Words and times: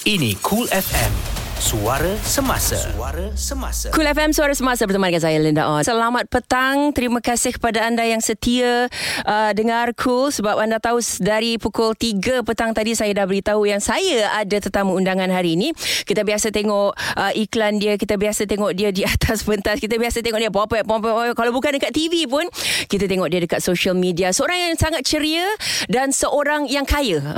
Ini 0.00 0.32
Cool 0.40 0.64
FM. 0.72 1.39
Suara 1.60 2.16
Semasa 2.24 2.88
Suara 2.88 3.36
Semasa 3.36 3.92
Cool 3.92 4.08
FM 4.08 4.32
Suara 4.32 4.56
Semasa 4.56 4.88
bersama 4.88 5.12
dengan 5.12 5.20
saya 5.20 5.36
Linda 5.36 5.68
On. 5.68 5.84
Selamat 5.84 6.24
petang. 6.32 6.88
Terima 6.96 7.20
kasih 7.20 7.52
kepada 7.52 7.84
anda 7.84 8.00
yang 8.00 8.24
setia 8.24 8.88
uh, 9.28 9.52
dengar 9.52 9.92
Cool 9.92 10.32
sebab 10.32 10.56
anda 10.56 10.80
tahu 10.80 11.04
dari 11.20 11.60
pukul 11.60 11.92
3 11.92 12.48
petang 12.48 12.72
tadi 12.72 12.96
saya 12.96 13.12
dah 13.12 13.28
beritahu 13.28 13.68
yang 13.68 13.76
saya 13.76 14.32
ada 14.40 14.56
tetamu 14.56 14.96
undangan 14.96 15.28
hari 15.28 15.52
ini. 15.52 15.76
Kita 16.08 16.24
biasa 16.24 16.48
tengok 16.48 16.96
uh, 16.96 17.32
iklan 17.36 17.76
dia, 17.76 18.00
kita 18.00 18.16
biasa 18.16 18.48
tengok 18.48 18.72
dia 18.72 18.88
di 18.88 19.04
atas 19.12 19.44
pentas, 19.44 19.84
kita 19.84 20.00
biasa 20.00 20.24
tengok 20.24 20.40
dia 20.40 20.48
pop 20.48 20.64
pop 20.64 21.00
kalau 21.36 21.52
bukan 21.52 21.76
dekat 21.76 21.92
TV 21.92 22.24
pun 22.24 22.48
kita 22.88 23.04
tengok 23.04 23.28
dia 23.28 23.44
dekat 23.44 23.60
social 23.60 23.92
media. 23.92 24.32
Seorang 24.32 24.72
yang 24.72 24.80
sangat 24.80 25.04
ceria 25.04 25.44
dan 25.92 26.08
seorang 26.08 26.72
yang 26.72 26.88
kaya. 26.88 27.20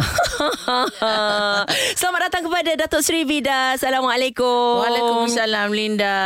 Selamat 1.99 2.31
datang 2.31 2.47
kepada 2.47 2.71
Datuk 2.87 3.03
Sri 3.03 3.27
Vida. 3.27 3.75
Assalamualaikum. 3.75 4.12
Assalamualaikum. 4.13 4.77
Waalaikumsalam 4.85 5.69
Linda. 5.73 6.17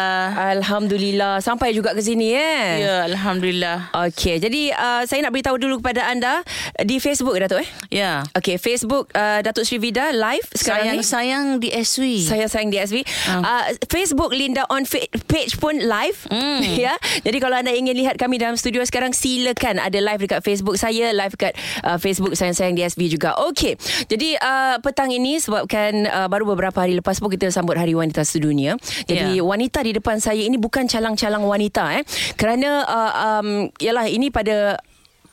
Alhamdulillah 0.58 1.38
sampai 1.38 1.70
juga 1.70 1.94
ke 1.94 2.02
sini 2.02 2.34
eh. 2.34 2.82
Ya, 2.82 3.06
alhamdulillah. 3.06 3.94
Okey, 4.10 4.42
jadi 4.42 4.74
uh, 4.74 5.06
saya 5.06 5.22
nak 5.22 5.30
beritahu 5.30 5.54
dulu 5.54 5.78
kepada 5.78 6.10
anda 6.10 6.42
di 6.82 6.98
Facebook 6.98 7.38
Datuk 7.38 7.62
eh. 7.62 7.70
Ya. 7.94 8.26
Okey, 8.34 8.58
Facebook 8.58 9.14
uh, 9.14 9.38
Datuk 9.38 9.62
Sri 9.62 9.78
Vida 9.78 10.10
live 10.10 10.42
sekarang 10.50 10.98
sayang, 10.98 10.98
ni. 10.98 11.06
Sayang 11.06 11.44
di 11.62 11.68
SW. 11.70 12.02
Saya 12.26 12.50
sayang 12.50 12.74
di 12.74 12.82
SW. 12.82 13.06
Uh. 13.30 13.46
Uh, 13.46 13.64
Facebook 13.86 14.34
Linda 14.34 14.66
on 14.66 14.82
page 15.30 15.54
pun 15.62 15.78
live. 15.78 16.18
Mm. 16.26 16.66
ya. 16.90 16.98
Jadi 17.22 17.38
kalau 17.38 17.54
anda 17.54 17.70
ingin 17.70 17.94
lihat 17.94 18.18
kami 18.18 18.42
dalam 18.42 18.58
studio 18.58 18.82
sekarang 18.82 19.14
silakan 19.14 19.78
ada 19.78 20.02
live 20.02 20.26
dekat 20.26 20.42
Facebook 20.42 20.74
saya, 20.74 21.14
live 21.14 21.38
dekat 21.38 21.54
uh, 21.86 22.02
Facebook 22.02 22.34
sayang-sayang 22.34 22.74
di 22.74 22.82
SW 22.82 23.14
juga. 23.14 23.38
Okey. 23.46 23.78
Jadi 24.10 24.34
uh, 24.42 24.82
petang 24.82 25.14
ini 25.14 25.38
sebabkan 25.38 26.02
uh, 26.10 26.26
baru 26.26 26.50
beberapa 26.50 26.82
hari 26.82 26.98
lepas 26.98 27.22
pun 27.22 27.30
kita 27.30 27.46
sambut 27.54 27.75
Hari 27.76 27.94
Wanita 27.94 28.24
Sedunia. 28.24 28.74
Jadi 29.06 29.40
yeah. 29.40 29.44
wanita 29.44 29.84
di 29.84 29.96
depan 29.96 30.18
saya 30.18 30.42
ini 30.42 30.56
bukan 30.56 30.88
calang-calang 30.88 31.44
wanita 31.44 32.00
eh. 32.00 32.02
Kerana 32.34 32.82
uh, 32.84 33.12
um 33.40 33.48
yalah 33.78 34.08
ini 34.08 34.32
pada 34.32 34.80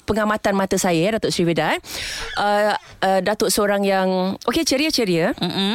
pengamatan 0.03 0.53
mata 0.53 0.75
saya 0.75 1.00
ya 1.00 1.09
Datuk 1.16 1.31
Sri 1.31 1.47
Veda 1.47 1.75
eh. 1.75 1.80
Uh, 2.35 2.75
uh, 3.03 3.19
Datuk 3.23 3.50
seorang 3.50 3.81
yang 3.88 4.35
okey 4.47 4.67
ceria-ceria. 4.67 5.31
Mm-hmm. 5.39 5.73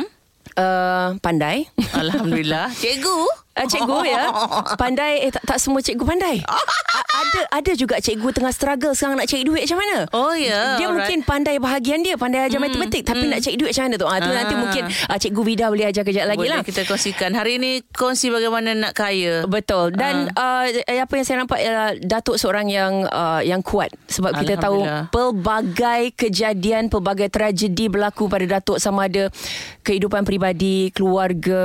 Uh, 0.59 1.15
pandai. 1.23 1.71
Alhamdulillah. 1.95 2.73
Cikgu 2.83 3.48
uh, 3.63 3.69
cikgu 3.69 3.99
ya. 4.07 4.23
Pandai 4.79 5.27
eh 5.27 5.31
tak, 5.35 5.43
tak 5.45 5.59
semua 5.59 5.81
cikgu 5.83 6.05
pandai. 6.05 6.37
Ada 7.19 7.41
ada 7.51 7.73
juga 7.75 7.99
cikgu 7.99 8.31
tengah 8.31 8.55
struggle 8.55 8.95
sekarang 8.95 9.19
nak 9.19 9.27
cari 9.27 9.43
duit 9.43 9.67
macam 9.67 9.79
mana? 9.83 10.07
Oh 10.15 10.31
ya 10.39 10.47
yeah, 10.47 10.67
dia 10.79 10.87
alright. 10.87 11.03
mungkin 11.03 11.19
pandai 11.27 11.59
bahagian 11.59 11.99
dia 12.07 12.15
pandai 12.15 12.47
ajar 12.47 12.63
mm, 12.63 12.67
matematik 12.71 13.03
tapi 13.03 13.27
mm. 13.27 13.31
nak 13.35 13.41
cari 13.43 13.57
duit 13.59 13.71
macam 13.75 13.85
mana 13.91 13.97
tu? 13.99 14.07
Ah 14.07 14.19
tu 14.23 14.31
nanti 14.31 14.55
mungkin 14.55 14.83
uh, 14.87 15.19
cikgu 15.19 15.43
Vida 15.43 15.67
boleh 15.67 15.87
ajar 15.91 16.03
kejap 16.07 16.31
lagi 16.31 16.47
boleh 16.47 16.63
lah. 16.63 16.63
kita 16.63 16.87
kongsikan. 16.87 17.35
Hari 17.35 17.59
ini 17.59 17.83
kongsi 17.91 18.31
bagaimana 18.31 18.71
nak 18.79 18.93
kaya. 18.95 19.51
Betul. 19.51 19.99
Dan 19.99 20.31
uh. 20.39 20.71
Uh, 20.71 20.99
apa 21.03 21.13
yang 21.19 21.27
saya 21.27 21.37
nampak 21.43 21.59
ialah 21.59 21.97
datuk 21.99 22.37
seorang 22.39 22.71
yang 22.71 23.09
uh, 23.09 23.41
yang 23.43 23.65
kuat. 23.65 23.91
Sebab 24.07 24.39
kita 24.39 24.61
tahu 24.61 24.85
pelbagai 25.11 26.15
kejadian 26.15 26.93
pelbagai 26.93 27.33
tragedi 27.33 27.91
berlaku 27.91 28.29
pada 28.29 28.59
datuk 28.59 28.79
sama 28.79 29.09
ada 29.09 29.33
kehidupan 29.83 30.23
peribadi 30.23 30.93
keluarga 30.93 31.63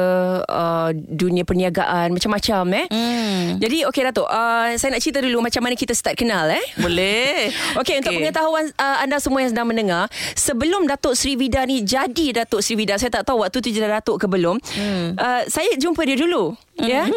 uh, 0.47 0.89
dunia 0.95 1.43
perniagaan 1.43 1.82
perniagaan 1.83 2.09
macam-macam 2.15 2.63
eh. 2.79 2.85
Hmm. 2.89 3.47
Jadi 3.59 3.77
okey 3.91 4.01
Datuk, 4.09 4.27
uh, 4.27 4.71
saya 4.79 4.89
nak 4.95 5.01
cerita 5.03 5.19
dulu 5.19 5.43
macam 5.43 5.61
mana 5.63 5.75
kita 5.75 5.93
start 5.93 6.15
kenal 6.15 6.47
eh. 6.49 6.63
Boleh. 6.79 7.51
okey 7.51 7.79
okay. 7.81 7.95
untuk 7.99 8.11
pengetahuan 8.15 8.65
uh, 8.79 8.97
anda 9.03 9.19
semua 9.19 9.43
yang 9.43 9.51
sedang 9.51 9.67
mendengar, 9.67 10.07
sebelum 10.33 10.87
Datuk 10.87 11.13
Sri 11.13 11.35
Vida 11.35 11.63
ni 11.67 11.83
jadi 11.83 12.43
Datuk 12.43 12.63
Sri 12.63 12.79
Vida, 12.79 12.95
saya 12.97 13.11
tak 13.11 13.27
tahu 13.27 13.43
waktu 13.43 13.59
tu 13.59 13.69
jadi 13.69 13.91
Datuk 13.99 14.23
ke 14.23 14.27
belum. 14.27 14.57
Hmm. 14.73 15.19
Uh, 15.19 15.43
saya 15.51 15.75
jumpa 15.75 16.01
dia 16.07 16.17
dulu. 16.17 16.55
Ya. 16.81 17.05
Yeah? 17.05 17.07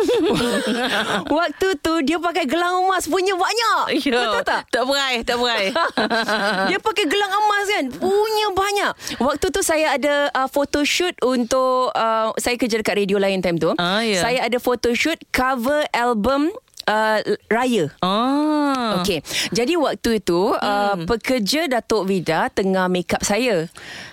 Waktu 1.40 1.80
tu 1.80 1.92
dia 2.04 2.20
pakai 2.20 2.44
gelang 2.44 2.84
emas 2.84 3.08
punya 3.08 3.32
banyak. 3.32 4.04
Yo, 4.04 4.20
Betul 4.20 4.44
tak? 4.44 4.68
Tak 4.68 4.84
berai, 4.84 5.24
tak 5.24 5.40
berai. 5.40 5.72
dia 6.68 6.78
pakai 6.78 7.04
gelang 7.08 7.32
emas 7.32 7.66
kan? 7.72 7.84
Punya 7.96 8.46
banyak. 8.52 8.92
Waktu 9.16 9.46
tu 9.48 9.60
saya 9.64 9.96
ada 9.96 10.28
uh, 10.36 10.48
photoshoot 10.52 11.16
untuk 11.24 11.88
uh, 11.96 12.36
saya 12.36 12.60
kerja 12.60 12.76
dekat 12.76 13.00
radio 13.00 13.16
lain 13.16 13.40
time 13.40 13.56
tu. 13.56 13.72
Ah, 13.80 14.04
yeah. 14.04 14.20
Saya 14.20 14.44
ada 14.44 14.60
photoshoot 14.60 15.16
cover 15.32 15.88
album 15.96 16.52
uh, 16.86 17.18
raya. 17.50 17.90
Oh. 18.00 19.02
Okey. 19.02 19.20
Jadi 19.52 19.74
waktu 19.76 20.22
itu 20.22 20.54
uh, 20.54 20.56
hmm. 20.56 20.64
uh, 20.64 20.96
pekerja 21.04 21.66
Datuk 21.68 22.08
Vida 22.08 22.48
tengah 22.48 22.86
make 22.86 23.10
up 23.12 23.22
saya. 23.26 23.66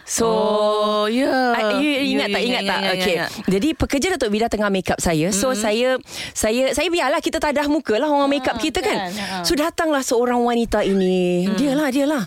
So 0.04 0.28
Oh. 0.28 1.06
ya. 1.08 1.56
Yeah. 1.56 1.80
you 1.80 1.92
ingat 2.16 2.30
yeah, 2.30 2.36
tak 2.36 2.42
yeah, 2.44 2.50
ingat 2.50 2.64
yeah, 2.64 2.72
tak 2.72 2.80
yeah, 2.80 2.94
okey 2.94 3.16
yeah. 3.16 3.28
jadi 3.50 3.70
pekerja 3.76 4.08
Datuk 4.16 4.30
Vida 4.32 4.48
tengah 4.52 4.70
make 4.72 4.90
up 4.92 5.00
saya. 5.00 5.28
So 5.32 5.52
mm-hmm. 5.52 5.64
saya 5.64 5.90
saya 6.36 6.64
saya 6.76 6.88
biarlah 6.92 7.20
kita 7.24 7.40
tadah 7.40 7.66
muka 7.68 7.96
lah 8.00 8.08
orang 8.12 8.30
make 8.32 8.48
up 8.48 8.60
kita 8.60 8.80
kan, 8.84 9.12
kan? 9.12 9.44
so 9.44 9.56
datanglah 9.56 10.04
seorang 10.04 10.40
wanita 10.44 10.84
ini. 10.84 11.48
Mm. 11.48 11.56
dialah 11.56 11.88
dialah. 11.92 12.24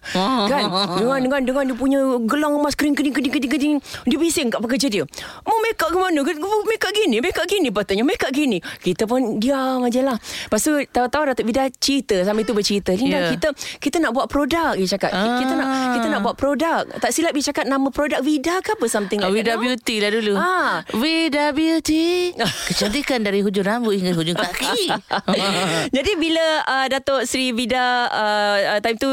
Kan? 0.49 0.65
Dengan 1.01 1.19
dengan 1.21 1.41
dengan 1.45 1.63
dia 1.73 1.77
punya 1.77 2.01
gelang 2.25 2.57
emas 2.57 2.75
kering 2.77 2.97
kering 2.97 3.13
kering 3.13 3.33
kering 3.33 3.53
kering. 3.53 3.77
Dia 4.09 4.19
bising 4.19 4.49
kat 4.49 4.61
pekerja 4.61 4.87
dia. 4.89 5.05
Mau 5.45 5.59
make 5.61 5.81
up 5.81 5.91
ke 5.93 5.99
mana? 5.99 6.21
Make 6.67 6.85
up 6.85 6.93
gini 6.93 7.17
make 7.21 7.39
up 7.39 7.47
gini 7.49 7.69
patutnya 7.69 8.05
make 8.05 8.23
up 8.25 8.33
gini. 8.33 8.59
Kita 8.81 9.05
pun 9.05 9.39
diam 9.41 9.85
aja 9.85 10.01
lah. 10.03 10.17
Lepas 10.19 10.61
tu 10.65 10.73
tahu-tahu 10.91 11.23
Datuk 11.33 11.45
Vida 11.49 11.69
cerita 11.77 12.17
sambil 12.25 12.45
tu 12.47 12.55
bercerita. 12.57 12.93
Linda 12.97 13.29
yeah. 13.29 13.31
kita 13.37 13.49
kita 13.79 13.97
nak 14.01 14.17
buat 14.17 14.27
produk 14.31 14.75
dia 14.77 14.89
cakap. 14.97 15.11
Ah. 15.13 15.39
kita 15.41 15.53
nak 15.55 15.69
kita 16.01 16.07
nak 16.11 16.21
buat 16.25 16.35
produk. 16.39 16.83
Tak 16.99 17.11
silap 17.13 17.33
dia 17.37 17.45
cakap 17.53 17.66
nama 17.67 17.91
produk 17.91 18.23
Vida 18.23 18.63
ke 18.63 18.79
apa 18.79 18.87
something 18.87 19.19
like 19.19 19.35
Vida 19.35 19.59
that. 19.59 19.63
Beauty 19.63 19.95
lah 19.99 20.11
dulu. 20.15 20.35
Ah. 20.39 20.75
Vida 20.95 21.51
Beauty. 21.51 22.33
Kecantikan 22.71 23.27
dari 23.27 23.43
hujung 23.43 23.67
rambut 23.67 23.99
hingga 23.99 24.15
hujung 24.15 24.39
kaki. 24.39 24.95
Jadi 25.97 26.13
bila 26.15 26.63
uh, 26.63 26.87
Datuk 26.87 27.27
Sri 27.27 27.51
Vida 27.51 28.07
uh, 28.09 28.57
uh, 28.77 28.81
time 28.81 28.97
tu 28.97 29.11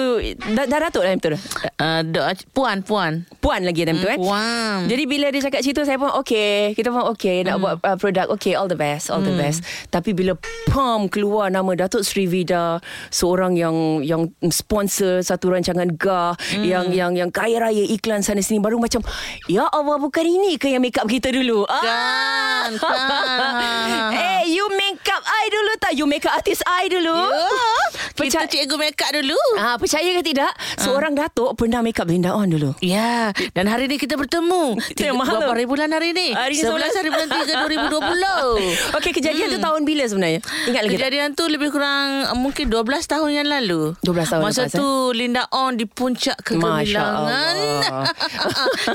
dah, 0.53 0.65
dah 0.69 0.79
Datuk 0.87 1.03
time 1.03 1.19
tu 1.19 1.29
dah. 1.33 1.41
Uh, 1.81 2.31
puan 2.53 2.85
puan. 2.85 3.25
Puan 3.41 3.65
lagi 3.65 3.83
time 3.83 3.97
tu 3.97 4.07
eh. 4.07 4.17
Puan. 4.21 4.85
Jadi 4.85 5.03
bila 5.09 5.33
dia 5.33 5.41
cakap 5.41 5.65
cerita 5.65 5.81
saya 5.83 5.97
pun 5.97 6.13
okey, 6.21 6.77
kita 6.77 6.93
pun 6.93 7.09
okey 7.17 7.43
nak 7.49 7.57
mm. 7.57 7.61
buat 7.61 7.75
uh, 7.81 7.97
produk. 7.97 8.25
Okey, 8.37 8.53
all 8.53 8.69
the 8.69 8.77
best, 8.77 9.09
all 9.09 9.19
mm. 9.19 9.27
the 9.27 9.33
hmm. 9.33 9.41
best. 9.41 9.59
Tapi 9.89 10.13
bila 10.13 10.37
pom 10.69 11.09
keluar 11.09 11.49
nama 11.49 11.73
Datuk 11.73 12.05
Sri 12.05 12.29
Vida, 12.29 12.77
seorang 13.09 13.57
yang 13.57 14.05
yang 14.05 14.29
sponsor 14.53 15.25
satu 15.25 15.49
rancangan 15.49 15.89
GAH 15.97 16.37
mm. 16.59 16.63
yang 16.63 16.85
yang 16.93 17.11
yang 17.17 17.29
kaya 17.33 17.57
raya 17.57 17.83
iklan 17.89 18.21
sana 18.21 18.42
sini 18.43 18.59
baru 18.59 18.77
macam 18.77 19.01
ya 19.47 19.65
Allah 19.71 19.97
bukan 19.97 20.25
ini 20.27 20.59
ke 20.59 20.69
yang 20.69 20.83
make 20.83 20.99
up 20.99 21.07
kita 21.07 21.31
dulu? 21.31 21.65
Kan, 21.65 22.75
ah. 22.75 22.77
kan. 22.77 24.13
eh 24.27 24.43
you 24.51 24.67
make 24.75 25.03
up 25.09 25.23
I 25.23 25.43
dulu 25.49 25.71
tak? 25.79 25.91
You 25.95 26.05
make 26.05 26.25
up 26.27 26.35
artist 26.35 26.63
I 26.67 26.91
dulu. 26.91 27.15
Yeah. 27.15 27.87
Percaya, 28.13 28.45
kita 28.51 28.67
cikgu 28.67 28.75
make 28.75 28.99
up 28.99 29.11
dulu. 29.15 29.39
Ha, 29.57 29.79
Percaya 29.79 30.09
ke 30.19 30.21
tidak? 30.25 30.51
Seorang 30.77 31.13
uh. 31.15 31.25
datuk 31.25 31.55
Pernah 31.55 31.79
make 31.79 31.97
up 31.97 32.07
Linda 32.07 32.35
On 32.35 32.45
dulu. 32.45 32.75
Ya. 32.83 33.31
Dan 33.55 33.71
hari 33.71 33.87
ni 33.87 33.95
kita 33.95 34.19
bertemu. 34.19 34.75
Tiga, 34.93 35.15
Berapa 35.15 35.55
hari 35.55 35.65
bulan 35.69 35.89
hari 35.93 36.11
ni. 36.11 36.35
Hari 36.35 36.55
11 36.59 36.99
hari 36.99 37.09
bulan 37.13 37.29
3 37.29 37.89
2020 37.89 38.63
Okey 38.99 39.11
kejadian 39.15 39.47
hmm. 39.47 39.55
tu 39.55 39.59
tahun 39.61 39.81
bila 39.87 40.03
sebenarnya? 40.09 40.41
Ingat 40.69 40.81
lagi 40.87 40.95
Kejadian 40.97 41.29
tak? 41.33 41.37
tu 41.39 41.43
lebih 41.47 41.69
kurang 41.71 42.27
Mungkin 42.39 42.65
12 42.67 42.83
tahun 43.07 43.29
yang 43.31 43.47
lalu. 43.47 43.95
12 44.01 44.31
tahun 44.33 44.41
Masa 44.43 44.67
lepas, 44.67 44.75
tu 44.75 44.87
eh? 44.87 45.23
Linda 45.23 45.43
On 45.53 45.71
Di 45.73 45.85
puncak 45.87 46.41
kegemilangan 46.43 47.55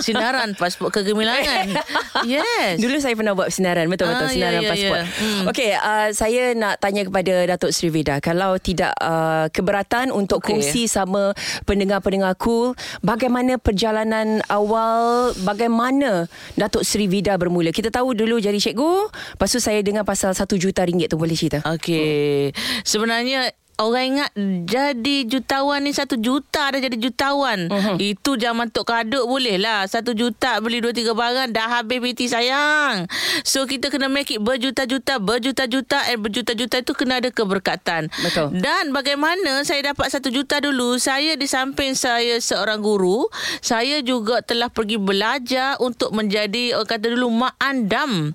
Sinaran 0.06 0.54
pasport 0.54 0.91
kegemilangan. 0.94 1.71
Yes. 2.26 2.82
Dulu 2.82 2.99
saya 2.99 3.15
pernah 3.15 3.32
buat 3.32 3.49
sinaran 3.49 3.87
Betul-betul 3.87 4.26
ah, 4.26 4.32
Sinaran 4.32 4.59
ya, 4.59 4.66
ya, 4.66 4.71
pasport. 4.75 4.99
ya. 4.99 5.06
Hmm. 5.22 5.44
Okey 5.54 5.71
uh, 5.71 6.09
Saya 6.10 6.43
nak 6.59 6.75
tanya 6.82 7.06
kepada 7.06 7.34
Datuk 7.54 7.71
Sri 7.71 7.94
Vida 7.94 8.19
Kalau 8.19 8.59
tidak 8.59 8.91
uh, 8.99 9.47
keberatan 9.54 10.10
untuk 10.10 10.43
okay. 10.43 10.59
kongsi 10.59 10.91
sama 10.91 11.31
pendengar-pendengar 11.62 12.34
cool 12.43 12.75
bagaimana 13.06 13.56
perjalanan 13.56 14.43
awal 14.50 15.31
bagaimana 15.47 16.26
Datuk 16.59 16.82
Sri 16.82 17.06
Vida 17.06 17.38
bermula? 17.38 17.70
Kita 17.70 17.94
tahu 17.94 18.19
dulu 18.19 18.43
jadi 18.43 18.58
cikgu 18.58 19.08
lepas 19.38 19.49
tu 19.49 19.62
saya 19.62 19.79
dengar 19.81 20.02
pasal 20.02 20.34
1 20.34 20.43
juta 20.58 20.82
ringgit 20.82 21.14
tu 21.14 21.17
boleh 21.17 21.38
cerita. 21.38 21.62
Okey. 21.64 22.50
Sebenarnya 22.82 23.55
Orang 23.79 24.19
ingat 24.19 24.35
jadi 24.67 25.23
jutawan 25.31 25.87
ni 25.87 25.95
satu 25.95 26.19
juta 26.19 26.75
dah 26.75 26.83
jadi 26.83 26.99
jutawan. 26.99 27.71
Uh-huh. 27.71 27.95
Itu 28.03 28.35
zaman 28.35 28.75
Tok 28.75 28.91
Kaduk 28.91 29.31
boleh 29.31 29.55
lah. 29.55 29.87
Satu 29.87 30.19
juta 30.19 30.59
beli 30.59 30.83
dua 30.83 30.91
tiga 30.91 31.15
barang 31.15 31.55
dah 31.55 31.79
habis 31.79 32.03
PT 32.03 32.27
sayang. 32.27 33.07
So 33.47 33.71
kita 33.71 33.87
kena 33.95 34.11
make 34.11 34.35
it 34.35 34.43
berjuta-juta, 34.43 35.23
berjuta-juta 35.23 36.11
and 36.11 36.19
berjuta-juta 36.27 36.83
itu 36.83 36.91
kena 36.91 37.23
ada 37.23 37.31
keberkatan. 37.31 38.11
Betul. 38.11 38.59
Dan 38.59 38.91
bagaimana 38.91 39.63
saya 39.63 39.95
dapat 39.95 40.11
satu 40.11 40.27
juta 40.35 40.59
dulu, 40.59 40.99
saya 40.99 41.39
di 41.39 41.47
samping 41.47 41.95
saya 41.95 42.43
seorang 42.43 42.83
guru, 42.83 43.31
saya 43.63 44.03
juga 44.03 44.43
telah 44.43 44.75
pergi 44.75 44.99
belajar 44.99 45.79
untuk 45.79 46.11
menjadi 46.11 46.75
orang 46.75 46.91
kata 46.91 47.15
dulu 47.15 47.31
mak 47.31 47.55
andam. 47.63 48.35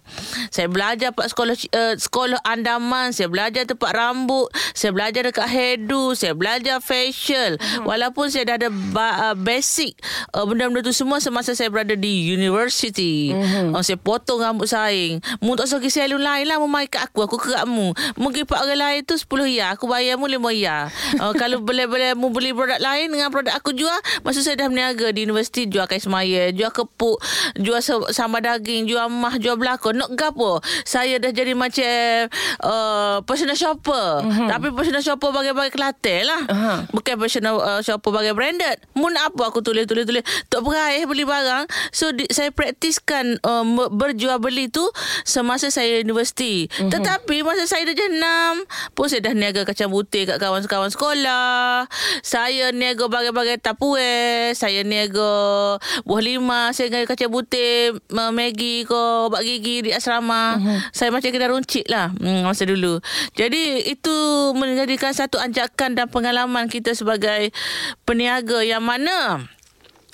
Saya 0.56 0.72
belajar 0.72 1.12
pak 1.12 1.28
sekolah 1.28 1.56
uh, 1.76 1.94
sekolah 2.00 2.40
andaman, 2.48 3.12
saya 3.12 3.28
belajar 3.28 3.68
tempat 3.68 3.92
rambut, 3.92 4.48
saya 4.72 4.96
belajar 4.96 5.33
kat 5.34 5.50
hairdo, 5.50 6.14
saya 6.14 6.38
belajar 6.38 6.78
facial. 6.78 7.58
Uh-huh. 7.58 7.90
Walaupun 7.90 8.30
saya 8.30 8.54
dah 8.54 8.56
ada 8.62 8.70
ba- 8.70 9.32
uh, 9.32 9.36
basic 9.38 9.98
uh, 10.38 10.46
benda-benda 10.46 10.86
tu 10.86 10.94
semua 10.94 11.18
semasa 11.18 11.58
saya 11.58 11.74
berada 11.74 11.98
di 11.98 12.30
university. 12.30 13.34
Uh-huh. 13.34 13.74
Uh, 13.74 13.82
saya 13.82 13.98
potong 13.98 14.40
rambut 14.40 14.70
saing. 14.70 15.18
Mu 15.42 15.58
tak 15.58 15.70
suka 15.70 15.90
salon 15.90 16.22
lain 16.22 16.46
lah 16.46 16.62
mu 16.62 16.70
mai 16.70 16.86
kat 16.86 17.10
aku, 17.10 17.26
aku 17.26 17.38
kerak 17.42 17.66
mu. 17.66 17.96
Mungkin 18.20 18.46
pak 18.46 18.62
orang 18.62 18.80
lain 18.80 19.02
tu 19.08 19.18
10 19.18 19.26
ya, 19.50 19.74
aku 19.74 19.90
bayar 19.90 20.20
mu 20.20 20.30
5 20.30 20.38
ya. 20.54 20.92
Uh, 21.18 21.34
kalau 21.34 21.64
boleh-boleh 21.64 22.14
mu 22.14 22.30
beli 22.30 22.52
produk 22.54 22.78
lain 22.78 23.10
dengan 23.10 23.32
produk 23.32 23.56
aku 23.58 23.74
jual, 23.74 23.96
masa 24.22 24.44
saya 24.44 24.60
dah 24.60 24.68
berniaga 24.68 25.10
di 25.16 25.24
universiti 25.26 25.66
jual 25.66 25.88
kais 25.88 26.06
maya, 26.06 26.52
jual 26.52 26.70
kepuk, 26.70 27.18
jual 27.58 27.80
sama 28.12 28.44
daging, 28.44 28.86
jual 28.86 29.08
mah, 29.08 29.40
jual 29.40 29.56
belakon. 29.56 29.96
Nak 29.96 30.12
gapo? 30.20 30.60
Saya 30.84 31.18
dah 31.22 31.32
jadi 31.32 31.56
macam 31.56 32.28
uh, 32.60 33.24
personal 33.24 33.56
shopper. 33.56 34.26
Uh-huh. 34.26 34.48
Tapi 34.52 34.68
personal 34.76 35.00
shopper 35.00 35.23
bagai-bagai 35.30 35.72
Kelantan 35.74 36.28
lah. 36.28 36.42
Uh-huh. 36.50 36.78
Bukan 36.92 37.16
personal 37.16 37.56
uh, 37.62 37.82
shopper 37.86 38.12
bagai 38.12 38.34
branded. 38.36 38.82
Mu 38.98 39.08
nak 39.14 39.32
apa 39.32 39.54
aku 39.54 39.62
tulis-tulis-tulis. 39.62 40.26
Tak 40.50 40.60
peraih 40.66 41.06
beli 41.06 41.24
barang. 41.24 41.70
So 41.94 42.12
di, 42.12 42.28
saya 42.34 42.50
praktiskan 42.50 43.40
uh, 43.46 43.64
berjual 43.94 44.42
beli 44.42 44.68
tu 44.68 44.84
semasa 45.24 45.70
saya 45.70 46.02
universiti. 46.02 46.68
Uh-huh. 46.68 46.92
Tetapi 46.92 47.46
masa 47.46 47.70
saya 47.70 47.88
dah 47.88 47.96
jenam 47.96 48.66
pun 48.98 49.08
saya 49.08 49.30
dah 49.30 49.34
niaga 49.38 49.64
kacang 49.64 49.94
putih 49.94 50.28
kat 50.28 50.42
kawan-kawan 50.42 50.90
sekolah. 50.90 51.88
Saya 52.26 52.74
niaga 52.74 53.08
bagai-bagai 53.08 53.62
tapuai. 53.62 54.52
Saya 54.58 54.82
niaga 54.84 55.78
buah 56.04 56.24
lima. 56.26 56.74
Saya 56.74 56.90
niaga 56.90 57.14
kacang 57.14 57.32
putih, 57.32 57.96
Maggi 58.10 58.84
ke, 58.90 59.04
obat 59.30 59.46
gigi 59.46 59.86
di 59.86 59.92
asrama. 59.94 60.58
Uh-huh. 60.58 60.80
Saya 60.90 61.14
macam 61.14 61.30
kena 61.30 61.54
runcit 61.54 61.86
lah 61.86 62.10
hmm, 62.10 62.48
masa 62.48 62.66
dulu. 62.66 62.98
Jadi 63.38 63.86
itu 63.86 64.18
menjadikan 64.58 65.13
satu 65.14 65.38
anjakan 65.40 65.96
dan 65.96 66.10
pengalaman 66.10 66.68
kita 66.68 66.98
sebagai 66.98 67.54
peniaga 68.04 68.66
yang 68.66 68.84
mana 68.84 69.46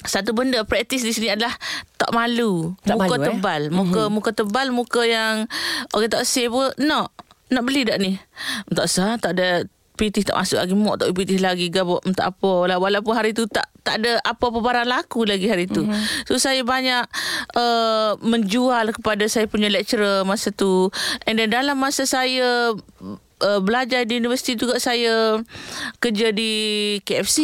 satu 0.07 0.31
benda 0.31 0.63
praktis 0.63 1.03
di 1.03 1.11
sini 1.11 1.35
adalah 1.35 1.51
tak 1.99 2.15
malu. 2.15 2.71
Tak 2.87 2.95
muka 2.95 3.15
malu, 3.19 3.25
tebal. 3.27 3.61
Eh? 3.67 3.73
Muka 3.73 4.01
mm-hmm. 4.07 4.13
muka 4.15 4.29
tebal, 4.31 4.67
muka 4.71 5.01
yang 5.03 5.33
orang 5.91 6.11
tak 6.11 6.23
say 6.23 6.47
pun 6.47 6.71
nak 6.79 7.11
nak 7.51 7.63
beli 7.67 7.83
tak 7.83 7.99
ni? 7.99 8.15
Tak 8.71 8.87
sah, 8.87 9.19
tak 9.19 9.35
ada 9.35 9.67
pitih 9.99 10.23
tak 10.23 10.39
masuk 10.39 10.63
lagi 10.63 10.71
mak 10.79 10.95
tak 11.03 11.11
pitih 11.11 11.43
lagi 11.43 11.67
gabuk 11.67 11.99
tak 12.15 12.31
apa 12.31 12.71
lah 12.71 12.79
walaupun 12.79 13.11
hari 13.11 13.35
tu 13.35 13.43
tak 13.51 13.67
tak 13.83 13.99
ada 13.99 14.15
apa-apa 14.23 14.63
barang 14.63 14.87
laku 14.87 15.27
lagi 15.27 15.51
hari 15.51 15.67
tu 15.67 15.83
mm-hmm. 15.83 16.23
so 16.23 16.39
saya 16.39 16.63
banyak 16.63 17.03
uh, 17.59 18.15
menjual 18.23 18.95
kepada 18.95 19.27
saya 19.27 19.51
punya 19.51 19.67
lecturer 19.67 20.23
masa 20.23 20.55
tu 20.55 20.87
and 21.27 21.35
then 21.35 21.51
dalam 21.51 21.75
masa 21.75 22.07
saya 22.07 22.71
uh, 23.43 23.59
belajar 23.63 24.03
di 24.03 24.19
universiti 24.19 24.55
juga 24.59 24.77
saya 24.79 25.39
kerja 26.03 26.31
di 26.31 26.51
KFC 27.03 27.39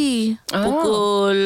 oh. 0.52 0.64
pukul 0.64 1.38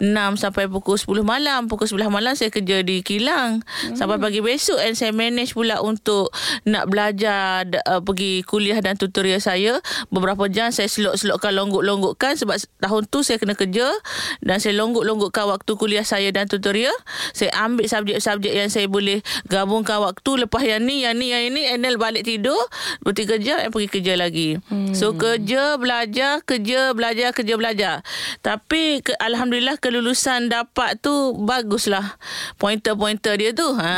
6 0.00 0.42
sampai 0.42 0.68
pukul 0.68 0.96
10 0.96 1.24
malam. 1.24 1.68
Pukul 1.68 1.88
11 1.88 2.08
malam 2.12 2.32
saya 2.34 2.52
kerja 2.52 2.80
di 2.84 3.00
Kilang. 3.04 3.60
Hmm. 3.60 3.96
sampai 3.96 4.18
pagi 4.18 4.40
besok 4.42 4.80
and 4.82 4.96
saya 4.96 5.12
manage 5.14 5.54
pula 5.54 5.80
untuk 5.80 6.32
nak 6.64 6.88
belajar 6.88 7.64
uh, 7.88 8.00
pergi 8.02 8.42
kuliah 8.44 8.78
dan 8.80 8.96
tutorial 8.96 9.40
saya. 9.40 9.80
Beberapa 10.08 10.48
jam 10.48 10.72
saya 10.72 10.88
selok-selokkan 10.88 11.52
longgok-longgokkan 11.54 12.36
sebab 12.36 12.56
tahun 12.80 13.02
tu 13.08 13.20
saya 13.22 13.36
kena 13.40 13.54
kerja. 13.54 13.88
Dan 14.40 14.58
saya 14.58 14.76
longgok-longgokkan 14.78 15.48
waktu 15.48 15.72
kuliah 15.76 16.04
saya 16.04 16.32
dan 16.32 16.48
tutorial. 16.48 16.94
Saya 17.36 17.52
ambil 17.60 17.86
subjek-subjek 17.86 18.52
yang 18.52 18.68
saya 18.72 18.88
boleh 18.88 19.20
gabungkan 19.46 20.00
waktu. 20.00 20.46
Lepas 20.46 20.64
yang 20.64 20.84
ni 20.84 21.04
yang 21.04 21.16
ni 21.16 21.30
yang 21.30 21.52
ini 21.52 21.68
and 21.74 21.84
then 21.84 21.96
balik 21.98 22.24
tidur 22.24 22.58
bertiga 23.02 23.36
jam 23.40 23.58
and 23.58 23.70
pergi 23.74 23.88
kerja 23.90 23.97
lagi. 24.04 24.60
Hmm. 24.68 24.94
So 24.94 25.16
kerja, 25.16 25.74
belajar, 25.80 26.44
kerja, 26.44 26.92
belajar, 26.92 27.34
kerja, 27.34 27.54
belajar. 27.58 27.94
Tapi 28.44 29.02
ke, 29.02 29.16
alhamdulillah 29.18 29.80
kelulusan 29.80 30.52
dapat 30.52 31.00
tu 31.02 31.34
baguslah. 31.42 32.20
Pointer-pointer 32.60 33.34
dia 33.40 33.50
tu. 33.50 33.66
Ha, 33.74 33.90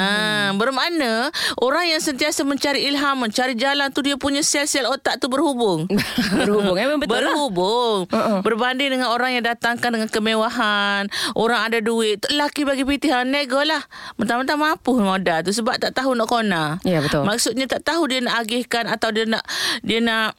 hmm. 0.53 0.61
bermakna 0.61 1.29
orang 1.61 1.91
yang 1.91 2.01
sentiasa 2.01 2.47
mencari 2.47 2.89
ilham, 2.89 3.21
mencari 3.21 3.59
jalan 3.59 3.91
tu 3.93 4.01
dia 4.01 4.17
punya 4.17 4.41
sel-sel 4.41 4.89
otak 4.89 5.21
tu 5.21 5.29
berhubung. 5.29 5.91
berhubung 6.41 6.77
eh 6.79 6.87
betul. 6.97 7.21
Lah. 7.21 7.35
Berhubung. 7.35 7.99
Uh-uh. 8.09 8.41
Berbanding 8.41 8.97
dengan 8.97 9.13
orang 9.13 9.37
yang 9.37 9.45
datangkan 9.45 9.91
dengan 9.93 10.09
kemewahan, 10.09 11.11
orang 11.35 11.61
ada 11.69 11.79
duit, 11.83 12.23
laki 12.33 12.65
bagi 12.65 12.87
pitihan 12.87 13.27
nego 13.27 13.61
lah. 13.61 13.83
Mentang-mentang 14.17 14.61
mampu 14.61 14.97
modal 14.97 15.43
tu 15.45 15.53
sebab 15.53 15.81
tak 15.81 15.97
tahu 15.97 16.15
nak 16.15 16.29
kona. 16.31 16.79
Ya 16.87 17.03
betul. 17.03 17.27
Maksudnya 17.27 17.67
tak 17.67 17.83
tahu 17.85 18.07
dia 18.07 18.21
nak 18.23 18.47
agihkan 18.47 18.87
atau 18.87 19.11
dia 19.11 19.25
nak 19.27 19.43
dia 19.91 19.99
nak 19.99 20.39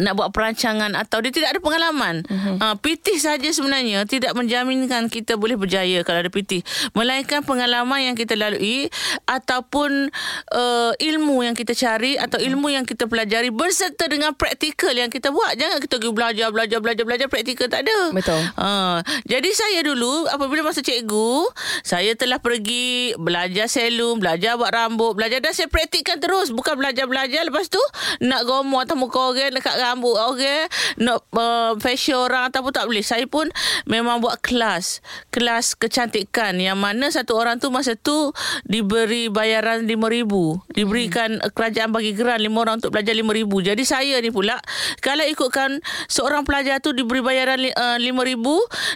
nak 0.00 0.16
buat 0.16 0.32
perancangan 0.32 0.96
atau 0.96 1.20
dia 1.20 1.30
tidak 1.30 1.56
ada 1.56 1.60
pengalaman. 1.60 2.24
Uh-huh. 2.24 2.56
Uh, 2.56 2.74
pitih 2.80 3.20
saja 3.20 3.46
sebenarnya 3.52 4.08
tidak 4.08 4.32
menjaminkan 4.32 5.12
kita 5.12 5.36
boleh 5.36 5.60
berjaya 5.60 6.00
kalau 6.02 6.24
ada 6.24 6.32
pitih. 6.32 6.64
Melainkan 6.96 7.44
pengalaman 7.44 8.10
yang 8.10 8.16
kita 8.16 8.34
lalui 8.34 8.88
ataupun 9.28 10.08
uh, 10.56 10.92
ilmu 10.96 11.44
yang 11.44 11.52
kita 11.52 11.76
cari 11.76 12.16
atau 12.16 12.40
ilmu 12.40 12.72
yang 12.72 12.88
kita 12.88 13.04
pelajari 13.04 13.52
berserta 13.52 14.08
dengan 14.08 14.32
praktikal 14.32 14.96
yang 14.96 15.12
kita 15.12 15.28
buat. 15.28 15.54
Jangan 15.60 15.78
kita 15.84 16.00
pergi 16.00 16.12
belajar, 16.16 16.48
belajar, 16.48 16.78
belajar, 16.80 17.04
belajar, 17.04 17.26
praktikal 17.28 17.68
tak 17.68 17.84
ada. 17.84 17.98
Betul. 18.16 18.40
Uh, 18.56 19.04
jadi 19.28 19.50
saya 19.52 19.84
dulu 19.84 20.24
apabila 20.32 20.64
masa 20.64 20.80
cikgu, 20.80 21.44
saya 21.84 22.16
telah 22.16 22.40
pergi 22.40 23.12
belajar 23.20 23.68
selum, 23.68 24.18
belajar 24.18 24.56
buat 24.56 24.72
rambut, 24.72 25.12
belajar 25.12 25.44
dan 25.44 25.52
saya 25.52 25.68
praktikkan 25.68 26.16
terus. 26.22 26.48
Bukan 26.50 26.80
belajar-belajar 26.80 27.44
lepas 27.44 27.68
tu 27.68 27.82
nak 28.24 28.48
gomor 28.48 28.88
atau 28.88 28.96
muka 28.96 29.18
orang 29.20 29.52
dekat 29.52 29.76
rambut 29.76 29.89
orang 29.98 30.70
nak 31.00 31.26
uh, 31.34 31.74
facial 31.82 32.30
orang 32.30 32.52
ataupun 32.52 32.70
tak 32.70 32.86
boleh. 32.86 33.02
Saya 33.02 33.26
pun 33.26 33.50
memang 33.90 34.22
buat 34.22 34.38
kelas. 34.38 35.02
Kelas 35.34 35.74
kecantikan 35.74 36.54
yang 36.60 36.78
mana 36.78 37.10
satu 37.10 37.34
orang 37.34 37.58
tu 37.58 37.72
masa 37.72 37.98
tu 37.98 38.30
diberi 38.68 39.32
bayaran 39.32 39.88
RM5,000 39.88 40.32
diberikan 40.76 41.30
hmm. 41.40 41.50
kerajaan 41.54 41.90
bagi 41.90 42.12
geran 42.12 42.40
lima 42.42 42.62
orang 42.62 42.82
untuk 42.82 42.92
belajar 42.94 43.12
RM5,000 43.16 43.52
jadi 43.72 43.82
saya 43.86 44.16
ni 44.20 44.30
pula 44.32 44.58
kalau 45.00 45.24
ikutkan 45.26 45.80
seorang 46.06 46.42
pelajar 46.44 46.82
tu 46.82 46.92
diberi 46.92 47.24
bayaran 47.24 47.60
uh, 47.60 47.96
RM5,000 48.00 48.46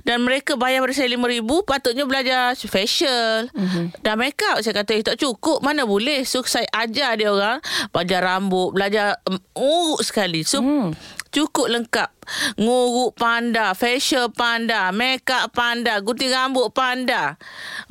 dan 0.04 0.18
mereka 0.22 0.58
bayar 0.58 0.84
pada 0.84 0.94
saya 0.94 1.08
RM5,000 1.14 1.50
patutnya 1.64 2.04
belajar 2.04 2.56
facial 2.56 3.48
hmm. 3.52 4.00
dan 4.02 4.14
make 4.18 4.40
up 4.50 4.60
saya 4.60 4.74
kata 4.74 4.92
eh, 4.98 5.04
tak 5.04 5.16
cukup 5.20 5.62
mana 5.62 5.86
boleh? 5.86 6.26
So 6.26 6.42
saya 6.42 6.66
ajar 6.74 7.14
dia 7.20 7.30
orang 7.30 7.62
belajar 7.94 8.20
rambut 8.24 8.74
belajar 8.74 9.20
um, 9.28 9.38
urut 9.54 10.02
sekali. 10.02 10.42
So 10.42 10.60
hmm. 10.60 10.73
Hmm. 10.74 10.90
Cukup 11.30 11.70
lengkap. 11.70 12.13
Nguruk 12.56 13.16
panda, 13.18 13.72
facial 13.76 14.30
panda, 14.32 14.90
makeup 14.90 15.52
panda, 15.52 16.00
gunting 16.00 16.30
rambut 16.32 16.70
panda. 16.72 17.36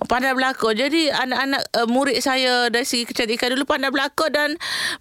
Panda 0.09 0.33
belakang. 0.33 0.75
Jadi 0.75 1.09
anak-anak 1.09 1.61
uh, 1.77 1.87
murid 1.87 2.17
saya 2.19 2.67
dari 2.67 2.85
segi 2.87 3.05
kecantikan 3.07 3.53
dulu 3.53 3.67
panda 3.67 3.93
belakang 3.93 4.31
dan 4.33 4.49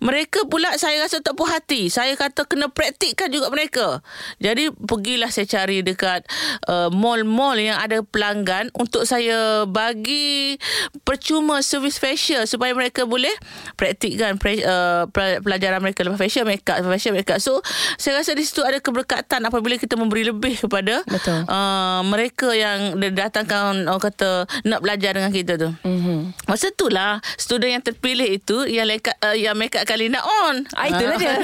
mereka 0.02 0.44
pula 0.46 0.74
saya 0.76 1.00
rasa 1.02 1.22
tak 1.24 1.34
puas 1.38 1.52
hati. 1.52 1.88
Saya 1.88 2.14
kata 2.18 2.44
kena 2.44 2.68
praktikkan 2.68 3.32
juga 3.32 3.48
mereka. 3.48 4.04
Jadi 4.42 4.68
pergilah 4.72 5.30
saya 5.32 5.48
cari 5.48 5.80
dekat 5.80 6.26
uh, 6.68 6.92
mall-mall 6.92 7.56
yang 7.56 7.78
ada 7.78 8.04
pelanggan 8.04 8.68
untuk 8.76 9.08
saya 9.08 9.64
bagi 9.64 10.58
percuma 11.06 11.64
servis 11.64 11.96
facial 11.96 12.44
supaya 12.44 12.74
mereka 12.74 13.08
boleh 13.08 13.32
praktikkan 13.78 14.36
uh, 14.66 15.08
pelajaran 15.40 15.80
mereka 15.80 16.04
lepas 16.04 16.20
facial 16.20 16.44
makeup, 16.44 16.82
facial 16.82 17.14
makeup. 17.14 17.38
So 17.38 17.62
saya 17.96 18.20
rasa 18.20 18.36
di 18.36 18.44
situ 18.44 18.62
ada 18.62 18.78
keberkatan 18.78 19.21
apabila 19.26 19.74
kita 19.78 19.94
memberi 19.98 20.26
lebih 20.28 20.58
kepada 20.58 21.02
uh, 21.48 22.00
mereka 22.06 22.52
yang 22.54 22.96
datangkan 23.12 23.86
orang 23.86 24.02
kata 24.02 24.46
nak 24.66 24.80
belajar 24.82 25.16
dengan 25.16 25.30
kita 25.30 25.58
tu. 25.58 25.70
Mm-hmm. 25.84 26.48
Masa 26.48 26.70
itulah 26.70 27.18
student 27.36 27.80
yang 27.80 27.84
terpilih 27.84 28.28
itu 28.38 28.66
yang 28.68 28.88
lekat, 28.88 29.14
uh, 29.22 29.36
yang 29.36 29.54
make 29.58 29.74
up 29.74 29.84
kali 29.84 30.08
nak 30.08 30.24
on. 30.24 30.64
Ah, 30.74 30.88
itulah 30.88 31.16
dia. 31.18 31.36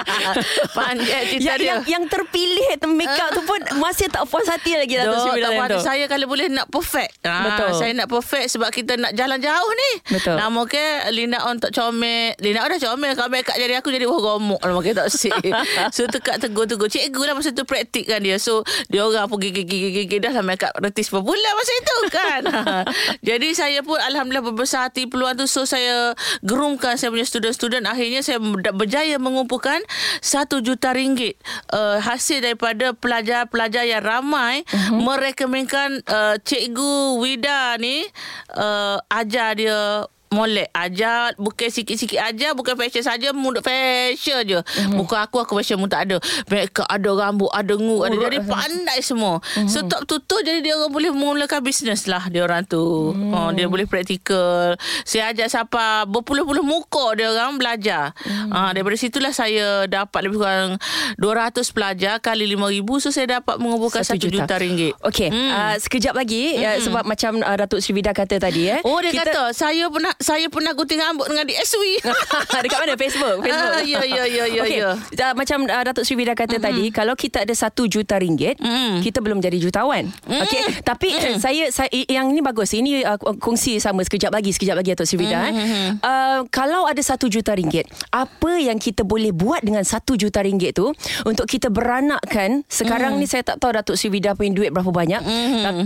Panjat 0.76 1.20
cerita 1.28 1.54
yang, 1.54 1.58
dia. 1.58 1.68
Yang, 1.68 1.80
yang 1.88 2.04
terpilih 2.06 2.66
make 3.02 3.18
up 3.18 3.30
tu 3.34 3.42
pun 3.42 3.60
masih 3.80 4.06
tak 4.08 4.24
puas 4.28 4.46
hati 4.46 4.76
lagi 4.76 4.94
Dato' 4.94 5.26
Sri 5.26 5.40
tak 5.42 5.52
puas 5.56 5.82
Saya 5.82 6.04
kalau 6.06 6.26
boleh 6.30 6.46
nak 6.52 6.68
perfect. 6.68 7.12
Ha, 7.26 7.34
Betul. 7.48 7.68
Saya 7.78 7.92
nak 7.96 8.08
perfect 8.08 8.46
sebab 8.52 8.68
kita 8.70 8.94
nak 9.00 9.12
jalan 9.16 9.38
jauh 9.40 9.72
ni. 9.72 9.90
Betul. 10.16 10.36
Nama 10.38 10.60
ke 10.68 10.84
Linda 11.10 11.38
on 11.48 11.56
tak 11.58 11.72
comel. 11.74 12.36
Linda 12.38 12.62
on 12.62 12.70
dah 12.70 12.80
comel. 12.80 13.12
Kalau 13.16 13.30
make 13.32 13.48
up 13.48 13.56
jadi 13.58 13.74
aku 13.80 13.88
jadi 13.90 14.06
wah 14.06 14.20
gomok. 14.20 14.60
Nama 14.62 14.80
ke 14.80 14.90
tak 14.94 15.08
si. 15.10 15.30
So 15.96 16.06
tekak 16.06 16.40
tegur-tegur. 16.40 16.88
Cikgu 17.02 17.22
lah 17.26 17.34
masa 17.34 17.50
tu 17.50 17.66
praktik 17.66 18.06
kan 18.06 18.22
dia. 18.22 18.38
So 18.38 18.62
dia 18.86 19.02
orang 19.02 19.26
pergi 19.26 19.50
gigi-gigi 19.50 20.22
dah 20.22 20.38
make 20.46 20.62
up 20.62 20.78
artist 20.78 21.10
popular 21.10 21.52
masa 21.58 21.72
itu 21.74 21.96
kan. 22.14 22.42
Jadi 23.28 23.48
saya 23.58 23.82
pun 23.82 23.98
Alhamdulillah 23.98 24.54
berbesar 24.54 24.86
hati 24.86 25.10
peluang 25.10 25.34
tu. 25.34 25.50
So 25.50 25.66
saya 25.66 26.14
gerumkan 26.46 26.94
saya 26.94 27.10
punya 27.10 27.26
student-student. 27.26 27.90
Akhirnya 27.90 28.22
saya 28.22 28.38
berjaya 28.70 29.18
mengumpulkan 29.18 29.82
satu 30.22 30.62
juta 30.62 30.94
ringgit. 30.94 31.34
Uh, 31.74 31.98
hasil 31.98 32.38
daripada 32.38 32.94
pelajar-pelajar 32.94 33.82
yang 33.82 34.04
ramai 34.06 34.62
uh-huh. 34.62 35.02
merekomenkan 35.02 36.06
uh, 36.06 36.38
cikgu 36.38 37.18
Wida 37.18 37.74
ni 37.82 38.06
uh, 38.54 39.02
ajar 39.10 39.58
dia 39.58 40.06
molek. 40.32 40.68
Ajar 40.72 41.36
bukan 41.36 41.68
sikit-sikit 41.68 42.18
aja, 42.18 42.56
bukan 42.56 42.74
fashion 42.74 43.04
saja, 43.04 43.30
muda 43.36 43.60
fashion 43.60 44.42
je. 44.42 44.60
Mm-hmm. 44.60 44.96
Bukan 44.98 45.18
aku 45.20 45.36
aku 45.38 45.60
fashion 45.60 45.78
pun 45.78 45.92
tak 45.92 46.10
ada. 46.10 46.16
Mereka 46.48 46.88
ada 46.88 47.10
rambut, 47.12 47.52
ada 47.52 47.74
ngu, 47.76 47.96
ada 48.08 48.16
jadi 48.16 48.38
pandai 48.42 48.98
semua. 49.04 49.38
Mm-hmm. 49.38 49.68
So 49.68 49.84
tak 49.86 50.08
tutup 50.08 50.40
jadi 50.42 50.64
dia 50.64 50.74
orang 50.80 50.92
boleh 50.92 51.10
mulakan 51.12 51.60
bisnes 51.62 52.08
lah 52.08 52.26
dia 52.32 52.42
orang 52.42 52.64
tu. 52.64 53.12
Mm. 53.12 53.32
Oh, 53.32 53.50
dia 53.52 53.68
boleh 53.68 53.84
praktikal. 53.84 54.74
Saya 55.04 55.30
ajar 55.30 55.52
siapa 55.52 56.08
berpuluh-puluh 56.08 56.64
muka 56.64 57.12
dia 57.14 57.28
orang 57.30 57.60
belajar. 57.60 58.16
Mm. 58.24 58.50
Ah, 58.50 58.70
daripada 58.72 58.96
situlah 58.96 59.32
saya 59.36 59.84
dapat 59.86 60.20
lebih 60.24 60.40
kurang 60.40 60.80
200 61.20 61.76
pelajar 61.76 62.14
kali 62.22 62.48
5000 62.56 63.02
so 63.02 63.08
saya 63.12 63.38
dapat 63.40 63.60
mengumpulkan 63.60 64.02
1 64.02 64.16
juta. 64.16 64.44
juta 64.48 64.54
ringgit. 64.56 64.92
Okey, 65.04 65.28
mm. 65.28 65.50
uh, 65.52 65.76
sekejap 65.76 66.14
lagi 66.16 66.56
mm. 66.56 66.64
uh, 66.64 66.78
sebab 66.80 67.04
macam 67.04 67.32
uh, 67.42 67.56
Datuk 67.58 67.84
Sri 67.84 67.92
Vida 67.92 68.14
kata 68.16 68.40
tadi 68.40 68.72
eh. 68.72 68.80
Oh 68.86 68.98
dia 69.02 69.12
kita... 69.12 69.28
kata 69.28 69.42
saya 69.52 69.90
pernah 69.92 70.14
saya 70.22 70.46
pernah 70.48 70.72
gunting 70.74 71.02
rambut 71.02 71.26
dengan 71.28 71.44
DSW. 71.46 72.02
Dekat 72.64 72.78
mana 72.82 72.94
Facebook? 72.94 73.42
Facebook. 73.42 73.50
Ah, 73.52 73.82
ya 73.82 74.00
ya 74.02 74.24
ya 74.26 74.44
ya 74.48 74.62
okay. 74.66 74.80
ya. 74.80 74.90
Uh, 74.96 75.34
macam 75.36 75.58
uh, 75.66 75.82
Datuk 75.84 76.04
Sri 76.06 76.14
Vida 76.18 76.32
kata 76.32 76.58
mm-hmm. 76.58 76.66
tadi 76.66 76.84
kalau 76.90 77.14
kita 77.14 77.44
ada 77.44 77.54
1 77.54 77.72
juta 77.88 78.14
ringgit, 78.18 78.56
mm. 78.58 79.02
kita 79.04 79.18
belum 79.20 79.38
jadi 79.42 79.58
jutawan. 79.58 80.10
Mm. 80.26 80.42
Okey, 80.46 80.62
tapi 80.82 81.08
mm. 81.12 81.38
saya, 81.44 81.64
saya 81.70 81.90
yang 82.08 82.32
ini 82.32 82.40
bagus. 82.40 82.74
Ini 82.74 83.04
uh, 83.06 83.18
kongsi 83.38 83.78
sama 83.78 84.02
sekejap 84.06 84.32
lagi, 84.32 84.50
sekejap 84.54 84.76
lagi 84.78 84.88
Datuk 84.96 85.06
Sri 85.08 85.18
Vida 85.20 85.50
mm-hmm. 85.50 86.02
eh. 86.02 86.06
Uh, 86.06 86.40
kalau 86.48 86.88
ada 86.88 87.00
1 87.00 87.18
juta 87.28 87.52
ringgit, 87.54 87.88
apa 88.10 88.52
yang 88.58 88.78
kita 88.78 89.06
boleh 89.06 89.30
buat 89.34 89.62
dengan 89.62 89.84
1 89.84 89.98
juta 90.16 90.40
ringgit 90.42 90.76
tu 90.76 90.90
untuk 91.26 91.46
kita 91.46 91.68
beranakkan 91.68 92.64
sekarang 92.70 93.16
mm. 93.16 93.20
ni 93.20 93.26
saya 93.28 93.42
tak 93.46 93.60
tahu 93.60 93.74
Datuk 93.74 93.96
Sri 93.98 94.08
Vida 94.08 94.34
punya 94.34 94.52
duit 94.54 94.70
berapa 94.72 94.90
banyak. 94.90 95.22
Mm. 95.22 95.84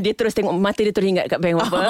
dia 0.06 0.14
terus 0.14 0.36
tengok 0.36 0.54
mata 0.54 0.80
dia 0.84 0.94
teringat 0.94 1.26
kat 1.26 1.38
bank 1.42 1.66
apa. 1.66 1.82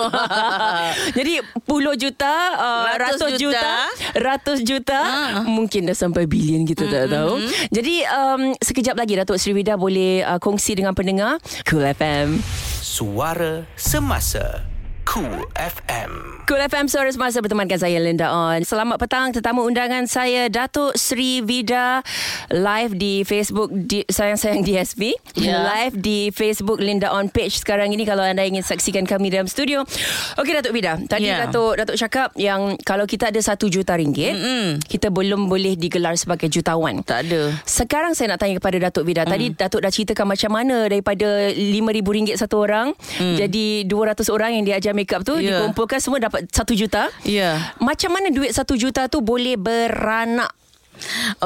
Jadi 1.13 1.36
puluh 1.65 1.95
juta, 1.97 2.35
uh, 2.57 2.85
ratus, 2.97 3.37
juta, 3.37 3.41
juta, 3.41 3.73
ratus 4.17 4.59
juta, 4.63 5.01
uh. 5.01 5.45
mungkin 5.49 5.89
dah 5.89 5.97
sampai 5.97 6.29
bilion 6.29 6.69
kita 6.69 6.85
mm-hmm. 6.85 6.97
tak 6.97 7.05
tahu. 7.11 7.35
Jadi 7.73 7.95
um, 8.07 8.43
sekejap 8.59 8.95
lagi 8.97 9.13
Datuk 9.17 9.41
Sri 9.41 9.57
Vida 9.57 9.75
boleh 9.81 10.23
uh, 10.23 10.39
kongsi 10.39 10.77
dengan 10.77 10.93
pendengar 10.93 11.41
Cool 11.65 11.85
FM. 11.97 12.39
Suara 12.85 13.65
semasa. 13.75 14.76
Cool 15.17 15.49
FM. 15.57 16.11
Cool 16.45 16.61
FM 16.69 16.93
Suara 16.93 17.09
Semasa 17.09 17.41
bertemankan 17.41 17.81
saya 17.81 17.97
Linda 17.97 18.29
On. 18.29 18.61
Selamat 18.61 19.01
petang 19.01 19.33
tetamu 19.33 19.65
undangan 19.65 20.05
saya 20.05 20.53
Datuk 20.53 20.93
Sri 20.93 21.41
Vida 21.41 22.05
live 22.53 22.93
di 22.93 23.25
Facebook 23.25 23.73
di, 23.73 24.05
sayang-sayang 24.05 24.61
DSP. 24.61 25.17
Yeah. 25.41 25.65
Live 25.65 25.97
di 25.97 26.29
Facebook 26.37 26.85
Linda 26.85 27.17
On 27.17 27.33
page 27.33 27.65
sekarang 27.65 27.97
ini 27.97 28.05
kalau 28.05 28.21
anda 28.21 28.45
ingin 28.45 28.61
saksikan 28.61 29.09
kami 29.09 29.33
dalam 29.33 29.49
studio. 29.49 29.89
Okey 30.37 30.53
Datuk 30.53 30.77
Vida, 30.77 31.01
tadi 31.09 31.33
yeah. 31.33 31.49
Datuk 31.49 31.81
Datuk 31.81 31.97
cakap 31.97 32.37
yang 32.37 32.77
kalau 32.85 33.09
kita 33.09 33.33
ada 33.33 33.41
satu 33.41 33.73
juta 33.73 33.97
ringgit, 33.97 34.37
mm-hmm. 34.37 34.85
kita 34.85 35.09
belum 35.09 35.49
boleh 35.49 35.81
digelar 35.81 36.13
sebagai 36.21 36.53
jutawan. 36.53 37.01
Tak 37.01 37.25
ada. 37.25 37.57
Sekarang 37.65 38.13
saya 38.13 38.37
nak 38.37 38.45
tanya 38.45 38.61
kepada 38.61 38.77
Datuk 38.93 39.09
Vida. 39.09 39.25
Tadi 39.25 39.49
mm. 39.49 39.65
Datuk 39.65 39.81
dah 39.81 39.89
ceritakan 39.89 40.29
macam 40.29 40.51
mana 40.53 40.93
daripada 40.93 41.49
RM5,000 41.57 42.37
satu 42.37 42.61
orang 42.61 42.93
mm. 42.93 43.37
jadi 43.41 43.67
200 43.89 44.29
orang 44.29 44.61
yang 44.61 44.65
diajar 44.69 44.93
makeup 45.07 45.23
tu 45.23 45.39
yeah. 45.39 45.63
dikumpulkan 45.63 46.03
semua 46.03 46.19
dapat 46.19 46.51
satu 46.51 46.75
juta. 46.75 47.07
Ya. 47.23 47.31
Yeah. 47.31 47.57
Macam 47.79 48.11
mana 48.11 48.35
duit 48.35 48.51
satu 48.51 48.75
juta 48.75 49.07
tu 49.07 49.23
boleh 49.23 49.55
beranak? 49.55 50.51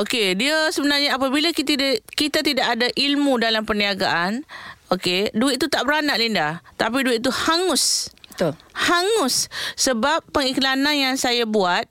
Okey, 0.00 0.38
dia 0.40 0.73
sebenarnya 0.73 1.21
apabila 1.21 1.52
kita 1.52 1.76
tidak, 1.76 2.00
kita 2.17 2.40
tidak 2.40 2.67
ada 2.71 2.88
ilmu 2.97 3.37
dalam 3.37 3.69
perniagaan, 3.69 4.47
okey, 4.95 5.35
duit 5.37 5.61
tu 5.61 5.67
tak 5.67 5.85
beranak 5.85 6.17
Linda, 6.17 6.64
tapi 6.81 7.05
duit 7.05 7.21
tu 7.21 7.29
hangus. 7.29 8.09
Betul. 8.31 8.57
Hangus 8.73 9.52
sebab 9.76 10.25
pengiklanan 10.33 10.97
yang 10.97 11.17
saya 11.21 11.45
buat 11.45 11.85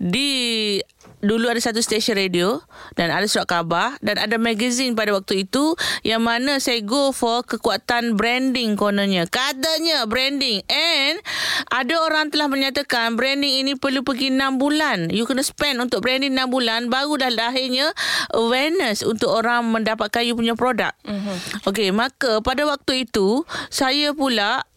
di 0.00 0.80
dulu 1.24 1.48
ada 1.48 1.58
satu 1.58 1.80
stesen 1.80 2.20
radio 2.20 2.60
dan 2.94 3.08
ada 3.08 3.24
surat 3.24 3.48
khabar 3.48 3.96
dan 4.04 4.20
ada 4.20 4.36
magazine 4.36 4.92
pada 4.92 5.16
waktu 5.16 5.48
itu 5.48 5.72
yang 6.04 6.22
mana 6.22 6.60
saya 6.60 6.84
go 6.84 7.10
for 7.10 7.42
kekuatan 7.42 8.14
branding 8.14 8.76
kononnya. 8.76 9.24
Katanya 9.26 10.04
branding 10.04 10.60
and 10.68 11.18
ada 11.72 11.96
orang 12.04 12.28
telah 12.28 12.46
menyatakan 12.46 13.16
branding 13.16 13.64
ini 13.64 13.72
perlu 13.74 14.04
pergi 14.04 14.28
6 14.30 14.60
bulan. 14.60 15.08
You 15.08 15.24
kena 15.24 15.40
spend 15.40 15.80
untuk 15.80 16.04
branding 16.04 16.36
6 16.36 16.52
bulan 16.52 16.80
baru 16.92 17.16
dah 17.16 17.32
lahirnya 17.32 17.90
awareness 18.36 19.00
untuk 19.00 19.32
orang 19.32 19.64
mendapatkan 19.72 20.20
you 20.22 20.36
punya 20.36 20.52
produk. 20.52 20.92
Mm-hmm. 21.08 21.66
Okay, 21.72 21.88
maka 21.90 22.44
pada 22.44 22.68
waktu 22.68 23.08
itu 23.08 23.48
saya 23.72 24.12
pula 24.12 24.68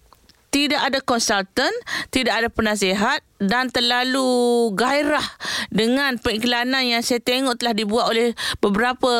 tidak 0.47 0.79
ada 0.79 0.99
konsultan, 1.03 1.69
tidak 2.09 2.33
ada 2.39 2.47
penasihat 2.47 3.19
dan 3.37 3.69
terlalu 3.69 4.73
gairah 4.73 5.23
dengan 5.69 6.17
pengiklanan 6.17 6.81
yang 6.81 7.01
saya 7.05 7.21
tengok 7.21 7.61
telah 7.61 7.77
dibuat 7.77 8.09
oleh 8.09 8.33
beberapa 8.57 9.13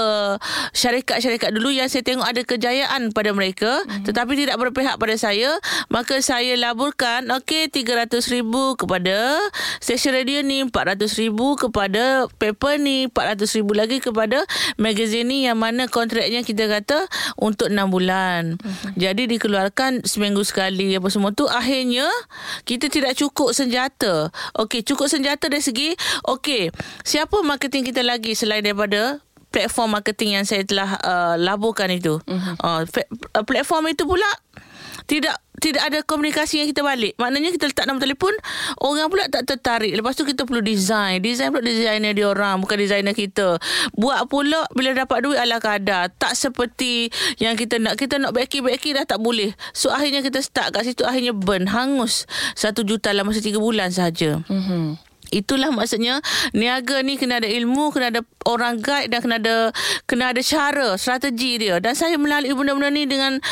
syarikat-syarikat 0.73 1.53
dulu 1.53 1.69
yang 1.69 1.85
saya 1.85 2.01
tengok 2.01 2.25
ada 2.25 2.41
kejayaan 2.41 3.13
pada 3.13 3.31
mereka 3.33 3.85
mm-hmm. 3.85 4.05
tetapi 4.09 4.33
tidak 4.33 4.57
berpihak 4.57 4.97
pada 4.97 5.15
saya 5.17 5.53
maka 5.93 6.17
saya 6.23 6.57
laburkan 6.57 7.29
okey 7.41 7.69
RM300,000 7.69 8.53
kepada 8.79 9.37
stesen 9.77 10.17
radio 10.17 10.41
ni 10.41 10.65
RM400,000 10.65 11.39
kepada 11.69 12.03
paper 12.41 12.73
ni 12.81 13.05
RM400,000 13.13 13.67
lagi 13.77 13.97
kepada 14.01 14.41
magazine 14.81 15.29
ni 15.29 15.37
yang 15.45 15.59
mana 15.61 15.85
kontraknya 15.85 16.41
kita 16.41 16.65
kata 16.65 17.05
untuk 17.37 17.69
6 17.69 17.77
bulan 17.93 18.57
mm-hmm. 18.57 18.97
jadi 18.97 19.23
dikeluarkan 19.29 20.07
seminggu 20.09 20.41
sekali 20.41 20.97
apa 20.97 21.07
semua 21.13 21.29
tu 21.35 21.45
akhirnya 21.45 22.09
kita 22.65 22.89
tidak 22.89 23.13
cukup 23.13 23.53
senjata 23.53 24.06
senjata. 24.07 24.31
Okey, 24.63 24.81
cukup 24.83 25.07
senjata 25.11 25.45
dari 25.51 25.63
segi 25.63 25.89
okey, 26.27 26.71
siapa 27.03 27.43
marketing 27.43 27.83
kita 27.91 28.01
lagi 28.03 28.33
selain 28.33 28.63
daripada 28.63 29.19
platform 29.51 29.99
marketing 29.99 30.39
yang 30.39 30.45
saya 30.47 30.63
telah 30.63 30.99
uh, 30.99 31.35
laburkan 31.39 31.91
itu. 31.91 32.19
Uh-huh. 32.23 32.55
Uh, 32.63 33.43
platform 33.43 33.91
itu 33.91 34.03
pula 34.03 34.27
tidak 35.07 35.39
tidak 35.57 35.83
ada 35.89 35.99
komunikasi 36.05 36.61
yang 36.61 36.69
kita 36.69 36.85
balik. 36.85 37.17
Maknanya 37.17 37.49
kita 37.49 37.65
letak 37.69 37.85
nombor 37.89 38.05
telefon, 38.05 38.33
orang 38.77 39.09
pula 39.09 39.25
tak 39.25 39.49
tertarik. 39.49 39.93
Lepas 39.93 40.13
tu 40.13 40.23
kita 40.23 40.45
perlu 40.45 40.61
design. 40.61 41.17
Design 41.21 41.49
pula 41.49 41.65
designer 41.65 42.13
dia 42.13 42.29
orang, 42.29 42.61
bukan 42.61 42.77
designer 42.77 43.17
kita. 43.17 43.57
Buat 43.97 44.29
pula 44.29 44.69
bila 44.77 44.93
dapat 44.93 45.25
duit 45.25 45.39
ala 45.41 45.57
kadar. 45.57 46.13
Tak 46.13 46.37
seperti 46.37 47.09
yang 47.41 47.57
kita 47.57 47.81
nak. 47.81 47.97
Kita 47.97 48.21
nak 48.21 48.37
backing-backing 48.37 49.01
dah 49.01 49.05
tak 49.09 49.17
boleh. 49.17 49.53
So 49.73 49.89
akhirnya 49.89 50.21
kita 50.21 50.45
start 50.45 50.77
kat 50.77 50.85
situ, 50.85 51.01
akhirnya 51.01 51.33
burn, 51.33 51.65
hangus. 51.73 52.29
Satu 52.53 52.85
juta 52.85 53.09
dalam 53.09 53.25
masa 53.25 53.41
tiga 53.41 53.57
bulan 53.57 53.89
saja. 53.89 54.45
Mm-hmm. 54.45 55.07
Itulah 55.27 55.75
maksudnya 55.75 56.23
niaga 56.55 57.03
ni 57.03 57.19
kena 57.19 57.43
ada 57.43 57.49
ilmu, 57.49 57.91
kena 57.91 58.15
ada 58.15 58.21
orang 58.47 58.79
guide 58.79 59.11
dan 59.11 59.19
kena 59.19 59.35
ada 59.43 59.55
kena 60.07 60.31
ada 60.31 60.39
cara, 60.39 60.95
strategi 60.95 61.59
dia. 61.59 61.83
Dan 61.83 61.99
saya 61.99 62.15
melalui 62.15 62.55
benda-benda 62.55 62.89
ni 62.93 63.03
dengan 63.09 63.43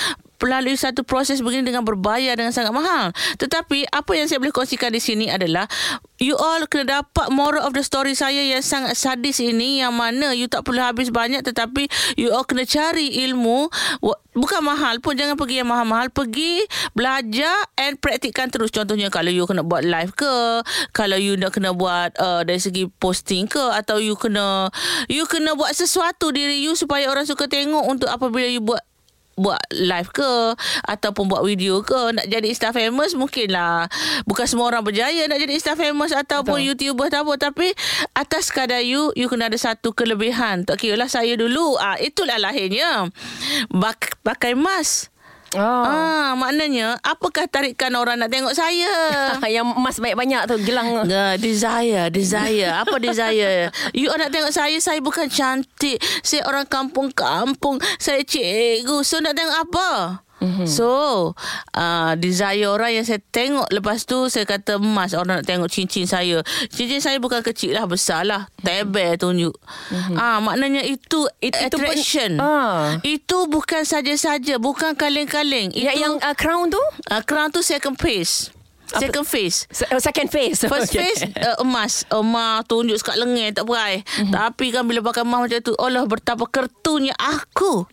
melalui 0.42 0.76
satu 0.76 1.02
proses 1.02 1.40
begini 1.40 1.66
dengan 1.66 1.84
berbayar 1.84 2.36
dengan 2.38 2.52
sangat 2.52 2.72
mahal. 2.76 3.12
Tetapi 3.40 3.90
apa 3.92 4.12
yang 4.16 4.28
saya 4.30 4.40
boleh 4.42 4.54
kongsikan 4.54 4.92
di 4.92 5.02
sini 5.02 5.32
adalah 5.32 5.66
you 6.20 6.36
all 6.36 6.64
kena 6.68 7.04
dapat 7.04 7.28
moral 7.32 7.64
of 7.64 7.76
the 7.76 7.84
story 7.84 8.16
saya 8.16 8.40
yang 8.40 8.64
sangat 8.64 8.96
sadis 8.96 9.44
ini 9.44 9.84
yang 9.84 9.92
mana 9.92 10.32
you 10.32 10.48
tak 10.48 10.64
perlu 10.64 10.80
habis 10.80 11.12
banyak 11.12 11.44
tetapi 11.44 11.92
you 12.16 12.32
all 12.32 12.48
kena 12.48 12.64
cari 12.64 13.26
ilmu. 13.28 13.68
Bukan 14.36 14.62
mahal 14.68 15.00
pun 15.00 15.16
jangan 15.16 15.40
pergi 15.40 15.64
yang 15.64 15.72
mahal-mahal. 15.72 16.12
Pergi 16.12 16.68
belajar 16.92 17.72
and 17.80 17.96
praktikkan 18.04 18.52
terus. 18.52 18.68
Contohnya 18.68 19.08
kalau 19.08 19.32
you 19.32 19.48
kena 19.48 19.64
buat 19.64 19.88
live 19.88 20.12
ke 20.12 20.60
kalau 20.92 21.16
you 21.16 21.40
nak 21.40 21.56
kena 21.56 21.72
buat 21.72 22.12
uh, 22.20 22.44
dari 22.44 22.60
segi 22.60 22.92
posting 23.00 23.48
ke 23.48 23.64
atau 23.72 24.00
you 24.04 24.20
kena 24.20 24.68
you 25.08 25.24
kena 25.24 25.56
buat 25.56 25.72
sesuatu 25.72 26.36
diri 26.36 26.60
you 26.60 26.76
supaya 26.76 27.08
orang 27.08 27.24
suka 27.24 27.48
tengok 27.48 27.88
untuk 27.88 28.12
apabila 28.12 28.48
you 28.48 28.60
buat 28.60 28.84
buat 29.36 29.60
live 29.72 30.10
ke 30.12 30.56
ataupun 30.88 31.28
buat 31.28 31.44
video 31.44 31.84
ke 31.84 32.16
nak 32.16 32.28
jadi 32.28 32.48
insta 32.48 32.72
famous 32.72 33.16
mungkinlah. 33.16 33.88
Bukan 34.28 34.46
semua 34.48 34.72
orang 34.72 34.84
berjaya 34.84 35.28
nak 35.28 35.40
jadi 35.40 35.54
insta 35.56 35.76
famous 35.80 36.12
ataupun 36.12 36.60
Betul. 36.60 36.68
youtuber 36.72 37.08
tak 37.12 37.28
apa 37.28 37.52
tapi 37.52 37.72
atas 38.16 38.52
kadar 38.52 38.84
you 38.84 39.12
you 39.16 39.28
kena 39.32 39.48
ada 39.48 39.60
satu 39.60 39.92
kelebihan. 39.96 40.64
Tak 40.68 40.84
kira 40.84 41.00
lah 41.00 41.12
saya 41.12 41.36
dulu. 41.40 41.80
Ah 41.80 42.00
itulah 42.00 42.40
lahirnya. 42.40 43.12
Bak- 43.72 44.20
pakai 44.24 44.56
mask 44.56 45.15
Oh. 45.56 45.84
Ah, 45.88 46.36
maknanya 46.36 47.00
apakah 47.00 47.48
tarikan 47.48 47.96
orang 47.96 48.20
nak 48.20 48.32
tengok 48.32 48.52
saya? 48.52 48.92
yang 49.56 49.64
emas 49.72 49.98
banyak-banyak 49.98 50.42
tu 50.52 50.56
gelang. 50.68 51.08
Nah, 51.08 51.40
desire, 51.40 52.12
desire. 52.12 52.76
Apa 52.76 53.00
desire? 53.00 53.72
You 53.96 54.12
nak 54.12 54.32
tengok 54.32 54.52
saya, 54.52 54.78
saya 54.84 55.00
bukan 55.00 55.32
cantik. 55.32 56.00
Saya 56.22 56.44
orang 56.48 56.68
kampung-kampung. 56.68 57.80
Saya 57.96 58.22
cikgu. 58.24 59.02
So 59.08 59.24
nak 59.24 59.40
tengok 59.40 59.58
apa? 59.70 59.90
Mm-hmm. 60.44 60.68
So 60.68 61.32
uh, 61.72 62.12
Desire 62.20 62.68
orang 62.68 62.92
yang 62.92 63.08
saya 63.08 63.24
tengok 63.32 63.72
Lepas 63.72 64.04
tu 64.04 64.28
Saya 64.28 64.44
kata 64.44 64.76
emas 64.84 65.16
Orang 65.16 65.40
nak 65.40 65.48
tengok 65.48 65.72
cincin 65.72 66.04
saya. 66.04 66.44
Cincin 66.68 67.00
saya 67.00 67.24
bukan 67.24 67.40
kecil 67.40 67.72
lah 67.72 67.88
Besar 67.88 68.28
lah. 68.28 68.52
Tebel 68.60 69.16
tunjuk. 69.16 69.56
Mm-hmm. 69.56 70.16
ah, 70.20 70.44
Maknanya 70.44 70.84
itu 70.84 71.32
It, 71.40 71.56
Attraction 71.56 72.36
itu, 72.36 72.44
pun, 72.44 72.52
ah. 72.52 73.00
itu 73.00 73.38
bukan 73.48 73.88
saja-saja 73.88 74.60
Bukan 74.60 75.00
kaleng-kaleng. 75.00 75.72
Yang, 75.72 75.96
yang 76.04 76.14
uh, 76.20 76.36
crown 76.36 76.68
tu? 76.68 76.84
Uh, 77.08 77.24
Crown 77.24 77.56
tu 77.56 77.64
second 77.64 77.96
piece 77.96 78.52
Second 78.86 79.26
face. 79.26 79.58
Se- 79.74 79.90
oh, 79.90 80.00
second 80.00 80.30
face. 80.30 80.62
First 80.66 80.84
Okay. 80.86 81.02
face 81.12 81.26
uh, 81.42 81.58
emas 81.66 82.06
Emas 82.14 82.62
tunjuk 82.70 82.96
sekat 83.02 83.18
lengan 83.18 83.52
Tak 83.58 83.66
berai 83.66 84.06
mm-hmm. 84.06 84.32
Tapi 84.32 84.66
kan 84.70 84.86
bila 84.86 85.02
pakai 85.02 85.26
emas 85.26 85.50
macam 85.50 85.60
tu 85.60 85.74
Allah 85.82 86.06
betapa 86.06 86.46
kertunya 86.46 87.16
aku 87.18 87.90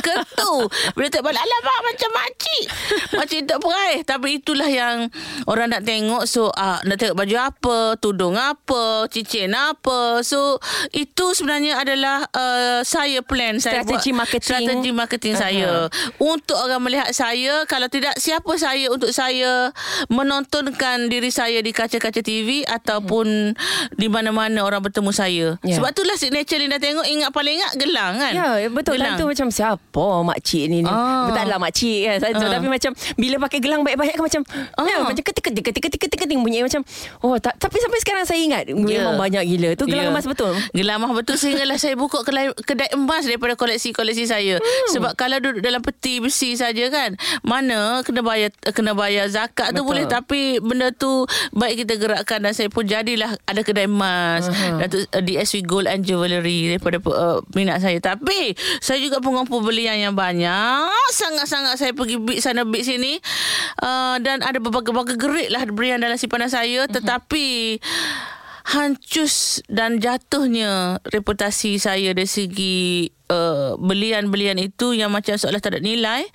Kertu 0.00 0.52
Bila 0.96 1.08
tak 1.12 1.22
balik 1.22 1.40
Alamak 1.40 1.78
macam 1.84 2.10
makcik 2.16 2.64
Makcik 3.12 3.40
tak 3.44 3.58
berai 3.60 3.92
Tapi 4.02 4.28
itulah 4.40 4.70
yang 4.70 5.12
Orang 5.44 5.70
nak 5.72 5.84
tengok 5.84 6.24
So 6.24 6.48
uh, 6.48 6.80
nak 6.84 6.96
tengok 6.96 7.16
baju 7.18 7.36
apa 7.36 7.78
Tudung 8.00 8.36
apa 8.40 9.06
Cincin 9.12 9.52
apa 9.52 10.24
So 10.24 10.58
Itu 10.90 11.36
sebenarnya 11.36 11.82
adalah 11.84 12.24
uh, 12.32 12.80
Saya 12.82 13.20
plan 13.20 13.60
saya 13.60 13.84
Strategi 13.84 14.10
buat 14.10 14.20
marketing. 14.24 14.48
Strategi 14.48 14.90
marketing 14.94 15.34
uh-huh. 15.36 15.44
saya 15.44 15.70
Untuk 16.16 16.56
orang 16.56 16.82
melihat 16.82 17.10
saya 17.12 17.68
Kalau 17.68 17.88
tidak 17.92 18.16
Siapa 18.16 18.52
saya 18.56 18.88
untuk 18.90 19.12
saya 19.12 19.72
Menontonkan 20.30 21.10
diri 21.10 21.26
saya 21.28 21.58
Di 21.58 21.74
kaca-kaca 21.74 22.22
TV 22.22 22.62
Ataupun 22.62 23.50
Di 23.90 24.06
mana-mana 24.06 24.62
orang 24.62 24.78
bertemu 24.80 25.10
saya 25.10 25.58
Ya. 25.60 25.74
Sebab 25.76 25.90
itulah 25.90 26.14
signature 26.14 26.56
Linda 26.56 26.78
tengok 26.78 27.02
Ingat 27.02 27.34
paling 27.34 27.58
ingat 27.58 27.72
gelang 27.74 28.14
kan 28.14 28.30
Ya 28.30 28.70
betul 28.70 28.94
gelang. 28.94 29.18
Tentu 29.18 29.26
macam 29.26 29.46
Siapa 29.50 30.06
makcik 30.22 30.70
ni, 30.70 30.80
ni. 30.80 30.88
Ah. 30.88 31.26
Betul 31.26 31.46
lah 31.46 31.58
makcik 31.58 32.00
kan 32.06 32.16
Satu, 32.22 32.44
Ah. 32.46 32.52
Tapi 32.54 32.68
macam 32.70 32.90
Bila 33.18 33.36
pakai 33.42 33.58
gelang 33.58 33.82
baik-baik 33.82 34.14
kan 34.14 34.22
Macam 34.22 34.42
Ah. 34.78 34.86
ya, 34.86 35.02
Macam 35.02 35.18
ketik-ketik 35.20 35.62
Ketik-ketik 35.66 35.98
ketik 36.16 36.38
Bunyi 36.38 36.62
macam 36.62 36.86
Oh 37.20 37.34
tak, 37.36 37.58
Tapi 37.58 37.76
sampai 37.76 37.98
sekarang 37.98 38.24
saya 38.24 38.38
ingat 38.38 38.62
Memang 38.70 39.18
banyak 39.18 39.42
gila 39.44 39.74
Tu 39.74 39.84
gelang 39.84 40.06
Ya. 40.06 40.12
emas 40.12 40.24
betul 40.24 40.54
Gelang 40.70 41.02
emas 41.02 41.10
betul 41.12 41.34
Sehinggalah 41.34 41.74
saya 41.74 41.98
buka 41.98 42.22
kedai, 42.22 42.54
kedai 42.54 42.94
emas 42.94 43.26
Daripada 43.26 43.58
koleksi-koleksi 43.58 44.24
saya 44.24 44.62
hmm. 44.62 44.94
Sebab 44.94 45.12
kalau 45.14 45.42
duduk 45.42 45.58
dalam 45.58 45.82
peti 45.82 46.22
besi 46.22 46.54
saja 46.54 46.86
kan 46.86 47.18
Mana 47.42 48.06
kena 48.06 48.22
bayar 48.22 48.54
kena 48.70 48.94
bayar 48.94 49.26
zakat 49.26 49.72
tu 49.72 49.82
Betul. 49.82 49.88
boleh 49.90 50.04
Tapi 50.20 50.60
benda 50.60 50.92
tu 50.92 51.24
Baik 51.56 51.84
kita 51.86 51.96
gerakkan. 51.96 52.44
Dan 52.44 52.52
saya 52.52 52.68
pun 52.68 52.84
jadilah 52.84 53.32
Ada 53.48 53.64
kedai 53.64 53.88
emas. 53.88 54.46
Aha. 54.46 54.84
Datuk 54.86 55.08
uh, 55.10 55.22
DSV 55.24 55.64
Gold 55.64 55.88
and 55.88 56.04
Jewellery 56.04 56.76
Daripada 56.76 57.00
uh, 57.08 57.40
minat 57.56 57.80
saya. 57.80 57.96
Tapi 57.98 58.54
Saya 58.84 59.00
juga 59.00 59.24
pengumpul 59.24 59.64
belian 59.64 59.96
yang 59.96 60.14
banyak. 60.14 60.92
Sangat-sangat 61.10 61.80
saya 61.80 61.92
pergi 61.96 62.20
bid 62.20 62.38
sana 62.44 62.68
bid 62.68 62.84
sini. 62.84 63.16
Uh, 63.80 64.20
Dan 64.20 64.44
ada 64.44 64.60
berbagai-bagai 64.60 65.16
gerik 65.16 65.48
lah 65.48 65.64
Berian 65.70 65.98
dalam 66.02 66.20
simpanan 66.20 66.52
saya. 66.52 66.84
Tetapi 66.86 67.78
hancus 68.64 69.64
dan 69.66 69.98
jatuhnya 69.98 71.00
reputasi 71.08 71.80
saya 71.80 72.12
dari 72.12 72.28
segi 72.28 73.08
uh, 73.30 73.78
belian-belian 73.78 74.58
itu 74.58 74.92
yang 74.92 75.14
macam 75.14 75.38
seolah 75.38 75.62
tak 75.62 75.78
ada 75.78 75.80
nilai 75.80 76.26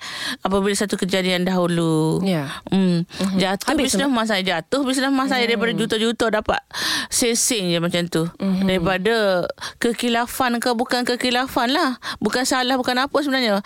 apabila 0.42 0.74
satu 0.74 0.96
kejadian 0.96 1.44
dahulu. 1.44 2.24
Ya. 2.24 2.60
Hmm. 2.72 3.04
Uh-huh. 3.06 3.38
Jatuh 3.38 3.76
Habis 3.76 3.94
bisnes 3.94 4.08
emas 4.08 4.32
saya 4.32 4.42
jatuh 4.42 4.82
bisnes 4.82 5.12
emas 5.12 5.30
saya 5.30 5.44
daripada 5.44 5.76
juta-juta 5.76 6.32
dapat 6.32 6.60
sen-sen 7.12 7.70
je 7.70 7.78
macam 7.78 8.02
tu. 8.08 8.24
Uh-huh. 8.26 8.64
Daripada 8.64 9.46
kekilafan 9.78 10.58
ke 10.58 10.72
bukan 10.72 11.04
kekilafan 11.04 11.70
lah. 11.70 12.00
Bukan 12.18 12.42
salah 12.48 12.74
bukan 12.80 12.96
apa 12.96 13.16
sebenarnya 13.20 13.60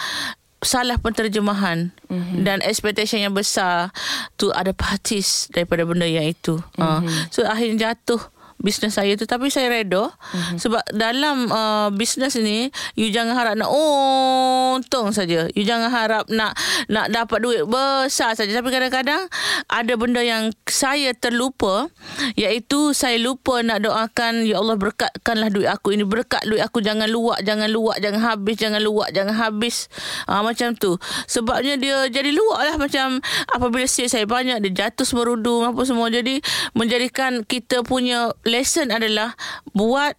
salah 0.61 1.01
penterjemahan 1.01 1.89
mm-hmm. 2.09 2.45
dan 2.45 2.61
expectation 2.61 3.17
yang 3.17 3.33
besar 3.33 3.89
tu 4.37 4.53
ada 4.53 4.77
parties 4.77 5.49
daripada 5.49 5.89
benda 5.89 6.05
yang 6.05 6.29
itu. 6.29 6.61
Mm-hmm. 6.77 7.09
Uh, 7.09 7.29
so 7.33 7.41
akhirnya 7.49 7.93
jatuh 7.97 8.21
bisnes 8.61 8.95
saya 8.95 9.17
tu. 9.17 9.25
Tapi 9.25 9.49
saya 9.49 9.73
reda 9.73 10.13
mm-hmm. 10.13 10.57
sebab 10.61 10.83
dalam 10.93 11.49
uh, 11.51 11.89
bisnes 11.93 12.37
ni 12.39 12.69
you 12.95 13.09
jangan 13.09 13.35
harap 13.35 13.55
nak 13.57 13.73
untung 13.73 15.11
saja. 15.11 15.49
You 15.57 15.65
jangan 15.65 15.91
harap 15.91 16.29
nak 16.29 16.55
nak 16.87 17.11
dapat 17.11 17.41
duit 17.43 17.63
besar 17.67 18.37
saja. 18.37 18.53
Tapi 18.53 18.69
kadang-kadang 18.71 19.27
ada 19.67 19.93
benda 19.97 20.21
yang 20.21 20.53
saya 20.69 21.17
terlupa 21.17 21.89
iaitu 22.37 22.93
saya 22.93 23.17
lupa 23.17 23.65
nak 23.65 23.83
doakan 23.85 24.45
ya 24.45 24.61
Allah 24.61 24.77
berkatkanlah 24.77 25.49
duit 25.51 25.69
aku 25.69 25.97
ini. 25.97 26.05
Berkat 26.05 26.45
duit 26.47 26.61
aku 26.61 26.85
jangan 26.85 27.09
luak 27.09 27.43
jangan 27.43 27.69
luak 27.73 27.99
jangan 27.99 28.21
habis 28.23 28.57
jangan 28.61 28.81
luak 28.85 29.09
jangan 29.17 29.35
habis. 29.35 29.89
Ha, 30.29 30.45
macam 30.45 30.77
tu. 30.77 31.01
Sebabnya 31.27 31.81
dia 31.81 32.07
jadi 32.13 32.31
luak 32.31 32.61
lah. 32.61 32.77
Macam 32.77 33.21
apabila 33.49 33.89
sale 33.89 34.13
saya 34.13 34.29
banyak 34.29 34.61
dia 34.69 34.87
jatuh 34.87 35.07
semerudung 35.09 35.65
apa 35.65 35.81
semua. 35.89 36.13
Jadi 36.13 36.45
menjadikan 36.77 37.43
kita 37.47 37.83
punya 37.87 38.33
lesson 38.51 38.91
adalah 38.91 39.39
buat 39.73 40.19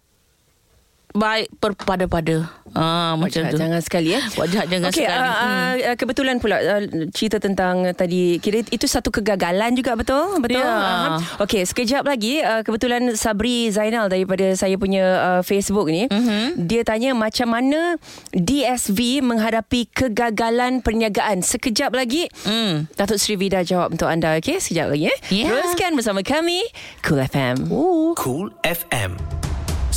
baik 1.12 1.48
berpada-pada. 1.56 2.48
Ah 2.72 3.12
macam 3.14 3.44
Jahat 3.44 3.52
tu. 3.52 3.60
Jangan 3.60 3.80
sekali 3.80 4.16
eh 4.16 4.24
Buat 4.32 4.48
jahat 4.48 4.64
jangan 4.66 4.88
Okey, 4.88 5.04
sekali. 5.04 5.20
uh, 5.20 5.28
Hmm. 5.28 5.72
uh, 5.84 5.94
kebetulan 5.94 6.36
pula 6.40 6.56
uh, 6.56 6.80
cerita 7.10 7.36
tentang 7.36 7.84
uh, 7.84 7.92
tadi 7.92 8.40
kira 8.40 8.64
itu 8.64 8.86
satu 8.86 9.12
kegagalan 9.12 9.76
juga 9.76 9.92
betul? 9.92 10.40
Betul. 10.40 10.56
Ya. 10.56 10.72
Uh, 11.12 11.20
Okey, 11.38 11.62
sekejap 11.62 12.00
lagi 12.02 12.40
uh, 12.40 12.64
kebetulan 12.64 13.12
Sabri 13.12 13.68
Zainal 13.68 14.08
daripada 14.08 14.56
saya 14.56 14.74
punya 14.74 15.04
uh, 15.20 15.42
Facebook 15.42 15.84
ni, 15.86 16.08
Mhm. 16.08 16.64
dia 16.64 16.80
tanya 16.80 17.12
macam 17.12 17.52
mana 17.52 18.00
DSV 18.32 18.98
menghadapi 19.20 19.92
kegagalan 19.92 20.80
perniagaan. 20.80 21.44
Sekejap 21.44 21.92
lagi 21.92 22.32
Hmm. 22.42 22.88
Datuk 22.90 23.20
Sri 23.20 23.36
Vida 23.36 23.60
jawab 23.60 23.92
untuk 23.92 24.08
anda. 24.08 24.32
Okey, 24.34 24.56
sekejap 24.58 24.88
lagi 24.88 25.06
eh. 25.06 25.18
Ya. 25.30 25.52
Teruskan 25.52 25.92
bersama 25.92 26.24
kami 26.24 26.64
Cool 27.04 27.20
FM. 27.20 27.68
Cool 28.16 28.48
FM. 28.64 29.41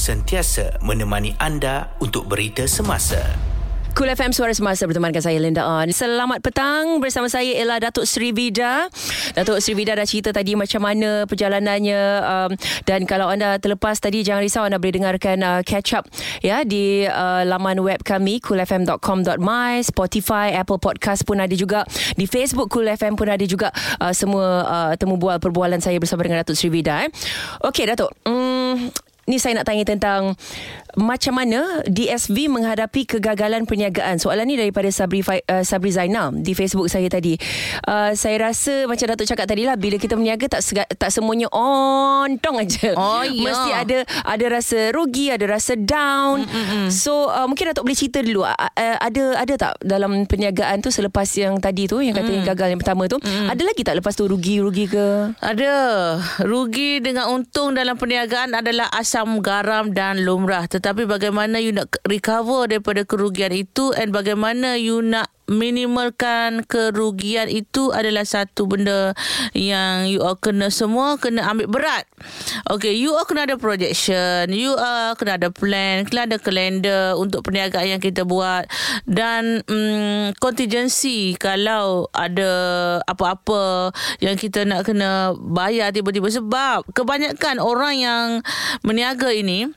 Sentiasa 0.05 0.77
menemani 0.85 1.33
anda 1.41 1.89
untuk 1.97 2.29
berita 2.29 2.69
semasa. 2.69 3.25
Cool 3.97 4.13
FM 4.13 4.37
Suara 4.37 4.53
Semasa 4.53 4.85
bertemankan 4.85 5.17
saya 5.17 5.41
Linda 5.41 5.65
On. 5.65 5.89
Selamat 5.89 6.45
petang 6.45 7.01
bersama 7.01 7.25
saya 7.25 7.49
ialah 7.57 7.81
Datuk 7.81 8.05
Sri 8.05 8.29
Vida. 8.29 8.85
Datuk 9.33 9.57
Sri 9.65 9.73
Vida 9.73 9.97
dah 9.97 10.05
cerita 10.05 10.29
tadi 10.29 10.53
macam 10.53 10.85
mana 10.85 11.25
perjalanannya 11.25 12.01
um, 12.21 12.51
dan 12.85 13.09
kalau 13.09 13.33
anda 13.33 13.57
terlepas 13.57 13.97
tadi 13.97 14.21
jangan 14.21 14.45
risau 14.45 14.61
anda 14.61 14.77
boleh 14.77 14.93
dengarkan 14.93 15.41
uh, 15.41 15.61
catch 15.65 15.97
up 15.97 16.05
ya 16.45 16.61
di 16.61 17.09
uh, 17.09 17.41
laman 17.41 17.81
web 17.81 18.05
kami 18.05 18.37
coolfm.com.my, 18.45 19.81
Spotify, 19.81 20.53
Apple 20.53 20.77
Podcast 20.77 21.25
pun 21.25 21.41
ada 21.41 21.57
juga. 21.57 21.81
Di 22.13 22.29
Facebook 22.29 22.69
Cool 22.69 22.93
FM 22.93 23.17
pun 23.17 23.25
ada 23.25 23.41
juga 23.49 23.73
uh, 23.97 24.13
semua 24.13 24.69
uh, 24.69 24.93
temu 25.01 25.17
bual 25.17 25.41
perbualan 25.41 25.81
saya 25.81 25.97
bersama 25.97 26.21
dengan 26.21 26.45
Datuk 26.45 26.53
Sri 26.53 26.69
Vida 26.69 27.01
eh. 27.01 27.09
Okey 27.65 27.89
Datuk. 27.89 28.13
Hmm, 28.21 28.91
Ni 29.25 29.41
saya 29.41 29.57
nak 29.57 29.65
tanya 29.65 29.81
tentang 29.81 30.37
macam 30.95 31.39
mana 31.39 31.83
DSV 31.85 32.47
menghadapi 32.47 33.07
kegagalan 33.07 33.67
perniagaan. 33.67 34.19
Soalan 34.19 34.47
ni 34.47 34.55
daripada 34.55 34.87
Sabri 34.89 35.21
uh, 35.21 35.63
Sabri 35.63 35.91
Zainal 35.91 36.35
di 36.35 36.55
Facebook 36.55 36.87
saya 36.87 37.07
tadi. 37.11 37.35
Uh, 37.83 38.15
saya 38.15 38.51
rasa 38.51 38.87
macam 38.87 39.05
Datuk 39.11 39.27
cakap 39.27 39.45
tadi 39.47 39.67
lah 39.67 39.75
bila 39.75 39.99
kita 39.99 40.15
berniaga 40.15 40.47
tak 40.47 40.61
sega, 40.63 40.83
tak 40.87 41.11
semuanya 41.11 41.51
ontong 41.51 42.63
aja. 42.63 42.95
Oh, 42.95 43.21
ya. 43.21 43.43
Mesti 43.43 43.69
ada 43.71 43.97
ada 44.23 44.45
rasa 44.49 44.95
rugi, 44.95 45.29
ada 45.29 45.45
rasa 45.45 45.75
down. 45.75 46.47
Mm-mm. 46.47 46.87
So 46.89 47.27
uh, 47.27 47.45
mungkin 47.45 47.71
Datuk 47.75 47.85
boleh 47.85 47.97
cerita 47.99 48.23
dulu 48.23 48.47
uh, 48.47 48.55
ada 48.77 49.23
ada 49.37 49.53
tak 49.59 49.71
dalam 49.83 50.25
perniagaan 50.25 50.81
tu 50.81 50.89
selepas 50.89 51.27
yang 51.35 51.59
tadi 51.59 51.85
tu 51.91 51.99
yang 51.99 52.15
katanya 52.15 52.41
mm. 52.41 52.49
gagal 52.55 52.67
yang 52.71 52.79
pertama 52.81 53.03
tu, 53.11 53.19
mm. 53.19 53.51
ada 53.51 53.61
lagi 53.61 53.81
tak 53.83 53.95
lepas 53.99 54.13
tu 54.15 54.25
rugi-rugi 54.25 54.85
ke? 54.89 55.07
Ada. 55.43 55.73
Rugi 56.41 57.03
dengan 57.03 57.29
untung 57.35 57.75
dalam 57.75 57.99
perniagaan 57.99 58.55
adalah 58.55 58.87
asam 58.95 59.43
garam 59.43 59.91
dan 59.91 60.23
lumrah. 60.23 60.65
Tetapi 60.65 60.84
bagaimana 60.93 61.57
you 61.57 61.73
nak 61.73 61.97
recover 62.05 62.69
daripada 62.69 63.01
kerugian 63.07 63.49
itu 63.55 63.89
and 63.97 64.13
bagaimana 64.13 64.77
you 64.77 65.01
nak 65.01 65.33
minimalkan 65.45 66.65
kerugian 66.65 67.45
itu 67.49 67.93
adalah 67.93 68.25
satu 68.25 68.65
benda 68.65 69.13
yang 69.53 70.09
you 70.09 70.21
all 70.25 70.37
kena 70.37 70.73
semua 70.73 71.21
kena 71.21 71.45
ambil 71.45 71.69
berat. 71.69 72.05
Okay, 72.69 72.97
you 72.97 73.13
all 73.13 73.25
kena 73.29 73.45
ada 73.45 73.57
projection, 73.57 74.49
you 74.49 74.73
all 74.73 75.13
kena 75.13 75.37
ada 75.37 75.53
plan, 75.53 76.05
kena 76.09 76.25
ada 76.25 76.37
kalender 76.41 77.13
untuk 77.17 77.45
perniagaan 77.45 77.97
yang 77.97 78.01
kita 78.01 78.25
buat 78.25 78.65
dan 79.05 79.61
um, 79.69 80.33
contingency 80.41 81.37
kalau 81.37 82.09
ada 82.17 82.49
apa-apa 83.05 83.93
yang 84.19 84.33
kita 84.35 84.65
nak 84.65 84.89
kena 84.89 85.37
bayar 85.37 85.93
tiba-tiba 85.93 86.27
sebab 86.33 86.89
kebanyakan 86.97 87.61
orang 87.61 87.95
yang 88.01 88.25
meniaga 88.81 89.29
ini 89.29 89.69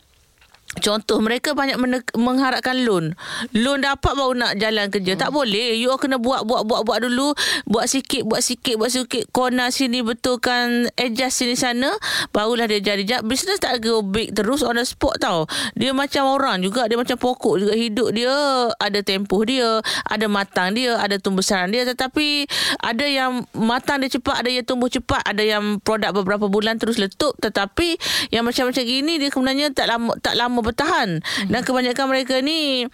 Contoh 0.83 1.19
mereka 1.23 1.55
banyak 1.55 1.79
men- 1.81 2.13
mengharapkan 2.19 2.77
loan. 2.85 3.15
Loan 3.57 3.83
dapat 3.83 4.13
baru 4.15 4.35
nak 4.37 4.53
jalan 4.59 4.93
kerja. 4.93 5.17
Hmm. 5.17 5.23
Tak 5.23 5.31
boleh. 5.33 5.79
You 5.79 5.95
all 5.95 6.01
kena 6.01 6.21
buat 6.21 6.45
buat 6.45 6.67
buat 6.69 6.85
buat 6.85 6.99
dulu. 7.05 7.33
Buat 7.65 7.89
sikit 7.89 8.27
buat 8.29 8.43
sikit 8.45 8.77
buat 8.77 8.91
sikit. 8.93 9.31
Corner 9.33 9.73
sini 9.73 10.05
betulkan 10.05 10.91
adjust 10.99 11.41
sini 11.41 11.55
sana 11.55 11.91
barulah 12.31 12.69
dia 12.69 12.83
jadi. 12.83 13.03
Ja- 13.07 13.25
Business 13.25 13.61
tak 13.61 13.85
go 13.85 14.01
big 14.01 14.33
terus 14.35 14.61
on 14.61 14.77
the 14.79 14.85
spot 14.85 15.19
tau. 15.23 15.45
Dia 15.79 15.95
macam 15.95 16.29
orang 16.29 16.61
juga. 16.61 16.89
Dia 16.91 16.97
macam 16.99 17.17
pokok 17.19 17.61
juga 17.61 17.75
hidup 17.77 18.13
dia. 18.13 18.35
Ada 18.79 19.01
tempoh 19.05 19.43
dia, 19.45 19.81
ada 20.05 20.27
matang 20.29 20.75
dia, 20.75 20.97
ada 20.99 21.17
tumbuhan 21.17 21.39
dia 21.71 21.87
tetapi 21.87 22.51
ada 22.83 23.07
yang 23.07 23.47
matang 23.55 24.03
dia 24.03 24.11
cepat, 24.11 24.43
ada 24.43 24.51
yang 24.51 24.67
tumbuh 24.67 24.91
cepat, 24.91 25.23
ada 25.23 25.41
yang 25.41 25.79
produk 25.81 26.11
beberapa 26.11 26.51
bulan 26.51 26.77
terus 26.77 26.99
letup 26.99 27.37
tetapi 27.39 27.95
yang 28.35 28.43
macam-macam 28.43 28.83
gini 28.83 29.23
dia 29.23 29.31
sebenarnya 29.31 29.71
tak 29.71 29.87
lama 29.87 30.13
tak 30.19 30.35
lama 30.35 30.59
bertahan. 30.69 31.25
Dan 31.49 31.61
kebanyakan 31.65 32.07
mereka 32.13 32.45
ni 32.45 32.85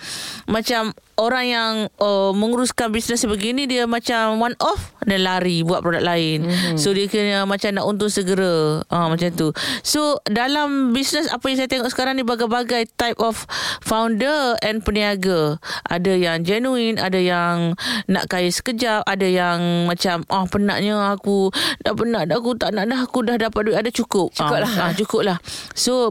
macam 0.46 0.94
orang 1.16 1.44
yang 1.46 1.72
uh, 2.03 2.31
menguruskan 2.35 2.90
bisnes 2.90 3.22
sebegini 3.22 3.66
dia 3.70 3.87
macam 3.87 4.42
one 4.42 4.57
off 4.59 4.94
dan 5.05 5.22
lari 5.22 5.62
buat 5.62 5.85
produk 5.85 6.03
lain. 6.03 6.48
Mm-hmm. 6.48 6.77
So 6.81 6.90
dia 6.90 7.07
kena 7.07 7.46
macam 7.46 7.70
nak 7.77 7.85
untung 7.87 8.11
segera. 8.11 8.83
Ah 8.90 9.07
uh, 9.07 9.09
macam 9.12 9.29
tu. 9.35 9.48
So 9.85 10.18
dalam 10.27 10.90
bisnes 10.96 11.31
apa 11.31 11.46
yang 11.50 11.59
saya 11.61 11.68
tengok 11.70 11.90
sekarang 11.92 12.18
ni 12.18 12.24
bagai-bagai 12.27 12.90
type 12.98 13.18
of 13.22 13.46
founder 13.85 14.59
and 14.64 14.83
peniaga. 14.83 15.61
Ada 15.87 16.18
yang 16.18 16.42
genuine, 16.42 16.98
ada 16.98 17.20
yang 17.20 17.79
nak 18.11 18.27
kaya 18.27 18.50
sekejap, 18.50 19.07
ada 19.07 19.27
yang 19.27 19.87
macam 19.87 20.27
ah 20.33 20.42
oh, 20.42 20.46
penatnya 20.48 21.14
aku 21.14 21.53
dah 21.85 21.94
penat 21.94 22.27
dah 22.31 22.37
aku 22.40 22.57
tak 22.59 22.74
nak 22.74 22.90
dah 22.90 23.00
aku 23.05 23.22
dah 23.22 23.37
dapat 23.38 23.61
duit 23.70 23.79
ada 23.79 23.90
cukup. 23.92 24.35
Cukup 24.35 24.59
lah. 24.59 24.70
Ah, 24.81 24.92
cukup 24.96 25.22
lah. 25.22 25.38
So 25.77 26.11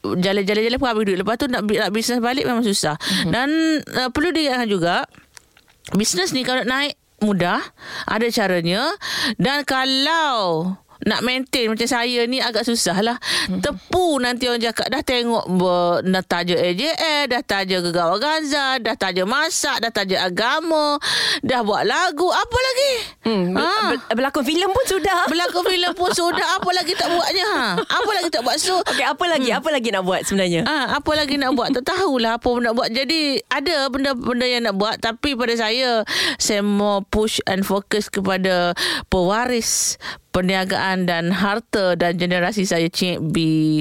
jalan-jalan-jalan 0.00 0.78
pun 0.78 0.88
habis 0.88 1.04
duit. 1.10 1.18
Lepas 1.18 1.34
tu 1.40 1.46
nak, 1.50 1.66
nak 1.66 1.90
bisnes 1.90 2.20
balik 2.22 2.46
memang 2.46 2.62
susah. 2.62 2.94
Mm-hmm. 3.00 3.30
Dan 3.32 3.48
uh, 3.98 4.08
perlu 4.12 4.30
diingatkan 4.44 4.70
juga 4.70 4.96
bisnes 5.96 6.36
ni 6.36 6.44
kalau 6.44 6.62
naik 6.64 7.00
mudah 7.24 7.64
ada 8.04 8.28
caranya. 8.28 8.92
Dan 9.40 9.64
kalau 9.64 10.76
nak 11.02 11.20
maintain 11.26 11.66
macam 11.66 11.88
saya 11.88 12.22
ni 12.30 12.38
agak 12.38 12.62
susah 12.62 13.02
lah. 13.02 13.16
Hmm. 13.50 13.58
Tepu 13.58 14.22
nanti 14.22 14.46
orang 14.46 14.62
cakap 14.62 14.86
dah 14.90 15.02
tengok 15.02 15.44
ber, 15.50 16.06
dah 16.06 16.24
taja 16.24 16.54
AJL, 16.54 17.30
dah 17.30 17.42
taja 17.42 17.76
Gegawa 17.82 18.16
Gaza, 18.22 18.78
dah 18.78 18.94
taja 18.94 19.22
masak, 19.26 19.82
dah 19.82 19.90
taja 19.90 20.26
agama, 20.30 20.98
dah 21.42 21.60
buat 21.66 21.82
lagu, 21.82 22.30
apa 22.30 22.58
lagi? 22.58 22.92
Hmm, 23.26 23.44
ha. 23.58 23.98
Berlakon 24.14 24.44
filem 24.46 24.70
pun 24.70 24.84
sudah. 24.86 25.26
Berlakon 25.26 25.64
filem 25.66 25.92
pun 25.96 26.10
sudah, 26.14 26.62
apa 26.62 26.70
lagi 26.70 26.92
tak 26.94 27.10
buatnya? 27.10 27.46
Ha? 27.46 27.66
Apa 27.82 28.10
lagi 28.14 28.28
tak 28.30 28.42
buat? 28.46 28.56
So, 28.60 28.80
okay, 28.84 29.06
apa 29.06 29.24
lagi? 29.26 29.50
Hmm. 29.50 29.58
Apa 29.60 29.68
lagi 29.74 29.88
nak 29.90 30.02
buat 30.06 30.20
sebenarnya? 30.22 30.62
Ha, 30.64 30.98
apa 31.00 31.10
lagi 31.14 31.34
nak 31.36 31.52
buat? 31.58 31.68
Tak 31.74 31.84
tahulah 31.90 32.38
apa 32.38 32.50
nak 32.60 32.72
buat. 32.76 32.88
Jadi 32.92 33.40
ada 33.48 33.88
benda-benda 33.88 34.46
yang 34.46 34.62
nak 34.66 34.76
buat 34.76 34.96
tapi 34.98 35.38
pada 35.38 35.54
saya 35.54 36.02
saya 36.36 36.60
mau 36.60 37.04
push 37.06 37.40
and 37.46 37.62
fokus 37.62 38.10
kepada 38.10 38.74
pewaris 39.08 40.00
perniagaan 40.34 41.06
dan 41.06 41.30
harta 41.30 41.94
dan 41.94 42.18
generasi 42.18 42.66
saya 42.66 42.90
Cik 42.90 43.22
B. 43.30 43.36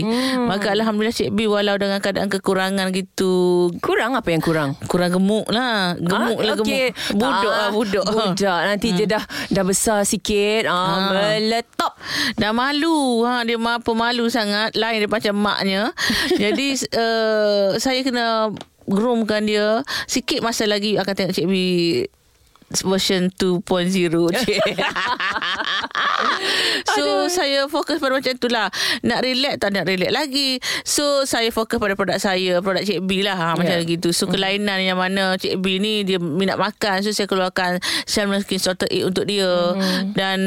Hmm. 0.06 0.46
Maka 0.46 0.70
Alhamdulillah 0.78 1.18
Cik 1.18 1.34
B 1.34 1.50
walau 1.50 1.74
dengan 1.82 1.98
keadaan 1.98 2.30
kekurangan 2.30 2.94
gitu. 2.94 3.74
Kurang 3.82 4.14
apa 4.14 4.30
yang 4.30 4.38
kurang? 4.46 4.78
Kurang 4.86 5.18
gemuk 5.18 5.50
lah. 5.50 5.98
Gemuk 5.98 6.38
ah, 6.38 6.46
lah 6.46 6.56
okay. 6.62 6.94
gemuk. 6.94 7.18
Budak 7.18 7.54
lah 7.58 7.70
budak. 7.74 8.06
Budak. 8.06 8.60
Nanti 8.70 8.88
hmm. 8.94 8.98
dia 9.02 9.08
dah 9.18 9.24
dah 9.50 9.64
besar 9.66 10.06
sikit. 10.06 10.70
Ah, 10.70 10.78
ha. 10.78 10.96
Meletop. 11.10 11.98
Dah 12.38 12.54
malu. 12.54 13.26
Ha, 13.26 13.42
dia 13.42 13.58
apa 13.58 13.92
malu 13.98 14.30
sangat. 14.30 14.78
Lain 14.78 15.02
dia 15.02 15.10
macam 15.10 15.34
maknya. 15.34 15.90
Jadi 16.44 16.78
uh, 16.94 17.82
saya 17.82 18.06
kena 18.06 18.54
groomkan 18.86 19.42
dia. 19.50 19.82
Sikit 20.06 20.46
masa 20.46 20.70
lagi 20.70 21.02
akan 21.02 21.14
tengok 21.18 21.34
Cik 21.34 21.48
B 21.50 21.56
version 22.82 23.30
2.0 23.38 23.62
So 26.94 27.04
Aduh. 27.04 27.32
saya 27.32 27.66
fokus 27.70 27.98
pada 28.00 28.14
macam 28.16 28.34
tu 28.38 28.48
lah. 28.52 28.70
Nak 29.06 29.20
relax 29.24 29.56
tak 29.60 29.70
nak 29.74 29.86
relax 29.88 30.12
lagi. 30.12 30.60
So 30.84 31.26
saya 31.26 31.50
fokus 31.50 31.80
pada 31.80 31.98
produk 31.98 32.20
saya 32.20 32.60
Produk 32.60 32.84
Cik 32.84 33.02
B 33.06 33.24
lah. 33.24 33.36
Ha, 33.36 33.48
Macam 33.58 33.78
yeah. 33.82 33.88
gitu. 33.88 34.12
So 34.12 34.28
mm. 34.28 34.32
kelainan 34.36 34.80
yang 34.84 35.00
mana 35.00 35.36
Cik 35.40 35.60
B 35.60 35.80
ni 35.80 36.04
Dia 36.06 36.20
minat 36.20 36.60
makan. 36.60 37.04
So 37.06 37.16
saya 37.16 37.28
keluarkan 37.30 37.80
Salmon 38.06 38.44
Skin 38.44 38.60
Salted 38.60 38.92
Egg 38.92 39.10
untuk 39.10 39.26
dia. 39.26 39.76
Mm. 39.76 40.14
Dan 40.14 40.40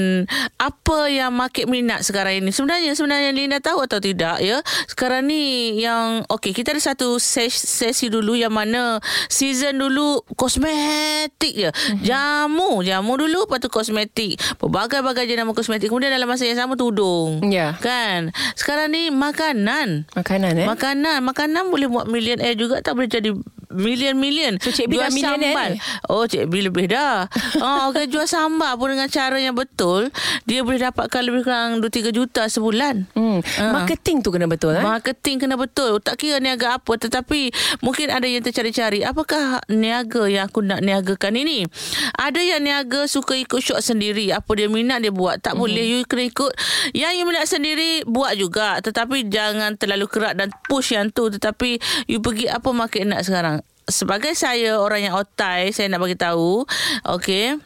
Apa 0.60 1.10
yang 1.10 1.34
market 1.34 1.66
minat 1.66 2.06
sekarang 2.06 2.44
ini? 2.44 2.50
Sebenarnya 2.52 2.92
Sebenarnya 2.94 3.30
Linda 3.32 3.58
tahu 3.58 3.84
atau 3.84 3.98
tidak 3.98 4.38
ya? 4.40 4.60
Sekarang 4.86 5.26
ni 5.26 5.76
Yang 5.80 6.28
Okay 6.30 6.52
kita 6.52 6.76
ada 6.76 6.82
satu 6.82 7.18
sesi, 7.18 7.66
sesi 7.66 8.06
dulu 8.08 8.36
Yang 8.36 8.54
mana 8.54 8.82
Season 9.28 9.76
dulu 9.76 10.22
Kosmetik 10.36 11.54
je. 11.56 11.70
Mm 11.72 12.04
jamu. 12.16 12.80
Jamu 12.80 13.12
dulu 13.20 13.44
lepas 13.44 13.60
tu 13.60 13.68
kosmetik. 13.68 14.40
Berbagai-bagai 14.58 15.28
jenama 15.28 15.52
kosmetik. 15.52 15.92
Kemudian 15.92 16.12
dalam 16.12 16.26
masa 16.28 16.48
yang 16.48 16.56
sama 16.56 16.74
tudung. 16.74 17.44
Ya. 17.52 17.76
Kan? 17.78 18.32
Sekarang 18.56 18.92
ni 18.92 19.12
makanan. 19.12 20.08
Makanan 20.16 20.52
eh? 20.56 20.66
Makanan. 20.66 21.20
Makanan 21.20 21.68
boleh 21.68 21.88
buat 21.90 22.06
million 22.08 22.40
air 22.40 22.56
juga. 22.56 22.80
Tak 22.80 22.96
boleh 22.96 23.08
jadi 23.10 23.30
Million-million. 23.74 24.62
So 24.62 24.70
Cik 24.70 24.86
B 24.86 24.98
dah 24.98 25.10
millionaire 25.10 25.74
ni? 25.74 25.78
Oh 26.06 26.24
Cik 26.24 26.46
B 26.46 26.62
lebih 26.62 26.90
dah. 26.90 27.26
Oh, 27.56 27.90
okay, 27.90 28.06
Jual 28.06 28.28
sambal 28.28 28.76
pun 28.76 28.92
dengan 28.92 29.08
cara 29.08 29.40
yang 29.40 29.56
betul 29.56 30.12
Dia 30.44 30.60
boleh 30.62 30.78
dapatkan 30.78 31.22
lebih 31.24 31.46
kurang 31.46 31.82
2-3 31.82 32.14
juta 32.14 32.46
sebulan. 32.46 33.08
Hmm. 33.16 33.40
uh. 33.40 33.72
Marketing 33.72 34.22
tu 34.22 34.30
kena 34.30 34.46
betul 34.46 34.76
eh? 34.76 34.84
Marketing 34.84 35.42
kena 35.42 35.56
betul. 35.58 35.98
Tak 35.98 36.20
kira 36.20 36.38
niaga 36.38 36.78
apa 36.78 36.92
Tetapi 36.94 37.50
Mungkin 37.82 38.12
ada 38.12 38.28
yang 38.28 38.44
tercari-cari. 38.44 39.02
Apakah 39.02 39.64
niaga 39.72 40.28
yang 40.30 40.46
aku 40.46 40.62
nak 40.62 40.84
niagakan 40.84 41.34
ini? 41.34 41.66
Ada 42.14 42.40
yang 42.44 42.62
niaga 42.62 43.08
Suka 43.10 43.34
ikut 43.34 43.58
shot 43.58 43.82
sendiri. 43.82 44.30
Apa 44.30 44.54
dia 44.54 44.68
minat 44.70 45.02
dia 45.02 45.10
buat? 45.10 45.42
Tak 45.42 45.56
hmm. 45.56 45.60
boleh 45.60 45.84
You 45.86 45.98
kena 46.06 46.28
ikut. 46.28 46.52
Yang 46.92 47.12
you 47.18 47.24
minat 47.26 47.46
sendiri 47.48 47.90
Buat 48.06 48.38
juga. 48.38 48.78
Tetapi 48.84 49.26
jangan 49.26 49.74
terlalu 49.74 50.06
kerat 50.06 50.38
Dan 50.38 50.52
push 50.70 50.94
yang 50.94 51.10
tu. 51.10 51.32
Tetapi 51.32 51.78
You 52.06 52.22
pergi 52.22 52.46
apa 52.52 52.68
market 52.70 53.08
nak 53.08 53.26
sekarang 53.26 53.65
sebagai 53.86 54.34
saya 54.34 54.78
orang 54.82 55.10
yang 55.10 55.14
otai 55.14 55.70
saya 55.70 55.86
nak 55.86 56.02
bagi 56.02 56.18
tahu 56.18 56.66
okey 57.06 57.58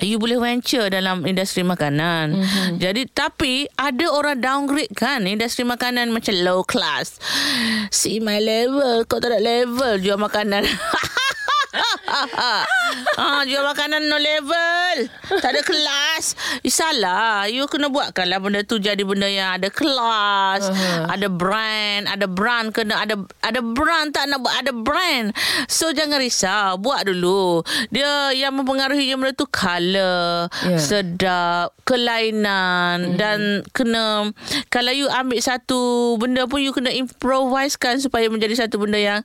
You 0.00 0.18
boleh 0.18 0.40
venture 0.40 0.90
dalam 0.90 1.22
industri 1.28 1.62
makanan. 1.62 2.34
Mm-hmm. 2.34 2.80
Jadi 2.80 3.02
tapi 3.12 3.70
ada 3.76 4.08
orang 4.10 4.40
downgrade 4.40 4.90
kan 4.96 5.22
industri 5.28 5.62
makanan 5.62 6.10
macam 6.10 6.34
low 6.42 6.66
class. 6.66 7.22
See 7.94 8.18
my 8.18 8.40
level, 8.42 9.06
kau 9.06 9.22
tak 9.22 9.36
ada 9.36 9.38
level 9.38 10.02
jual 10.02 10.18
makanan. 10.18 10.64
ah, 13.16 13.42
jual 13.48 13.64
makanan 13.64 14.04
no 14.04 14.20
level. 14.20 14.96
Tak 15.40 15.50
ada 15.56 15.60
kelas. 15.64 16.36
Eh, 16.60 16.72
salah. 16.72 17.48
You 17.48 17.64
kena 17.66 17.88
buatkanlah 17.88 18.38
benda 18.38 18.60
tu 18.62 18.76
jadi 18.76 19.00
benda 19.02 19.26
yang 19.28 19.56
ada 19.56 19.72
kelas. 19.72 20.68
Uh-huh. 20.68 21.08
Ada 21.08 21.28
brand. 21.32 22.04
Ada 22.08 22.26
brand. 22.28 22.68
Kena 22.76 23.00
ada 23.00 23.16
ada 23.40 23.60
brand 23.64 24.12
tak 24.12 24.28
nak 24.28 24.44
buat 24.44 24.54
ada 24.54 24.72
brand. 24.76 25.32
So, 25.66 25.96
jangan 25.96 26.20
risau. 26.20 26.76
Buat 26.76 27.08
dulu. 27.08 27.64
Dia 27.88 28.36
yang 28.36 28.52
mempengaruhi 28.56 29.08
yang 29.08 29.24
benda 29.24 29.32
tu 29.32 29.48
color. 29.48 30.52
Yeah. 30.68 30.80
Sedap. 30.80 31.72
Kelainan. 31.88 33.16
Mm-hmm. 33.16 33.18
Dan 33.18 33.38
kena... 33.72 34.30
Kalau 34.68 34.92
you 34.92 35.08
ambil 35.08 35.40
satu 35.40 36.14
benda 36.20 36.44
pun, 36.44 36.60
you 36.60 36.72
kena 36.76 36.92
improvisekan 36.92 37.98
supaya 37.98 38.28
menjadi 38.28 38.64
satu 38.66 38.76
benda 38.80 39.00
yang 39.00 39.20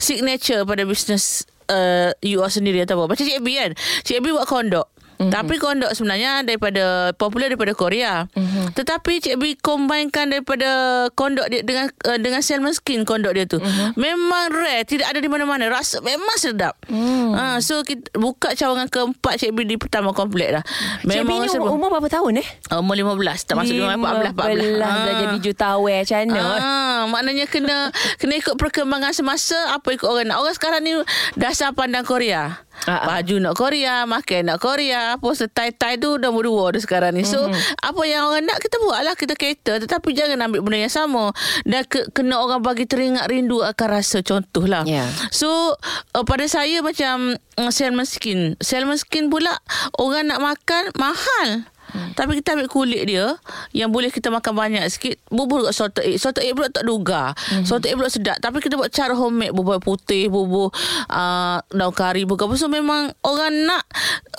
signature 0.00 0.64
pada 0.64 0.82
bisnes 0.88 1.44
uh, 1.70 2.10
you 2.20 2.42
all 2.42 2.50
sendiri 2.50 2.82
atau 2.82 2.98
apa. 3.00 3.14
Macam 3.14 3.24
Cik 3.24 3.40
B 3.46 3.54
kan. 3.54 3.70
Cik 4.02 4.20
B 4.20 4.34
buat 4.34 4.50
kondok. 4.50 4.90
Mm-hmm. 5.20 5.36
Tapi 5.36 5.54
kondok 5.60 5.92
sebenarnya 5.92 6.40
daripada 6.48 7.12
popular 7.12 7.52
daripada 7.52 7.76
Korea. 7.76 8.24
Mm-hmm. 8.32 8.72
Tetapi 8.72 9.12
Cik 9.20 9.36
B 9.36 9.52
combinekan 9.60 10.32
daripada 10.32 10.68
kondok 11.12 11.44
dia 11.52 11.60
dengan 11.60 11.92
uh, 12.08 12.16
dengan 12.16 12.40
salmon 12.40 12.72
skin 12.72 13.04
kondok 13.04 13.36
dia 13.36 13.44
tu. 13.44 13.60
Mm-hmm. 13.60 14.00
Memang 14.00 14.48
rare, 14.48 14.88
tidak 14.88 15.12
ada 15.12 15.20
di 15.20 15.28
mana-mana. 15.28 15.68
Rasa 15.68 16.00
memang 16.00 16.40
sedap. 16.40 16.80
Mm. 16.88 17.36
Uh, 17.36 17.58
so 17.60 17.84
kita 17.84 18.08
buka 18.16 18.56
cawangan 18.56 18.88
keempat 18.88 19.44
Cik 19.44 19.52
B 19.52 19.68
di 19.68 19.76
pertama 19.76 20.16
komplek 20.16 20.56
dah. 20.56 20.64
Memang 21.04 21.12
Cik 21.12 21.24
B 21.28 21.30
ni 21.36 21.48
umur, 21.52 21.68
umur 21.76 21.88
berapa 22.00 22.08
tahun 22.08 22.40
eh? 22.40 22.48
Umur 22.80 22.96
15, 22.96 23.44
tak 23.44 23.54
masuk 23.60 23.76
14 23.76 24.32
14. 24.32 24.32
14 24.32 24.80
dah 24.80 25.14
jadi 25.20 25.36
jutawan 25.44 26.00
macam 26.00 26.16
mana? 26.16 26.40
Uh, 26.40 27.00
maknanya 27.12 27.44
kena 27.44 27.76
kena 28.16 28.34
ikut 28.40 28.56
perkembangan 28.56 29.12
semasa 29.12 29.58
apa 29.76 29.92
ikut 29.92 30.08
orang 30.08 30.32
nak. 30.32 30.40
Orang 30.40 30.56
sekarang 30.56 30.80
ni 30.80 30.96
dasar 31.36 31.76
pandang 31.76 32.08
Korea. 32.08 32.64
Uh-huh. 32.86 33.06
Baju 33.06 33.34
nak 33.42 33.54
Korea, 33.56 34.08
makan 34.08 34.40
nak 34.48 34.58
Korea, 34.62 35.16
apa 35.18 35.28
setai-tai 35.36 36.00
tu 36.00 36.16
dah 36.16 36.32
dua 36.32 36.72
dah 36.72 36.80
sekarang 36.80 37.12
ni. 37.16 37.28
So, 37.28 37.44
uh-huh. 37.44 37.56
apa 37.84 38.02
yang 38.08 38.30
orang 38.30 38.48
nak 38.48 38.58
kita 38.62 38.80
buat 38.80 39.00
lah, 39.04 39.14
kita 39.18 39.36
cater. 39.36 39.84
Tetapi 39.84 40.08
jangan 40.16 40.48
ambil 40.48 40.64
benda 40.64 40.88
yang 40.88 40.92
sama. 40.92 41.34
Dan 41.68 41.84
ke, 41.84 42.08
kena 42.16 42.40
orang 42.40 42.64
bagi 42.64 42.88
teringat 42.88 43.28
rindu 43.28 43.60
akan 43.60 43.88
rasa 43.88 44.24
contoh 44.24 44.64
lah. 44.64 44.88
Yeah. 44.88 45.08
So, 45.28 45.76
uh, 46.16 46.24
pada 46.24 46.48
saya 46.48 46.80
macam 46.80 47.36
uh, 47.60 47.70
salmon 47.72 48.08
skin. 48.08 48.56
Salmon 48.60 48.96
skin 48.96 49.28
pula, 49.28 49.60
orang 50.00 50.32
nak 50.32 50.40
makan 50.40 50.92
mahal. 50.96 51.68
Hmm. 51.90 52.14
Tapi 52.14 52.38
kita 52.38 52.54
ambil 52.54 52.70
kulit 52.70 53.02
dia 53.06 53.34
Yang 53.74 53.90
boleh 53.90 54.10
kita 54.14 54.30
makan 54.30 54.52
banyak 54.54 54.84
sikit 54.86 55.18
Bubur 55.28 55.66
kat 55.66 55.74
salted 55.74 56.04
egg. 56.06 56.22
Salted 56.22 56.46
egg 56.46 56.54
pula 56.54 56.70
tak 56.70 56.86
duga. 56.86 57.34
Hmm. 57.50 57.66
Salted 57.66 57.92
egg 57.92 57.98
pula 57.98 58.10
sedap. 58.10 58.38
Tapi 58.38 58.62
kita 58.62 58.78
buat 58.78 58.90
cara 58.94 59.12
homemade 59.14 59.52
Bubur 59.52 59.82
putih 59.82 60.30
Bubur 60.30 60.70
uh, 61.10 61.58
daun 61.70 61.94
kari 61.94 62.24
Bubur 62.24 62.50
apa 62.50 62.54
So 62.56 62.70
memang 62.70 63.12
orang 63.26 63.66
nak 63.66 63.84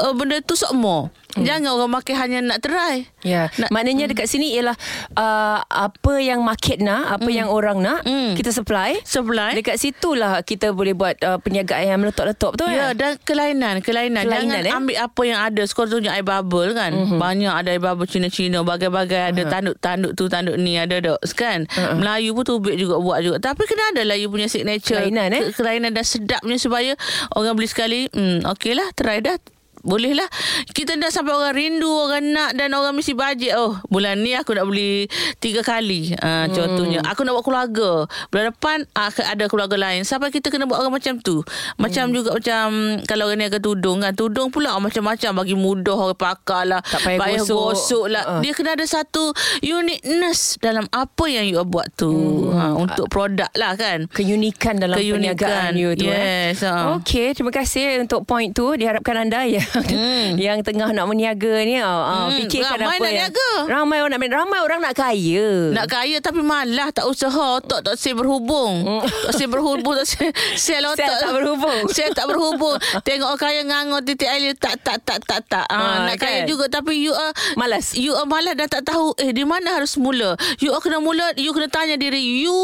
uh, 0.01 0.15
Benda 0.15 0.39
tu 0.41 0.55
sok 0.55 0.73
more 0.73 1.11
Jangan 1.33 1.71
orang 1.71 1.91
makin 1.91 2.15
hanya 2.15 2.39
nak 2.41 2.59
try. 2.59 3.07
Ya, 3.21 3.47
Nak- 3.53 3.69
maknanya 3.69 4.07
dekat 4.07 4.25
sini 4.25 4.51
ialah 4.53 4.75
uh, 5.13 5.61
apa 5.61 6.13
yang 6.17 6.41
market 6.41 6.77
nak, 6.77 7.07
apa 7.11 7.27
yang 7.27 7.47
orang 7.47 7.79
nak, 7.79 8.03
Hmm. 8.03 8.33
kita 8.33 8.49
supply. 8.49 8.97
Supply. 9.01 9.53
Dekat 9.53 9.77
situlah 9.77 10.41
kita 10.41 10.71
boleh 10.71 10.91
buat 10.91 11.15
uh, 11.21 11.37
perniagaan 11.37 11.83
yang 11.85 11.99
meletup-letup 11.99 12.53
betul 12.53 12.67
Ya 12.67 12.89
kan? 12.89 12.93
dan 12.93 13.11
kelainan 13.21 13.75
Kelainan, 13.79 14.23
Kelainan, 14.23 14.61
Jangan 14.61 14.63
eh? 14.63 14.73
ambil 14.73 14.97
apa 14.99 15.21
yang 15.23 15.39
ada 15.41 15.61
Sekolah 15.63 15.89
tunjuk 15.89 16.09
air 16.09 16.21
bubble 16.21 16.71
kan 16.71 16.91
Mhm. 16.91 17.03
uh-huh. 17.05 17.19
Banyak 17.19 17.53
ada 17.53 17.69
air 17.69 17.79
bubble 17.79 18.05
Cina-Cina 18.05 18.61
Bagai-bagai 18.61 19.31
Ada 19.31 19.41
tanduk-tanduk 19.47 20.11
tu 20.13 20.25
Tanduk 20.25 20.55
ni 20.55 20.75
ada 20.75 20.97
dok 20.97 21.19
kan 21.31 21.63
uh-huh. 21.63 21.95
Melayu 21.95 22.33
pun 22.33 22.43
tubik 22.43 22.75
juga 22.75 22.97
Buat 22.97 23.19
juga 23.21 23.37
Tapi 23.39 23.63
kena 23.63 23.83
ada 23.91 24.01
lah 24.03 24.15
You 24.15 24.27
punya 24.27 24.45
signature 24.45 24.97
Kelainan, 24.97 25.31
eh? 25.31 25.41
Ke- 25.47 25.55
Kelainan 25.55 25.91
dan 25.91 26.03
sedapnya 26.03 26.55
Supaya 26.55 26.93
orang 27.31 27.53
beli 27.53 27.67
sekali 27.67 27.99
hmm, 28.07 28.43
Okey 28.47 28.73
lah 28.73 28.87
Try 28.91 29.19
dah 29.19 29.37
boleh 29.81 30.13
lah 30.13 30.29
Kita 30.71 30.93
dah 30.97 31.09
sampai 31.09 31.33
orang 31.33 31.53
rindu 31.57 31.89
Orang 31.89 32.33
nak 32.33 32.53
Dan 32.53 32.73
orang 32.77 32.93
mesti 32.93 33.17
bajet. 33.17 33.57
Oh 33.57 33.81
bulan 33.89 34.21
ni 34.21 34.37
aku 34.37 34.53
nak 34.53 34.69
beli 34.69 35.09
Tiga 35.41 35.65
kali 35.65 36.13
uh, 36.21 36.45
Contohnya. 36.53 37.01
Aku 37.09 37.25
nak 37.25 37.37
buat 37.37 37.45
keluarga. 37.45 38.05
Bulan 38.29 38.53
depan 38.53 38.85
uh, 38.93 39.09
Ada 39.09 39.49
keluarga 39.49 39.75
lain. 39.77 40.05
Sampai 40.05 40.29
kita 40.29 40.53
kena 40.53 40.69
buat 40.69 40.85
orang 40.85 40.93
macam 41.01 41.17
tu. 41.17 41.41
Macam 41.81 42.13
juga 42.13 42.37
macam 42.37 43.01
Kalau 43.09 43.25
orang 43.29 43.41
niaga 43.41 43.57
tudung 43.57 44.05
kan. 44.05 44.13
Tudung 44.13 44.53
pula 44.53 44.77
macam-macam. 44.77 45.31
Bagi 45.41 45.55
mudah 45.57 45.97
orang 45.97 46.17
pakar 46.17 46.63
lah. 46.69 46.81
Tak 46.85 47.17
payah 47.17 47.41
gosok. 47.41 47.57
gosok 47.73 48.05
lah. 48.13 48.23
Uh. 48.37 48.41
Dia 48.45 48.53
kena 48.53 48.77
ada 48.77 48.85
satu 48.85 49.33
Uniqueness 49.65 50.61
Dalam 50.61 50.85
apa 50.93 51.25
yang 51.25 51.49
you 51.49 51.57
buat 51.65 51.89
tu. 51.97 52.13
Ha, 52.53 52.77
Untuk 52.77 53.09
produk 53.09 53.49
lah 53.57 53.73
kan. 53.73 54.05
Keunikan 54.13 54.77
dalam 54.77 55.01
Keunikan. 55.01 55.17
perniagaan 55.17 55.71
you 55.73 55.91
tu 55.97 56.05
Yes, 56.05 56.61
eh. 56.61 56.69
ha. 56.69 56.97
Okey, 56.99 57.33
terima 57.33 57.49
kasih 57.49 58.03
untuk 58.03 58.27
point 58.27 58.51
tu. 58.51 58.75
Diharapkan 58.75 59.25
anda 59.25 59.41
yang 59.73 59.89
Hmm. 59.91 60.29
yang 60.35 60.57
tengah 60.59 60.89
nak 60.89 61.05
berniaga 61.05 61.53
ni 61.61 61.77
uh, 61.77 61.87
Hmm, 62.27 62.37
fikirkan 62.37 62.77
ramai 62.77 62.87
apa 62.89 63.01
nak 63.01 63.09
yang 63.09 63.19
niaga. 63.25 63.49
ramai 63.65 63.97
orang 63.97 64.11
nak 64.11 64.19
berniaga. 64.19 64.39
ramai 64.39 64.59
orang 64.59 64.79
nak 64.81 64.93
kaya. 64.93 65.49
Nak 65.71 65.85
kaya 65.87 66.17
tapi 66.19 66.41
malah 66.41 66.89
tak 66.89 67.05
usaha 67.05 67.29
Otak 67.53 67.81
tak 67.81 67.95
say 67.95 68.11
berhubung 68.11 69.01
Tak 69.21 69.33
say 69.33 69.45
berhubung 69.45 69.95
Tak 69.95 70.07
Sel 70.55 70.83
otak 70.83 70.97
Sel 71.01 71.13
tak 71.17 71.31
berhubung. 71.31 71.79
Sel 71.87 72.09
tak 72.11 72.25
berhubung 72.25 72.75
Tengok 73.01 73.29
orang 73.29 73.41
kaya 73.41 73.61
ngangur 73.63 74.01
titik 74.01 74.25
air 74.25 74.53
Tak 74.53 74.79
tak 74.79 74.97
tak 74.99 75.19
tak 75.21 75.41
tak 75.43 75.65
Ah, 75.65 76.05
ha, 76.05 76.07
Nak 76.07 76.17
kaya 76.17 76.43
kan? 76.43 76.47
juga 76.47 76.65
Tapi 76.67 76.97
you 76.97 77.11
are 77.11 77.31
Malas. 77.55 77.93
You 77.93 78.13
are 78.13 78.25
malas 78.25 78.53
dan 78.53 78.67
tak 78.67 78.83
tahu 78.83 79.13
Eh 79.17 79.31
di 79.31 79.43
mana 79.43 79.73
harus 79.73 79.95
mula 79.95 80.33
You 80.57 80.71
are 80.71 80.79
kena 80.79 80.97
mula 80.97 81.33
You 81.35 81.51
kena 81.51 81.67
tanya 81.67 81.95
diri 81.95 82.19
You 82.39 82.55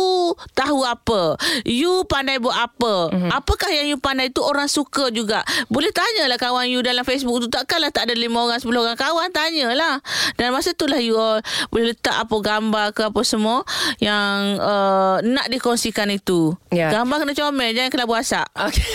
tahu 0.53 0.81
apa 0.81 1.35
You 1.63 2.05
pandai 2.05 2.37
buat 2.37 2.55
apa 2.55 3.09
Mhm. 3.09 3.29
Apakah 3.31 3.69
yang 3.69 3.87
you 3.87 3.97
pandai 3.97 4.29
tu 4.29 4.39
Orang 4.39 4.67
suka 4.67 5.09
juga 5.09 5.41
Boleh 5.67 5.91
tanyalah 5.91 6.35
kawan 6.35 6.65
you 6.65 6.79
Dalam 6.79 6.96
Facebook 7.05 7.41
tu 7.45 7.47
Takkanlah 7.49 7.93
tak 7.93 8.09
ada 8.09 8.15
lima 8.17 8.45
orang 8.45 8.61
Sepuluh 8.61 8.85
orang 8.85 8.97
kawan 8.97 9.29
Tanyalah 9.29 10.01
Dan 10.37 10.53
masa 10.53 10.73
tu 10.73 10.89
lah 10.89 10.97
you 10.97 11.17
all 11.17 11.41
Boleh 11.69 11.93
letak 11.93 12.17
apa 12.17 12.35
gambar 12.37 12.93
ke 12.93 13.01
apa 13.05 13.21
semua 13.21 13.61
Yang 14.01 14.61
uh, 14.61 15.17
Nak 15.21 15.47
dikongsikan 15.49 16.09
itu 16.09 16.53
Ya. 16.67 16.91
Gambar 16.91 17.23
kena 17.23 17.33
comel 17.33 17.71
Jangan 17.71 17.89
kena 17.89 18.05
buasak 18.05 18.47
Okey, 18.53 18.85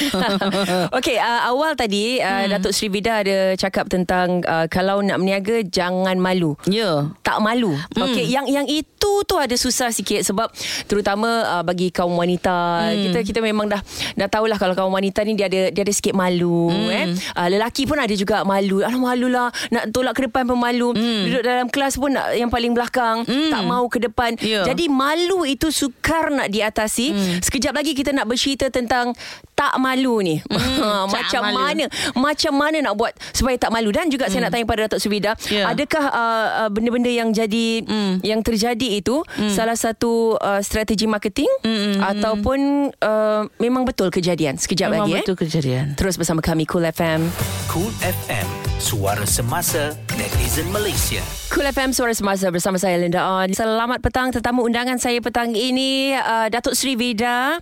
okay, 0.99 1.17
uh, 1.17 1.49
awal 1.49 1.73
tadi 1.73 2.21
uh, 2.21 2.43
Hmm. 2.43 2.59
Datuk 2.59 2.73
Sri 2.75 2.91
Vida 2.91 3.23
ada 3.23 3.55
cakap 3.55 3.87
tentang 3.87 4.43
uh, 4.45 4.67
kalau 4.67 4.99
nak 5.05 5.23
berniaga 5.23 5.62
jangan 5.62 6.19
malu. 6.19 6.59
Ya 6.67 7.12
tak 7.23 7.38
malu. 7.38 7.79
Hmm. 7.95 8.11
Okey, 8.11 8.27
yang 8.27 8.51
yang 8.51 8.67
itu 8.67 8.91
tu 9.23 9.35
ada 9.35 9.55
susah 9.55 9.88
sikit 9.88 10.23
sebab 10.23 10.51
terutama 10.87 11.29
uh, 11.51 11.62
bagi 11.62 11.88
kaum 11.88 12.12
wanita. 12.12 12.53
Hmm. 12.85 13.03
Kita 13.03 13.19
kita 13.23 13.41
memang 13.41 13.67
dah 13.67 13.81
dah 14.15 14.29
tahulah 14.29 14.57
kalau 14.57 14.73
kaum 14.73 14.91
wanita 14.91 15.23
ni 15.23 15.33
dia 15.33 15.47
ada 15.47 15.69
dia 15.69 15.83
ada 15.83 15.91
sikit 15.91 16.12
malu 16.12 16.69
Hmm. 16.69 16.88
eh. 16.88 17.07
Uh, 17.33 17.49
lelaki 17.49 17.83
pun 17.83 17.97
ada 17.97 18.12
juga 18.12 18.43
malu. 18.43 18.81
Alah 18.81 18.97
malulah 18.97 19.49
nak 19.69 19.88
tolak 19.88 20.15
ke 20.15 20.27
depan 20.27 20.45
pun 20.45 20.57
malu. 20.57 20.93
Hmm. 20.93 21.25
Duduk 21.25 21.43
dalam 21.43 21.67
kelas 21.67 21.95
pun 21.95 22.11
nak 22.11 22.33
yang 22.33 22.49
paling 22.49 22.71
belakang, 22.71 23.23
tak 23.25 23.62
mau 23.62 23.87
ke 23.87 23.99
depan. 23.99 24.35
Ya. 24.38 24.62
Jadi 24.62 24.87
malu 24.87 25.43
itu 25.43 25.69
sukar 25.69 26.29
nak 26.29 26.49
diatasi. 26.49 27.07
Hmm. 27.09 27.37
Sekejap 27.41 27.73
lagi 27.73 27.93
kita 27.93 28.11
nak 28.11 28.27
bercerita 28.27 28.69
tentang 28.69 29.15
tak 29.53 29.79
malu 29.79 30.21
ni. 30.21 30.37
tak 30.49 31.07
Macam 31.09 31.43
malu. 31.45 31.57
mana 31.57 31.85
macam 32.15 32.53
mana 32.53 32.79
nak 32.81 32.95
buat 32.95 33.12
supaya 33.31 33.55
tak 33.55 33.71
malu 33.71 33.88
dan 33.88 34.09
juga 34.09 34.27
saya 34.27 34.43
nak 34.43 34.51
tanya 34.51 34.65
pada 34.65 34.85
Datuk 34.85 35.01
Subida 35.01 35.33
Ya. 35.47 35.69
adakah 35.69 36.05
uh, 36.05 36.47
uh, 36.65 36.69
benda-benda 36.69 37.09
yang 37.09 37.31
jadi 37.31 37.65
Mm. 37.83 38.21
yang 38.23 38.41
terjadi 38.41 38.92
itu 39.01 39.25
salah 39.49 39.79
satu 39.79 40.37
uh, 40.37 40.61
strategi 40.61 41.09
marketing 41.09 41.49
Mm, 41.63 41.69
mm, 41.71 41.95
ataupun 42.03 42.59
uh, 42.99 43.43
memang 43.57 43.87
betul 43.87 44.11
kejadian 44.11 44.59
sekejap 44.59 44.91
Memang 44.91 45.09
lagi 45.09 45.23
betul 45.23 45.37
eh 45.39 45.41
kejadian. 45.47 45.95
Terus 45.95 46.19
bersama 46.19 46.43
kami 46.43 46.67
Cool 46.67 46.85
FM 46.85 47.25
Cool 47.71 47.93
FM, 48.03 48.47
suara 48.77 49.23
semasa 49.25 49.95
netizen 50.23 50.71
Malaysia. 50.71 51.19
Cool 51.51 51.67
FM 51.67 51.91
Suara 51.91 52.15
Semasa 52.15 52.47
bersama 52.55 52.79
saya 52.79 52.95
Linda 52.95 53.27
On. 53.27 53.51
Selamat 53.51 53.99
petang 53.99 54.31
tetamu 54.31 54.63
undangan 54.63 54.95
saya 54.95 55.19
petang 55.19 55.51
ini 55.51 56.15
uh, 56.15 56.47
Datuk 56.47 56.79
Sri 56.79 56.95
Vida. 56.95 57.59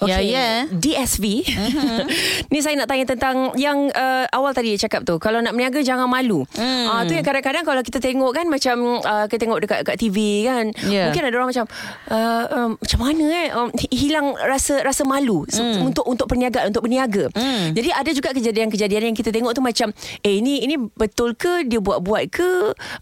Ya, 0.00 0.16
ya. 0.24 0.64
DSV. 0.72 1.44
Mhm. 1.44 2.08
ni 2.52 2.64
saya 2.64 2.80
nak 2.80 2.88
tanya 2.88 3.04
tentang 3.04 3.52
yang 3.60 3.92
uh, 3.92 4.24
awal 4.32 4.56
tadi 4.56 4.72
dia 4.72 4.88
cakap 4.88 5.04
tu. 5.04 5.20
Kalau 5.20 5.44
nak 5.44 5.52
berniaga 5.52 5.84
jangan 5.84 6.08
malu. 6.08 6.48
Hmm. 6.56 6.88
Ah 6.88 7.04
tu 7.04 7.12
yang 7.12 7.28
kadang-kadang 7.28 7.68
kalau 7.68 7.84
kita 7.84 8.00
tengok 8.00 8.32
kan 8.32 8.48
macam 8.48 9.04
uh, 9.04 9.28
kita 9.28 9.44
tengok 9.44 9.58
dekat 9.60 9.78
dekat 9.84 9.96
TV 10.00 10.48
kan. 10.48 10.64
Ya. 10.88 11.12
Mungkin 11.12 11.28
ada 11.28 11.34
orang 11.36 11.50
macam 11.52 11.66
uh, 12.08 12.44
um, 12.56 12.70
macam 12.80 12.98
mana 13.04 13.24
eh 13.36 13.48
um, 13.52 13.68
hilang 13.92 14.32
rasa 14.40 14.80
rasa 14.80 15.04
malu 15.04 15.44
hmm. 15.44 15.84
untuk 15.84 16.08
untuk 16.08 16.24
perniagaan 16.24 16.72
untuk 16.72 16.88
berniaga. 16.88 17.28
Hmm. 17.36 17.76
Jadi 17.76 17.92
ada 17.92 18.10
juga 18.16 18.32
kejadian-kejadian 18.32 19.12
yang 19.12 19.16
kita 19.18 19.28
tengok 19.28 19.52
tu 19.52 19.60
macam 19.60 19.92
eh 20.24 20.40
ini 20.40 20.64
ini 20.64 20.80
betul 20.96 21.36
ke 21.36 21.68
dia 21.68 21.97
buat-buat 21.98 22.24
ke? 22.30 22.52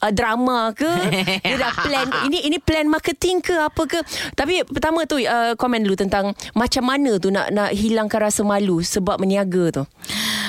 Uh, 0.00 0.12
drama 0.12 0.72
ke? 0.72 0.88
Dia 1.44 1.56
dah 1.60 1.72
plan 1.84 2.08
ini 2.26 2.48
ini 2.48 2.56
plan 2.56 2.88
marketing 2.88 3.44
ke? 3.44 3.52
Apa 3.52 3.84
ke? 3.84 4.00
Tapi 4.32 4.64
pertama 4.64 5.04
tu 5.04 5.20
uh, 5.20 5.52
komen 5.54 5.84
dulu 5.84 5.96
tentang 6.00 6.32
macam 6.56 6.82
mana 6.88 7.20
tu 7.20 7.28
nak 7.28 7.52
nak 7.52 7.76
hilangkan 7.76 8.32
rasa 8.32 8.40
malu 8.42 8.80
sebab 8.80 9.20
berniaga 9.20 9.82
tu. 9.82 9.84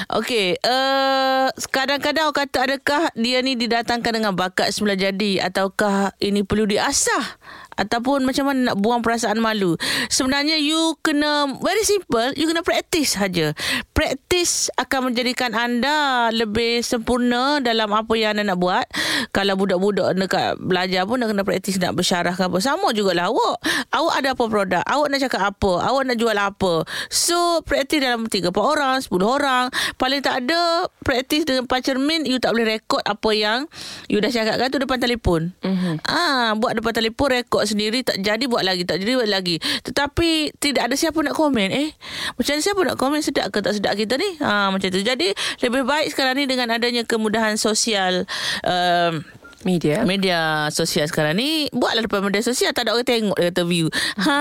Okey, 0.08 0.56
uh, 0.64 1.52
kadang-kadang 1.68 2.32
orang 2.32 2.48
kata 2.48 2.58
adakah 2.64 3.12
dia 3.12 3.44
ni 3.44 3.60
didatangkan 3.60 4.12
dengan 4.16 4.32
bakat 4.32 4.72
semula 4.72 4.96
jadi 4.96 5.44
ataukah 5.52 6.16
ini 6.24 6.48
perlu 6.48 6.64
diasah 6.64 7.36
ataupun 7.78 8.26
macam 8.26 8.50
mana 8.50 8.74
nak 8.74 8.78
buang 8.82 9.06
perasaan 9.06 9.38
malu. 9.38 9.78
Sebenarnya 10.10 10.58
you 10.58 10.98
kena 11.06 11.48
very 11.62 11.86
simple, 11.86 12.34
you 12.34 12.50
kena 12.50 12.66
practice 12.66 13.16
saja. 13.16 13.54
Practice 13.94 14.74
akan 14.82 15.14
menjadikan 15.14 15.54
anda 15.54 16.30
lebih 16.34 16.82
sempurna 16.82 17.62
dalam 17.62 17.94
apa 17.94 18.14
yang 18.18 18.36
anda 18.36 18.54
nak 18.54 18.60
buat. 18.60 18.86
Kalau 19.32 19.54
budak-budak 19.54 20.18
dekat 20.18 20.58
belajar 20.58 21.06
pun 21.06 21.22
nak 21.22 21.30
kena 21.32 21.46
practice 21.46 21.78
nak 21.78 21.94
bersyarah 21.94 22.34
ke 22.34 22.50
apa. 22.50 22.58
Sama 22.58 22.92
jugalah 22.92 23.30
awak. 23.30 23.62
Awak 23.94 24.16
ada 24.18 24.30
apa 24.34 24.44
produk? 24.50 24.84
Awak 24.84 25.08
nak 25.14 25.20
cakap 25.22 25.42
apa? 25.54 25.72
Awak 25.86 26.02
nak 26.10 26.18
jual 26.18 26.38
apa? 26.38 26.74
So, 27.14 27.62
practice 27.64 28.02
dalam 28.02 28.26
3 28.26 28.50
4 28.50 28.58
orang, 28.58 28.96
10 29.00 29.22
orang. 29.22 29.66
Paling 30.02 30.22
tak 30.26 30.46
ada 30.46 30.90
practice 31.06 31.46
dengan 31.46 31.70
pancermin, 31.70 32.26
you 32.26 32.42
tak 32.42 32.58
boleh 32.58 32.78
rekod 32.78 33.02
apa 33.06 33.30
yang 33.32 33.70
you 34.10 34.18
dah 34.18 34.34
cakapkan 34.34 34.68
tu 34.74 34.82
depan 34.82 34.98
telefon. 34.98 35.54
Mm-hmm. 35.62 35.94
Ah, 36.08 36.58
buat 36.58 36.74
depan 36.74 36.94
telefon 36.96 37.28
rekod 37.38 37.67
sendiri 37.68 38.02
tak 38.08 38.24
jadi 38.24 38.48
buat 38.48 38.64
lagi, 38.64 38.88
tak 38.88 39.04
jadi 39.04 39.20
buat 39.20 39.30
lagi. 39.30 39.60
Tetapi 39.84 40.56
tidak 40.58 40.88
ada 40.88 40.96
siapa 40.96 41.20
nak 41.20 41.36
komen. 41.36 41.70
Eh, 41.70 41.92
macam 42.40 42.52
mana 42.56 42.64
siapa 42.64 42.82
nak 42.88 42.98
komen 42.98 43.20
sedap 43.20 43.52
ke 43.52 43.60
tak 43.60 43.76
sedap 43.76 43.94
kita 44.00 44.16
ni? 44.16 44.40
Ah, 44.40 44.72
macam 44.72 44.88
tu. 44.88 45.04
Jadi 45.04 45.36
lebih 45.62 45.84
baik 45.84 46.16
sekarang 46.16 46.40
ni 46.40 46.46
dengan 46.48 46.72
adanya 46.72 47.04
kemudahan 47.04 47.60
sosial 47.60 48.24
um, 48.64 49.22
Media. 49.62 50.06
Media 50.06 50.40
sosial 50.70 51.06
sekarang 51.06 51.34
ni 51.34 51.66
Buatlah 51.74 52.06
depan 52.06 52.22
media 52.22 52.40
sosial 52.40 52.70
Tak 52.72 52.86
ada 52.86 52.94
orang 52.94 53.04
tengok 53.04 53.34
Dia 53.34 53.50
kata 53.50 53.66
view 53.66 53.90
Ha 54.20 54.38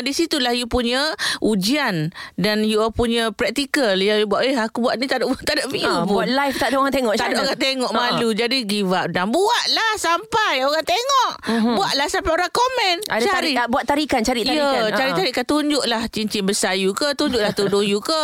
Di 0.00 0.12
situlah 0.12 0.52
you 0.52 0.64
punya 0.64 1.10
Ujian 1.38 2.14
Dan 2.34 2.62
you 2.62 2.78
punya 2.90 3.30
Praktikal 3.30 3.94
Yang 3.94 4.22
you 4.22 4.28
buat 4.28 4.42
Eh 4.42 4.54
aku 4.54 4.78
buat 4.80 4.94
ni 4.94 5.04
Tak 5.04 5.20
ada, 5.20 5.30
tak 5.42 5.58
ada 5.58 5.64
view 5.66 5.82
Ha, 5.82 6.06
pun 6.06 6.14
buat 6.14 6.28
live 6.28 6.54
tak 6.54 6.70
ada 6.70 6.76
orang 6.78 6.94
tengok 6.94 7.14
tak 7.14 7.34
ada 7.34 7.42
orang 7.42 7.58
tengok 7.58 7.90
Ha. 7.90 7.98
malu 7.98 8.28
Jadi 8.30 8.58
give 8.62 8.90
up 8.90 9.10
Dan 9.10 9.28
buatlah 9.28 9.92
sampai 9.96 10.62
Orang 10.62 10.86
tengok 10.86 11.32
Buatlah 11.50 12.06
sampai 12.06 12.30
orang 12.30 12.50
komen. 12.50 12.96
Ada 13.06 13.22
Cari 13.22 13.52
tarik, 13.52 13.68
buat 13.68 13.84
tarikan, 13.84 14.20
cari 14.20 14.42
tarikan. 14.42 14.86
Ya, 14.86 14.92
cari 14.92 15.10
Ha. 15.12 15.16
tarikan 15.16 15.44
tunjuklah 15.44 16.02
cincin 16.08 16.42
besar 16.42 16.74
you 16.74 16.92
ke, 16.92 17.12
tunjuklah 17.12 17.50
tudung 17.52 17.82
you 17.82 17.98
ke. 17.98 18.20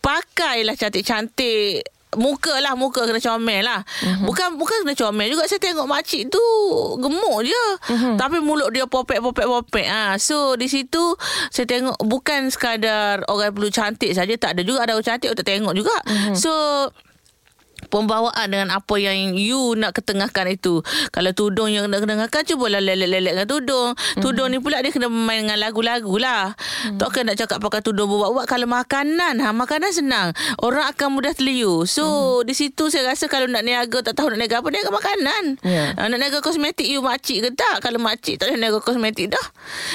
Pakailah 0.00 0.76
cantik-cantik 0.76 1.86
Muka 2.16 2.54
lah 2.62 2.74
Muka 2.78 3.06
kena 3.06 3.20
comel 3.20 3.62
lah 3.62 3.80
uh-huh. 3.84 4.26
Bukan 4.26 4.58
bukan 4.58 4.86
kena 4.86 4.94
comel 4.96 5.30
juga 5.30 5.46
Saya 5.46 5.60
tengok 5.60 5.86
makcik 5.86 6.30
tu 6.30 6.44
Gemuk 6.98 7.46
je 7.46 7.64
uh-huh. 7.92 8.14
Tapi 8.18 8.42
mulut 8.42 8.70
dia 8.74 8.88
popek-popek-popek 8.88 9.86
ha. 9.86 10.16
So 10.18 10.54
di 10.54 10.66
situ 10.66 11.14
Saya 11.52 11.66
tengok 11.68 11.98
Bukan 12.02 12.50
sekadar 12.50 13.22
Orang 13.30 13.54
perlu 13.54 13.70
cantik 13.70 14.12
saja 14.14 14.34
Tak 14.34 14.58
ada 14.58 14.62
juga 14.62 14.86
Ada 14.86 14.98
orang 14.98 15.06
cantik 15.06 15.30
tak 15.34 15.46
tengok 15.46 15.74
juga 15.74 15.96
uh-huh. 16.04 16.34
So 16.34 16.52
pembawaan 17.86 18.46
dengan 18.48 18.68
apa 18.72 18.94
yang 18.96 19.36
you 19.36 19.76
nak 19.76 19.96
ketengahkan 19.96 20.48
itu. 20.50 20.80
Kalau 21.12 21.30
tudung 21.36 21.68
yang 21.70 21.86
nak 21.88 22.04
ketengahkan, 22.04 22.42
cubalah 22.48 22.80
lelet-lelet 22.80 23.36
dengan 23.36 23.48
tudung. 23.48 23.90
Tudung 24.20 24.48
ni 24.50 24.58
pula 24.58 24.80
dia 24.80 24.90
kena 24.90 25.12
main 25.12 25.44
dengan 25.44 25.60
lagu-lagu 25.60 26.14
lah. 26.16 26.54
Mm-hmm. 26.54 26.98
Tak 27.00 27.08
kena 27.12 27.32
nak 27.34 27.36
cakap 27.40 27.58
pakai 27.60 27.80
tudung 27.82 28.06
buat-buat. 28.06 28.46
Kalau 28.46 28.68
makanan, 28.70 29.40
ha, 29.42 29.50
makanan 29.50 29.90
senang. 29.90 30.28
Orang 30.62 30.86
akan 30.86 31.18
mudah 31.18 31.32
terliu. 31.34 31.88
So, 31.88 32.04
mm-hmm. 32.04 32.46
di 32.46 32.54
situ 32.54 32.84
saya 32.88 33.10
rasa 33.10 33.26
kalau 33.26 33.50
nak 33.50 33.66
niaga, 33.66 34.00
tak 34.00 34.14
tahu 34.14 34.30
nak 34.30 34.38
niaga 34.38 34.62
apa, 34.62 34.68
niaga 34.70 34.90
makanan. 34.94 35.44
Yeah. 35.66 35.98
Ha, 35.98 36.06
nak 36.06 36.18
niaga 36.22 36.38
kosmetik, 36.40 36.86
you 36.86 37.02
makcik 37.02 37.42
ke 37.42 37.50
tak? 37.52 37.82
Kalau 37.82 37.98
makcik 37.98 38.38
tak 38.38 38.52
boleh 38.52 38.60
niaga 38.62 38.78
kosmetik 38.78 39.34
dah. 39.34 39.46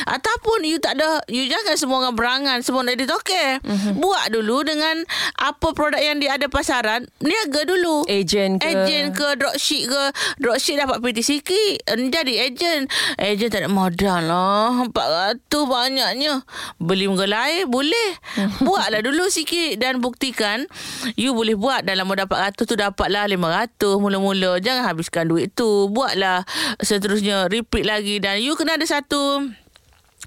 Ataupun 0.05 0.67
you 0.67 0.77
tak 0.83 0.99
ada, 0.99 1.23
you 1.31 1.47
jangan 1.47 1.79
semua 1.79 2.03
orang 2.03 2.15
berangan, 2.19 2.57
semua 2.61 2.83
nak 2.83 2.99
ditoke. 2.99 3.63
Mm-hmm. 3.63 3.93
Buat 4.03 4.25
dulu 4.35 4.67
dengan 4.67 5.07
apa 5.39 5.71
produk 5.71 6.01
yang 6.03 6.19
dia 6.19 6.35
ada 6.35 6.51
pasaran, 6.51 7.07
niaga 7.23 7.63
dulu. 7.63 7.78
Agent 8.09 8.59
ke? 8.59 8.67
Agent 8.67 9.15
ke 9.15 9.27
dropship 9.39 9.87
ke. 9.87 10.03
Dropship 10.41 10.75
dapat 10.79 10.97
PT 10.99 11.19
sikit. 11.21 11.75
Jadi 11.87 12.33
agent. 12.41 12.91
Agent 13.15 13.49
tak 13.51 13.61
ada 13.65 13.69
modal 13.71 14.21
lah. 14.25 14.87
400 14.91 15.39
banyaknya. 15.47 16.43
Beli 16.81 17.05
mengelai 17.07 17.63
Boleh. 17.69 18.09
Buatlah 18.65 19.01
dulu 19.03 19.27
sikit 19.31 19.79
Dan 19.79 20.03
buktikan 20.03 20.67
You 21.15 21.31
boleh 21.35 21.55
buat 21.55 21.83
Dalam 21.83 22.07
modal 22.07 22.27
400 22.27 22.67
tu 22.67 22.75
Dapatlah 22.75 23.27
500 23.27 23.99
Mula-mula. 23.99 24.59
Jangan 24.59 24.83
habiskan 24.87 25.27
duit 25.29 25.53
tu. 25.53 25.87
Buatlah 25.91 26.43
Seterusnya. 26.81 27.47
Repeat 27.47 27.85
lagi 27.87 28.15
Dan 28.19 28.41
you 28.43 28.55
kena 28.55 28.75
ada 28.79 28.85
satu 28.87 29.47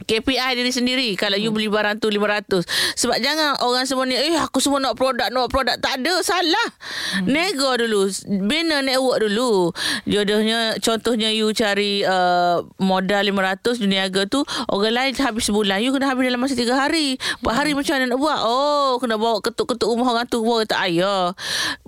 KPI 0.05 0.59
diri 0.59 0.73
sendiri. 0.75 1.09
Kalau 1.15 1.39
you 1.39 1.51
beli 1.55 1.71
barang 1.71 2.03
tu 2.03 2.11
500 2.11 2.65
Sebab 2.99 3.17
jangan 3.23 3.59
orang 3.63 3.87
semua 3.89 4.05
ni 4.05 4.19
Eh 4.19 4.37
aku 4.37 4.59
semua 4.59 4.83
nak 4.83 4.99
produk 4.99 5.29
Nak 5.31 5.49
produk. 5.49 5.77
Tak 5.79 6.03
ada 6.03 6.15
Salah. 6.23 6.69
Hmm. 7.19 7.31
Nego 7.31 7.75
dulu. 7.79 8.11
Bina 8.47 8.85
network 8.85 9.25
dulu. 9.25 9.71
Jodohnya 10.05 10.77
Contohnya 10.79 11.31
you 11.33 11.51
cari 11.57 12.03
uh, 12.05 12.63
Modal 12.83 13.31
500 13.31 13.83
Dunia 13.83 14.07
harga 14.07 14.29
tu 14.29 14.43
Orang 14.69 14.95
lain 14.95 15.13
habis 15.17 15.49
sebulan 15.49 15.81
You 15.81 15.95
kena 15.95 16.13
habis 16.13 16.29
dalam 16.29 16.41
masa 16.43 16.55
3 16.59 16.69
hari. 16.75 17.17
4 17.41 17.59
hari 17.59 17.73
macam 17.73 17.95
mana 17.99 18.05
nak 18.13 18.19
buat? 18.21 18.41
Oh 18.45 18.99
Kena 19.01 19.17
bawa 19.17 19.39
ketuk-ketuk 19.41 19.89
rumah 19.89 20.15
orang 20.15 20.27
tu 20.29 20.43
Bawa 20.43 20.67
tak 20.67 20.91
ayah 20.91 21.35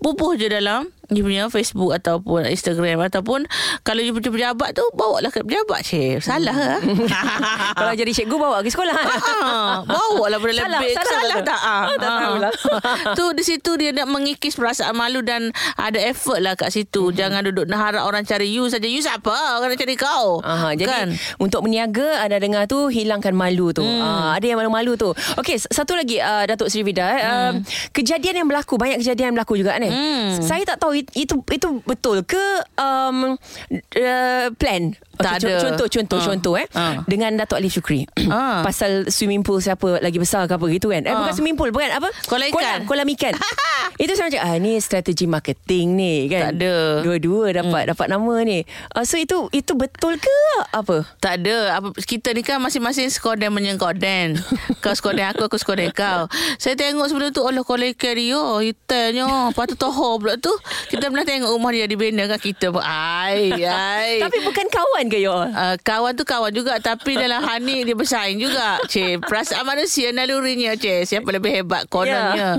Pupuh 0.00 0.34
je 0.38 0.48
dalam 0.48 0.88
you 1.08 1.20
punya 1.20 1.46
Facebook 1.46 1.92
ataupun 1.92 2.46
Instagram 2.46 3.02
ataupun 3.02 3.44
kalau 3.80 4.00
you 4.00 4.12
punya 4.12 4.30
pejabat 4.30 4.72
tu 4.72 4.84
bawa 4.92 5.20
lah 5.20 5.28
ke 5.28 5.40
pejabat 5.40 5.80
cik 5.80 6.20
salah 6.20 6.54
lah 6.54 6.78
Kalau 7.74 7.92
jadi 7.92 8.12
cikgu 8.12 8.36
bawa 8.36 8.60
ke 8.60 8.68
sekolah 8.68 8.94
Ah, 9.36 9.82
bawa 9.82 10.24
lah 10.26 10.38
pada 10.38 10.52
Salah, 10.54 10.70
lebih 10.78 10.92
salah, 10.92 11.10
salah 11.10 11.34
betul. 11.34 11.44
tak 11.44 11.60
ah, 11.60 11.72
Ah, 11.74 11.88
tak 11.92 12.10
tahulah. 12.14 12.52
tu 13.18 13.24
di 13.32 13.42
situ 13.42 13.70
dia 13.74 13.90
nak 13.90 14.06
mengikis 14.08 14.54
perasaan 14.54 14.94
malu 14.94 15.20
dan 15.20 15.48
ada 15.74 15.98
effort 16.00 16.38
lah 16.38 16.54
kat 16.54 16.70
situ 16.70 17.04
Mhm. 17.04 17.14
jangan 17.14 17.40
duduk 17.44 17.66
nak 17.66 17.80
harap 17.82 18.02
orang 18.04 18.22
cari 18.22 18.48
you 18.48 18.64
saja 18.66 18.86
you 18.86 18.98
siapa 18.98 19.28
orang 19.54 19.70
nak 19.70 19.80
cari 19.80 19.94
kau 19.94 20.38
Aha, 20.40 20.72
jadi 20.72 20.86
kan 20.86 21.06
untuk 21.38 21.60
berniaga 21.60 22.20
anda 22.20 22.36
dengar 22.36 22.64
tu 22.64 22.86
hilangkan 22.86 23.32
malu 23.32 23.70
tu. 23.70 23.82
Hmm. 23.82 24.00
Uh, 24.00 24.30
ada 24.32 24.44
yang 24.44 24.56
malu-malu 24.56 24.94
tu. 24.94 25.10
Okey, 25.34 25.56
s- 25.56 25.68
satu 25.68 25.92
lagi 25.92 26.16
uh, 26.16 26.44
Datuk 26.44 26.66
Sri 26.66 26.80
Vida 26.80 27.04
eh. 27.06 27.20
Hmm. 27.20 27.26
Uh, 27.26 27.52
kejadian 27.90 28.34
yang 28.36 28.46
berlaku 28.46 28.74
banyak 28.74 29.00
kejadian 29.00 29.26
yang 29.26 29.36
berlaku 29.36 29.54
juga 29.56 29.74
ni. 29.76 29.88
Hmm. 29.88 30.38
Saya 30.38 30.62
tak 30.64 30.78
tahu 30.78 30.93
itu 30.94 31.34
itu 31.50 31.68
betul 31.82 32.22
ke 32.22 32.44
um, 32.78 33.34
uh, 33.34 34.46
plan. 34.54 34.94
Tak 35.14 35.38
Okey, 35.38 35.46
ada. 35.46 35.54
Contoh 35.62 35.86
contoh 35.86 36.18
Ha. 36.18 36.26
contoh 36.26 36.54
eh. 36.58 36.66
Ha. 36.74 36.84
Dengan 37.06 37.30
Datuk 37.38 37.58
Ali 37.58 37.70
Syukri. 37.70 38.06
Ha. 38.26 38.62
Pasal 38.66 39.06
swimming 39.10 39.46
pool 39.46 39.62
siapa 39.62 40.02
lagi 40.02 40.18
besar 40.18 40.50
ke 40.50 40.58
apa 40.58 40.66
gitu 40.70 40.90
kan. 40.90 41.06
Eh 41.06 41.12
Ha. 41.14 41.18
bukan 41.22 41.34
swimming 41.34 41.54
pool 41.54 41.70
bukan 41.70 41.90
apa? 41.94 42.08
Kolam 42.26 42.50
ikan. 42.50 42.58
Kolam, 42.58 42.78
kolam 42.86 43.08
ikan. 43.14 43.34
itu 44.02 44.12
saya 44.18 44.26
macam 44.30 44.42
ah 44.42 44.54
ni 44.58 44.72
strategi 44.82 45.26
marketing 45.30 45.86
ni 45.94 46.14
kan. 46.26 46.50
Tak 46.50 46.52
ada. 46.58 46.74
Dua-dua 47.06 47.44
dapat 47.54 47.82
hmm. 47.86 47.90
dapat 47.94 48.06
nama 48.10 48.34
ni. 48.42 48.58
Uh, 48.90 49.04
so 49.06 49.14
itu 49.14 49.46
itu 49.54 49.72
betul 49.78 50.18
ke 50.18 50.38
apa? 50.74 51.06
Tak 51.22 51.42
ada. 51.42 51.78
Apa, 51.78 51.94
kita 52.02 52.34
ni 52.34 52.42
kan 52.42 52.58
masing-masing 52.58 53.06
skoden 53.14 53.54
menyengoden. 53.54 54.34
kau 54.82 54.94
skoden 54.98 55.30
aku, 55.30 55.46
aku 55.46 55.56
skoden 55.62 55.94
kau. 55.94 56.26
Saya 56.58 56.74
tengok 56.74 57.06
sebelum 57.06 57.30
tu, 57.30 57.46
Allah 57.46 57.62
kalau 57.62 57.86
ikan 57.86 58.14
dia, 58.18 58.42
hitamnya. 58.60 59.26
Lepas 59.54 59.64
tu 59.70 59.76
toho 59.78 60.18
pula 60.18 60.34
tu. 60.38 60.52
Kita 60.88 61.08
pernah 61.08 61.26
tengok 61.26 61.50
rumah 61.50 61.70
dia 61.72 61.86
dibina 61.88 62.24
kan 62.28 62.40
kita 62.40 62.70
pun. 62.70 62.84
Ai, 62.84 63.52
ai. 63.64 64.20
Tapi 64.20 64.38
bukan 64.44 64.66
kawan 64.68 65.04
ke 65.08 65.18
you 65.20 65.32
all? 65.32 65.48
Uh, 65.48 65.76
kawan 65.80 66.12
tu 66.16 66.24
kawan 66.26 66.50
juga 66.52 66.78
Tapi 66.78 67.16
dalam 67.18 67.42
Hani 67.42 67.86
Dia 67.86 67.96
bersaing 67.96 68.38
juga 68.38 68.80
Cik 68.86 69.26
Perasaan 69.26 69.64
manusia 69.66 70.10
Nalurinya 70.10 70.74
Cik 70.76 71.06
Siapa 71.08 71.28
lebih 71.30 71.62
hebat 71.62 71.86
Kononnya 71.88 72.58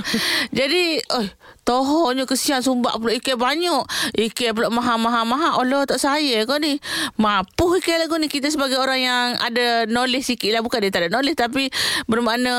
Jadi 0.57 0.99
oh, 1.11 1.25
Tohonya 1.65 2.30
kesian 2.30 2.62
Sumbak 2.62 3.01
pula 3.01 3.17
ikan 3.17 3.41
banyak. 3.41 3.84
Ikan 4.13 4.54
pula 4.54 4.69
mahal-mahal-mahal. 4.69 5.65
Allah 5.65 5.82
tak 5.89 5.97
saya 5.97 6.45
kau 6.45 6.62
ni. 6.62 6.78
Mapuh 7.17 7.82
ikan 7.82 8.06
lagu 8.06 8.21
ni. 8.21 8.30
Kita 8.30 8.54
sebagai 8.54 8.78
orang 8.78 9.01
yang 9.01 9.25
Ada 9.41 9.89
knowledge 9.89 10.30
sikit 10.30 10.54
lah. 10.54 10.62
Bukan 10.62 10.86
dia 10.86 10.93
tak 10.93 11.10
ada 11.10 11.10
knowledge 11.17 11.41
Tapi 11.41 11.73
Bermakna 12.06 12.54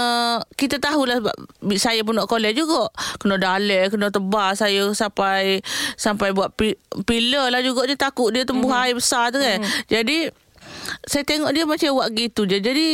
Kita 0.59 0.83
tahulah 0.83 1.23
sebab 1.23 1.35
Saya 1.79 2.03
pun 2.03 2.19
nak 2.19 2.27
college 2.27 2.59
juga. 2.59 2.91
Kena 3.23 3.39
dalek 3.39 3.95
Kena 3.95 4.11
tebas 4.11 4.59
Saya 4.59 4.91
sampai 4.91 5.63
Sampai 5.95 6.35
buat 6.35 6.51
pi- 6.59 6.79
Pillar 7.07 7.55
lah 7.55 7.63
juga 7.63 7.87
Dia. 7.87 7.95
Takut 7.95 8.35
dia 8.35 8.43
tumbuh 8.43 8.75
mm-hmm. 8.75 8.91
air 8.91 8.95
besar 8.99 9.31
tu 9.31 9.39
kan. 9.39 9.63
Mm-hmm. 9.63 9.87
Jadi 9.87 10.19
Saya 11.07 11.23
tengok 11.23 11.51
dia 11.55 11.63
macam 11.63 11.95
buat 11.95 12.11
gitu 12.11 12.43
je. 12.43 12.59
Jadi 12.59 12.89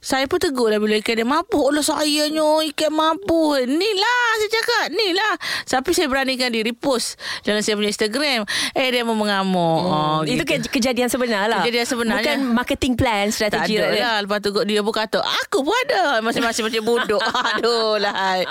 saya 0.00 0.24
pun 0.24 0.36
tegur 0.36 0.68
lah 0.68 0.76
bila 0.76 0.96
ikan 0.98 1.14
dia 1.14 1.24
mampu. 1.24 1.58
Allah 1.60 1.80
sayanya 1.80 2.44
ikan 2.70 2.90
mampu. 2.90 3.56
Ni 3.64 3.90
lah 3.94 4.26
saya 4.36 4.50
cakap. 4.52 4.84
Ni 4.90 5.08
lah. 5.10 5.32
Tapi 5.64 5.90
saya 5.90 6.06
beranikan 6.06 6.48
diri 6.48 6.70
post 6.70 7.16
dalam 7.40 7.60
saya 7.60 7.74
punya 7.74 7.88
Instagram. 7.88 8.44
Eh 8.72 8.88
dia 8.88 9.02
mau 9.02 9.14
mengamuk. 9.14 9.80
Hmm. 9.80 9.92
Oh, 9.94 10.20
Itu 10.22 10.44
ke- 10.44 10.68
kejadian 10.68 11.08
sebenar 11.08 11.48
lah. 11.48 11.62
Kejadian 11.62 11.86
sebenarnya. 11.86 12.34
Bukan 12.36 12.52
marketing 12.52 12.94
plan, 12.94 13.26
tak 13.26 13.34
strategi. 13.34 13.76
ada 13.76 13.88
lah. 13.92 14.16
Lepas 14.20 14.38
tu 14.40 14.50
dia 14.64 14.80
pun 14.80 14.92
kata, 14.92 15.18
aku 15.20 15.62
pun 15.62 15.74
ada. 15.88 16.20
Masing-masing 16.20 16.64
macam 16.64 16.82
bodoh. 16.84 17.20
Aduh 17.54 17.96
lah. 17.96 18.44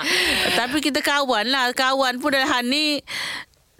Tapi 0.54 0.78
kita 0.78 1.00
kawan 1.00 1.46
lah. 1.46 1.70
Kawan 1.70 2.18
pun 2.18 2.30
dalam 2.30 2.46
hal 2.46 2.64
ni 2.64 3.00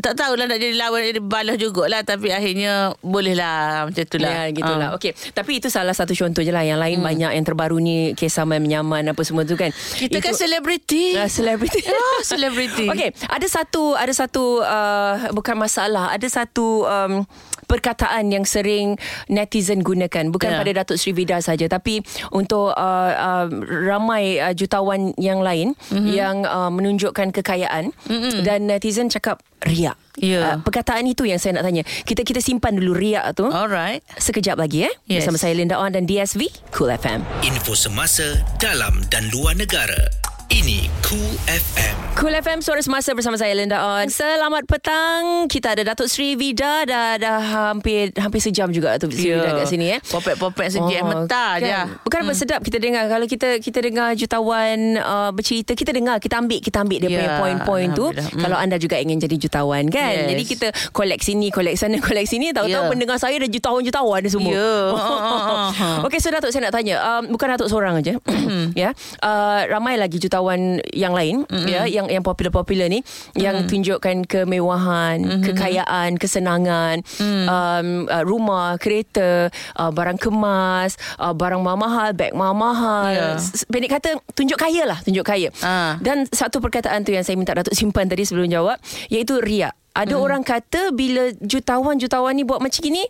tak 0.04 0.20
tahulah 0.20 0.44
nak 0.44 0.60
jadi 0.60 0.76
lawan 0.76 1.00
jadi 1.00 1.20
balas 1.24 1.56
jugalah 1.56 2.04
tapi 2.04 2.28
akhirnya 2.28 2.92
boleh 3.00 3.32
lah 3.32 3.88
macam 3.88 4.04
tu 4.04 4.20
lah 4.20 4.32
Ya, 4.34 4.52
gitulah. 4.52 4.88
Ah. 4.92 4.96
Okey, 5.00 5.16
tapi 5.32 5.62
itu 5.62 5.72
salah 5.72 5.96
satu 5.96 6.12
contoh 6.12 6.44
je 6.44 6.52
lah. 6.52 6.60
Yang 6.60 6.80
lain 6.84 6.98
hmm. 7.00 7.08
banyak 7.08 7.30
yang 7.40 7.44
terbaru 7.46 7.80
ni 7.80 8.12
kisah 8.12 8.44
menyaman 8.44 9.00
apa 9.08 9.22
semua 9.24 9.48
tu 9.48 9.56
kan. 9.56 9.72
kita 9.96 10.20
kan 10.20 10.36
selebriti 10.36 11.16
Uh, 11.16 11.30
selebriti. 11.30 11.80
Ah, 11.94 12.20
selebriti. 12.20 12.84
Okey, 12.90 13.16
ada 13.30 13.46
satu 13.48 13.96
ada 13.96 14.12
satu 14.12 14.60
uh, 14.60 15.30
bukan 15.32 15.56
masalah, 15.56 16.12
ada 16.12 16.26
satu 16.28 16.84
um, 16.84 17.24
perkataan 17.64 18.28
yang 18.28 18.44
sering 18.44 18.96
netizen 19.26 19.80
gunakan 19.80 20.28
bukan 20.28 20.50
Ya. 20.50 20.58
pada 20.58 20.70
Datuk 20.76 20.96
Sri 20.96 21.10
Vida 21.10 21.40
saja 21.40 21.66
tapi 21.66 22.00
untuk 22.30 22.70
uh, 22.70 23.10
uh, 23.10 23.46
ramai 23.82 24.38
uh, 24.38 24.52
jutawan 24.52 25.10
yang 25.16 25.40
lain 25.40 25.72
Mhm. 25.84 25.94
mm-hmm. 25.94 26.12
yang 26.12 26.36
uh, 26.42 26.68
menunjukkan 26.68 27.32
kekayaan 27.32 27.90
mm-hmm. 27.90 28.42
dan 28.42 28.64
netizen 28.64 29.08
cakap 29.08 29.40
riak. 29.60 29.96
Ya. 30.14 30.54
Uh, 30.54 30.56
perkataan 30.60 31.04
itu 31.04 31.24
yang 31.24 31.38
saya 31.38 31.56
nak 31.56 31.64
tanya. 31.64 31.82
Kita 32.04 32.22
kita 32.22 32.38
simpan 32.38 32.76
dulu 32.76 32.94
riak 32.94 33.34
tu. 33.34 33.46
Alright. 33.46 34.04
Sekejap 34.14 34.54
lagi 34.54 34.84
eh 34.84 34.94
Yes. 35.06 35.24
bersama 35.24 35.38
saya 35.38 35.52
Linda 35.52 35.76
On 35.76 35.88
dan 35.88 36.04
DSV 36.04 36.46
Cool 36.70 36.92
FM. 36.92 37.24
Info 37.42 37.74
semasa 37.74 38.22
dalam 38.56 39.02
dan 39.08 39.26
luar 39.30 39.54
negara. 39.54 39.98
Ini 40.46 40.86
Cool 41.14 41.38
FM. 41.46 41.94
Cool 42.18 42.34
FM 42.42 42.58
suara 42.58 42.82
semasa 42.82 43.14
bersama 43.14 43.38
saya 43.38 43.54
Linda 43.54 43.78
On. 43.78 44.02
Selamat 44.10 44.66
petang. 44.66 45.46
Kita 45.46 45.78
ada 45.78 45.86
Datuk 45.86 46.10
Sri 46.10 46.34
Vida 46.34 46.82
dah 46.82 47.14
dah 47.22 47.38
hampir 47.70 48.10
hampir 48.18 48.42
sejam 48.42 48.66
juga 48.74 48.98
tu 48.98 49.06
Sri 49.14 49.30
Ya. 49.30 49.38
Vida 49.38 49.62
kat 49.62 49.70
sini 49.70 49.94
eh. 49.94 50.00
Popek-popek 50.02 50.74
sejak 50.74 51.06
oh, 51.06 51.14
mentah 51.14 51.62
je. 51.62 51.70
Bukan 52.02 52.18
hmm. 52.18 52.26
apa 52.26 52.32
sedap 52.34 52.60
kita 52.66 52.82
dengar 52.82 53.06
kalau 53.06 53.30
kita 53.30 53.62
kita 53.62 53.78
dengar 53.78 54.10
jutawan 54.18 54.98
uh, 54.98 55.30
bercerita 55.30 55.78
kita 55.78 55.94
dengar 55.94 56.18
kita 56.18 56.34
ambil 56.42 56.58
kita 56.58 56.82
ambil 56.82 56.98
dia 56.98 57.06
Ya, 57.06 57.14
punya 57.14 57.30
poin-poin 57.38 57.88
tu. 57.94 58.06
Hmm. 58.10 58.42
kalau 58.42 58.58
anda 58.58 58.74
juga 58.74 58.98
ingin 58.98 59.22
jadi 59.22 59.38
jutawan 59.38 59.86
kan. 59.86 60.18
Yes. 60.18 60.34
Jadi 60.34 60.42
kita 60.50 60.66
collect 60.90 61.22
sini 61.22 61.54
collect 61.54 61.78
sana 61.78 62.02
collect 62.10 62.26
sini 62.26 62.50
tahu-tahu 62.50 62.82
Ya. 62.86 62.90
pendengar 62.90 63.22
saya 63.22 63.38
dah 63.38 63.46
jutawan-jutawan 63.46 64.18
dia 64.18 64.32
semua. 64.34 64.50
Ya. 64.50 64.74
Ha, 64.98 65.86
Okey 66.10 66.18
so 66.18 66.34
Datuk 66.34 66.50
saya 66.50 66.66
nak 66.66 66.74
tanya 66.74 66.98
um, 66.98 67.30
bukan 67.30 67.54
Datuk 67.54 67.70
seorang 67.70 68.02
aja 68.02 68.18
ya. 68.82 68.90
Uh, 69.22 69.60
ramai 69.70 69.94
lagi 69.94 70.18
jutawan 70.18 70.82
yang 70.90 71.03
lain 71.12 71.36
mm-hmm. 71.44 71.68
ya 71.68 71.84
yang 71.84 72.06
yang 72.08 72.24
popular-popular 72.24 72.88
ni 72.88 73.04
mm-hmm. 73.04 73.36
yang 73.36 73.56
tunjukkan 73.68 74.24
kemewahan, 74.24 75.20
mm-hmm. 75.20 75.44
kekayaan, 75.52 76.16
kesenangan, 76.16 77.04
mm. 77.04 77.44
um, 77.50 77.88
uh, 78.08 78.24
rumah, 78.24 78.80
kereta, 78.80 79.52
uh, 79.76 79.90
barang 79.92 80.16
kemas, 80.16 80.96
uh, 81.20 81.36
barang 81.36 81.60
mahal, 81.60 82.16
beg 82.16 82.32
mahal. 82.32 83.36
S- 83.36 83.66
Pendek 83.68 84.00
kata 84.00 84.16
tunjuk 84.32 84.56
kaya 84.56 84.86
lah, 84.86 84.98
tunjuk 85.02 85.26
kaya. 85.26 85.50
Ah. 85.60 85.98
Dan 85.98 86.24
satu 86.30 86.62
perkataan 86.62 87.02
tu 87.02 87.10
yang 87.10 87.26
saya 87.26 87.34
minta 87.34 87.52
Datuk 87.52 87.74
simpan 87.74 88.06
tadi 88.06 88.22
sebelum 88.22 88.46
jawab 88.46 88.78
iaitu 89.10 89.42
riak. 89.42 89.74
Ada 89.94 90.14
mm. 90.18 90.22
orang 90.22 90.42
kata 90.42 90.90
bila 90.94 91.30
jutawan-jutawan 91.42 92.34
ni 92.34 92.46
buat 92.46 92.62
macam 92.62 92.80
gini 92.82 93.02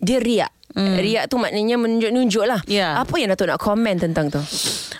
dia 0.00 0.18
riak. 0.18 0.59
Hmm. 0.70 0.94
Riak 0.94 1.26
tu 1.26 1.36
maknanya 1.36 1.74
menunjuk-nunjuk 1.82 2.44
lah. 2.46 2.62
Ya. 2.70 2.94
Apa 2.94 3.18
yang 3.18 3.34
Datuk 3.34 3.50
nak 3.50 3.58
komen 3.58 3.98
tentang 3.98 4.30
tu? 4.30 4.38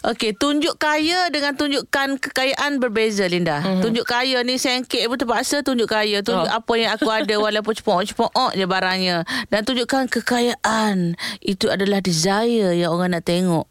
Okey, 0.01 0.35
tunjuk 0.35 0.81
kaya 0.81 1.29
dengan 1.29 1.55
tunjukkan 1.55 2.19
kekayaan 2.19 2.81
berbeza 2.81 3.29
Linda. 3.29 3.61
Mm-hmm. 3.61 3.83
Tunjuk 3.85 4.07
kaya 4.09 4.41
ni 4.43 4.57
sengkit 4.57 5.07
pun 5.07 5.21
terpaksa 5.21 5.61
tunjuk 5.61 5.87
kaya. 5.87 6.25
Tunjuk 6.25 6.41
Oh. 6.41 6.49
oh. 6.49 6.57
apa 6.57 6.73
yang 6.81 6.91
aku 6.97 7.09
ada 7.21 7.35
walaupun 7.37 7.77
cepok-cepok 7.77 8.57
je 8.57 8.65
barangnya. 8.65 9.29
Dan 9.53 9.61
tunjukkan 9.63 10.09
kekayaan. 10.09 11.21
Itu 11.45 11.69
adalah 11.69 12.01
desire 12.01 12.73
yang 12.73 12.97
orang 12.97 13.13
nak 13.13 13.29
tengok. 13.29 13.69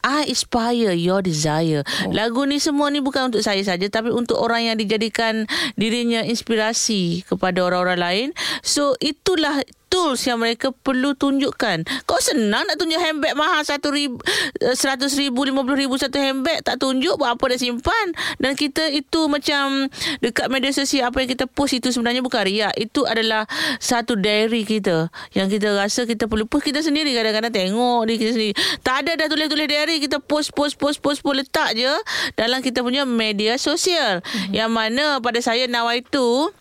I 0.00 0.32
inspire 0.32 0.96
your 0.96 1.20
desire. 1.20 1.84
Oh. 1.84 2.12
Lagu 2.16 2.48
ni 2.48 2.56
semua 2.56 2.88
ni 2.88 3.04
bukan 3.04 3.28
untuk 3.28 3.44
saya 3.44 3.60
saja 3.60 3.84
tapi 3.92 4.08
untuk 4.08 4.40
orang 4.40 4.72
yang 4.72 4.76
dijadikan 4.80 5.44
dirinya 5.76 6.24
inspirasi 6.24 7.20
kepada 7.28 7.60
orang-orang 7.60 8.00
lain. 8.00 8.28
So 8.64 8.96
itulah 8.96 9.60
tools 9.90 10.22
yang 10.22 10.38
mereka 10.38 10.70
perlu 10.70 11.18
tunjukkan. 11.18 11.84
Kau 12.06 12.22
senang 12.22 12.64
nak 12.64 12.78
tunjuk 12.78 12.96
handbag 12.96 13.34
mahal 13.34 13.66
satu 13.66 13.90
ribu, 13.90 14.22
eh, 14.62 14.78
seratus 14.78 15.18
ribu, 15.18 15.42
lima 15.42 15.66
puluh 15.66 15.82
ribu 15.82 15.98
satu 15.98 16.16
handbag. 16.16 16.62
Tak 16.62 16.78
tunjuk 16.78 17.18
buat 17.18 17.34
apa 17.34 17.42
dah 17.50 17.58
simpan. 17.58 18.06
Dan 18.38 18.54
kita 18.54 18.86
itu 18.88 19.26
macam 19.26 19.90
dekat 20.22 20.46
media 20.46 20.70
sosial 20.70 21.10
apa 21.10 21.26
yang 21.26 21.30
kita 21.34 21.50
post 21.50 21.74
itu 21.74 21.90
sebenarnya 21.90 22.22
bukan 22.22 22.46
riak. 22.46 22.72
Itu 22.78 23.04
adalah 23.04 23.50
satu 23.82 24.14
diary 24.14 24.62
kita. 24.62 25.10
Yang 25.34 25.58
kita 25.58 25.74
rasa 25.74 26.06
kita 26.06 26.30
perlu 26.30 26.46
post 26.46 26.70
kita 26.70 26.80
sendiri 26.80 27.10
kadang-kadang 27.10 27.50
tengok 27.50 28.06
diri 28.06 28.16
kita 28.22 28.32
sendiri. 28.38 28.54
Tak 28.86 28.94
ada 29.04 29.18
dah 29.18 29.26
tulis-tulis 29.26 29.66
diary. 29.66 29.98
Kita 29.98 30.22
post, 30.22 30.54
post, 30.54 30.78
post, 30.78 31.02
post, 31.02 31.20
post 31.26 31.36
letak 31.42 31.74
je 31.74 31.90
dalam 32.38 32.62
kita 32.62 32.86
punya 32.86 33.02
media 33.02 33.58
sosial. 33.58 34.22
Mm-hmm. 34.22 34.52
Yang 34.54 34.70
mana 34.70 35.04
pada 35.18 35.42
saya 35.42 35.66
Nawai 35.66 36.06
itu 36.06 36.54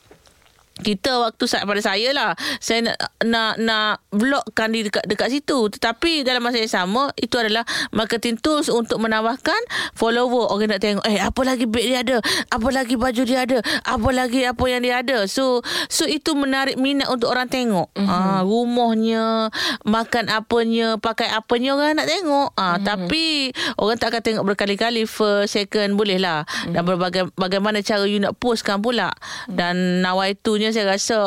kita 0.79 1.19
waktu 1.19 1.43
saat 1.45 1.67
pada 1.67 1.81
saya 1.83 2.09
lah 2.15 2.31
saya 2.59 2.91
nak 2.91 2.97
nak 3.23 3.53
nak 3.59 4.03
vlogkan 4.11 4.71
di 4.71 4.87
dekat 4.87 5.03
dekat 5.05 5.29
situ. 5.31 5.67
Tetapi 5.69 6.23
dalam 6.23 6.43
masa 6.43 6.59
yang 6.59 6.71
sama 6.71 7.11
itu 7.19 7.35
adalah 7.35 7.63
marketing 7.91 8.39
tools 8.39 8.71
untuk 8.71 8.97
menambahkan 8.99 9.59
follower. 9.93 10.49
Orang 10.49 10.71
nak 10.71 10.81
tengok 10.81 11.05
eh 11.05 11.19
apa 11.19 11.41
lagi 11.43 11.65
beg 11.67 11.85
dia 11.85 11.99
ada? 12.01 12.17
Apa 12.49 12.69
lagi 12.71 12.95
baju 12.95 13.21
dia 13.27 13.43
ada? 13.43 13.59
Apa 13.83 14.09
lagi 14.11 14.47
apa 14.47 14.63
yang 14.67 14.81
dia 14.81 15.03
ada? 15.03 15.27
So 15.27 15.61
so 15.91 16.07
itu 16.07 16.33
menarik 16.33 16.79
minat 16.79 17.11
untuk 17.11 17.31
orang 17.31 17.51
tengok. 17.51 17.91
Mm-hmm. 17.95 18.07
ha, 18.09 18.41
rumahnya 18.43 19.25
makan 19.83 20.31
apanya 20.31 20.95
pakai 20.97 21.29
apanya 21.29 21.75
orang 21.75 21.99
nak 21.99 22.07
tengok. 22.07 22.49
Ha, 22.55 22.63
mm-hmm. 22.63 22.85
tapi 22.85 23.25
orang 23.77 23.97
tak 23.99 24.15
akan 24.15 24.21
tengok 24.23 24.43
berkali-kali. 24.53 25.03
First 25.09 25.59
second 25.59 25.99
boleh 25.99 26.17
lah 26.21 26.47
mm-hmm. 26.47 26.73
dan 26.73 26.81
berbagai 26.85 27.23
bagaimana 27.35 27.83
cara 27.83 28.07
you 28.07 28.21
nak 28.21 28.37
postkan 28.39 28.79
pula. 28.79 29.11
Mm-hmm. 29.11 29.55
dan 29.59 29.75
nawaitunya 30.69 30.75
saya 30.75 30.85
rasa 30.87 31.17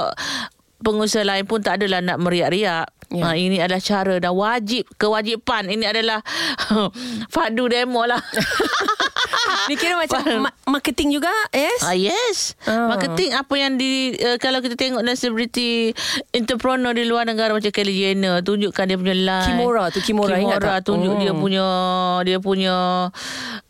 pengusaha 0.79 1.23
lain 1.23 1.45
pun 1.45 1.59
tak 1.59 1.79
adalah 1.79 1.99
nak 2.01 2.19
meriak-riak. 2.19 2.87
Ya. 3.13 3.29
Ha, 3.29 3.37
ini 3.37 3.61
adalah 3.61 3.77
cara 3.79 4.17
dan 4.17 4.33
wajib 4.33 4.89
kewajipan 4.97 5.69
ini 5.69 5.85
adalah 5.85 6.25
fadu 7.35 7.69
demo 7.69 8.09
lah. 8.09 8.17
Ni 9.69 9.77
kira 9.77 9.95
macam 9.95 10.23
ma- 10.41 10.57
marketing 10.67 11.13
juga, 11.13 11.31
yes? 11.53 11.85
Ah 11.85 11.93
yes. 11.93 12.57
Ah. 12.65 12.89
Marketing 12.89 13.31
apa 13.31 13.55
yang 13.55 13.77
di 13.77 14.17
uh, 14.17 14.35
kalau 14.37 14.59
kita 14.59 14.75
tengok 14.75 15.05
dan 15.05 15.13
selebriti 15.13 15.93
entrepreneur 16.33 16.91
di 16.91 17.05
luar 17.05 17.29
negara 17.29 17.53
macam 17.53 17.69
Kylie 17.69 18.17
Jenner 18.17 18.41
tunjukkan 18.41 18.85
dia 18.87 18.97
punya 18.97 19.15
line. 19.15 19.47
Kimora 19.47 19.85
tu, 19.93 20.01
Kimora, 20.01 20.35
ingat 20.35 20.59
Kimora 20.59 20.73
tak? 20.73 20.89
tunjuk 20.89 21.15
dia 21.21 21.31
Hmm. 21.31 21.39
punya 21.39 21.67
dia 22.25 22.39
punya 22.41 22.75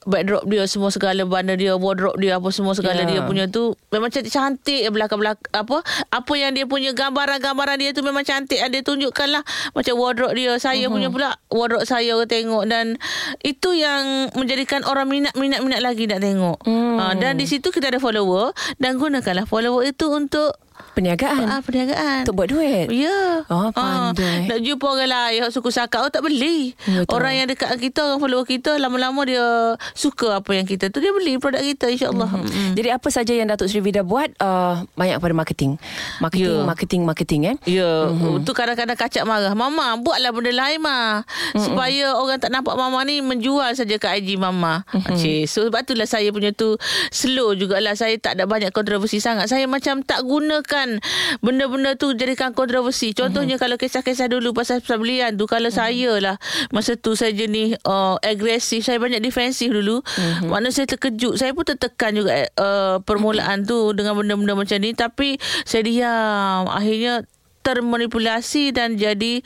backdrop 0.05 0.43
dia 0.45 0.65
semua 0.65 0.89
segala 0.89 1.23
benda 1.23 1.53
dia 1.53 1.73
wardrobe 1.73 2.17
dia 2.17 2.37
apa 2.37 2.49
semua 2.49 2.73
segala 2.73 3.03
Ya. 3.03 3.09
dia 3.09 3.21
punya 3.23 3.45
tu 3.47 3.75
memang 3.89 4.09
cantik-cantik 4.09 4.87
belakang-belakang 4.89 5.51
apa 5.53 5.83
apa 6.09 6.33
yang 6.33 6.51
dia 6.51 6.65
punya 6.65 6.91
gambaran-gambaran 6.93 7.77
dia 7.77 7.91
tu 7.91 8.01
memang 8.01 8.23
cantik 8.23 8.59
dia 8.59 8.81
tunjukkan 8.81 9.29
lah 9.31 9.43
macam 9.73 9.95
wardrobe 9.95 10.33
dia 10.33 10.55
saya 10.57 10.87
Mhm. 10.87 10.93
punya 10.93 11.09
pula 11.09 11.29
wardrobe 11.49 11.83
saya 11.83 12.15
orang 12.15 12.27
tengok 12.27 12.65
dan 12.65 12.95
itu 13.41 13.73
yang 13.73 14.31
menjadikan 14.33 14.83
orang 14.83 15.07
minat-minat-minat 15.07 15.81
lagi 15.81 16.07
nak 16.07 16.21
tengok 16.21 16.59
Hmm. 16.63 16.97
ha, 16.97 17.15
dan 17.15 17.35
di 17.35 17.45
situ 17.45 17.69
kita 17.69 17.89
ada 17.89 17.99
follower 17.99 18.51
dan 18.77 18.97
gunakanlah 18.97 19.45
follower 19.45 19.83
itu 19.83 20.07
untuk 20.09 20.55
Perniagaan. 20.93 21.45
ah, 21.49 21.61
perniagaan 21.61 22.23
Untuk 22.23 22.35
buat 22.35 22.49
duit. 22.49 22.87
Ya. 22.89 23.45
Oh, 23.47 23.73
Ah, 23.73 24.13
pandai. 24.13 24.47
nak 24.47 24.59
jumpa 24.61 24.87
orang 24.87 25.09
lain 25.09 25.41
suku 25.49 25.69
sakat, 25.69 25.99
oh 25.99 26.09
tak 26.09 26.21
beli. 26.21 26.75
Betul. 26.79 27.09
Orang 27.09 27.33
yang 27.33 27.47
dekat 27.47 27.73
kita, 27.77 28.03
orang 28.05 28.21
follower 28.21 28.45
kita, 28.45 28.77
lama-lama 28.77 29.23
dia 29.23 29.45
suka 29.93 30.39
apa 30.39 30.51
yang 30.53 30.65
kita 30.65 30.89
tu, 30.89 30.99
dia 30.99 31.11
beli 31.11 31.37
produk 31.37 31.61
kita 31.61 31.89
insyaAllah. 31.89 32.29
Mhm. 32.29 32.43
Mm-hmm. 32.43 32.73
Jadi 32.75 32.89
apa 32.91 33.09
saja 33.09 33.33
yang 33.33 33.47
Datuk 33.47 33.67
Sri 33.67 33.81
Vida 33.81 34.03
buat 34.03 34.33
uh, 34.37 34.85
banyak 34.93 35.17
pada 35.17 35.33
marketing. 35.33 35.73
Marketing, 36.19 36.41
Ya. 36.53 36.65
marketing, 36.65 37.01
marketing 37.03 37.41
eh. 37.47 37.57
Ya, 37.67 37.91
mm-hmm. 38.07 38.43
tu 38.43 38.53
kadang-kadang 38.53 38.97
kacak 38.97 39.23
marah. 39.23 39.53
Mama, 39.53 39.97
buatlah 39.97 40.31
benda 40.31 40.51
lain 40.51 40.79
mah. 40.79 41.23
Mm-hmm. 41.23 41.63
Supaya 41.63 42.07
orang 42.15 42.39
tak 42.39 42.51
nampak 42.51 42.75
mama 42.75 43.01
ni 43.03 43.21
menjual 43.21 43.73
saja 43.73 43.97
kat 43.97 44.19
IG 44.19 44.37
mama. 44.37 44.83
Mm-hmm. 44.91 45.15
Cik, 45.15 45.43
so 45.47 45.65
sebab 45.65 45.83
itulah 45.83 46.05
saya 46.05 46.29
punya 46.29 46.51
tu 46.51 46.75
slow 47.09 47.53
jugalah. 47.53 47.93
Saya 47.93 48.17
tak 48.17 48.35
ada 48.35 48.45
banyak 48.45 48.71
kontroversi 48.71 49.19
sangat. 49.19 49.47
Saya 49.47 49.65
macam 49.65 50.01
tak 50.01 50.21
gunakan 50.23 50.72
benda-benda 51.45 51.95
tu 51.95 52.17
jadikan 52.17 52.57
kontroversi. 52.57 53.13
Contohnya 53.13 53.57
mm-hmm. 53.57 53.63
kalau 53.63 53.77
kisah-kisah 53.77 54.33
dulu 54.33 54.57
pasal 54.57 54.81
pembelian 54.81 55.37
tu 55.37 55.45
kalau 55.45 55.69
mm-hmm. 55.69 55.85
saya 55.85 56.13
lah 56.19 56.37
masa 56.73 56.97
tu 56.97 57.13
saya 57.13 57.37
jenis 57.37 57.77
uh, 57.85 58.17
agresif, 58.25 58.85
saya 58.87 58.97
banyak 58.97 59.21
defensif 59.21 59.69
dulu. 59.69 60.01
Mm-hmm. 60.03 60.49
Mana 60.49 60.73
saya 60.73 60.89
terkejut. 60.89 61.37
Saya 61.37 61.53
pun 61.53 61.69
tertekan 61.69 62.17
juga 62.17 62.49
uh, 62.57 62.97
permulaan 63.05 63.69
tu 63.69 63.93
dengan 63.93 64.17
benda-benda 64.17 64.57
macam 64.57 64.77
ni 64.81 64.97
tapi 64.97 65.37
saya 65.69 65.85
diam. 65.85 66.69
Akhirnya 66.73 67.25
termanipulasi 67.63 68.75
dan 68.75 68.99
jadi 68.99 69.41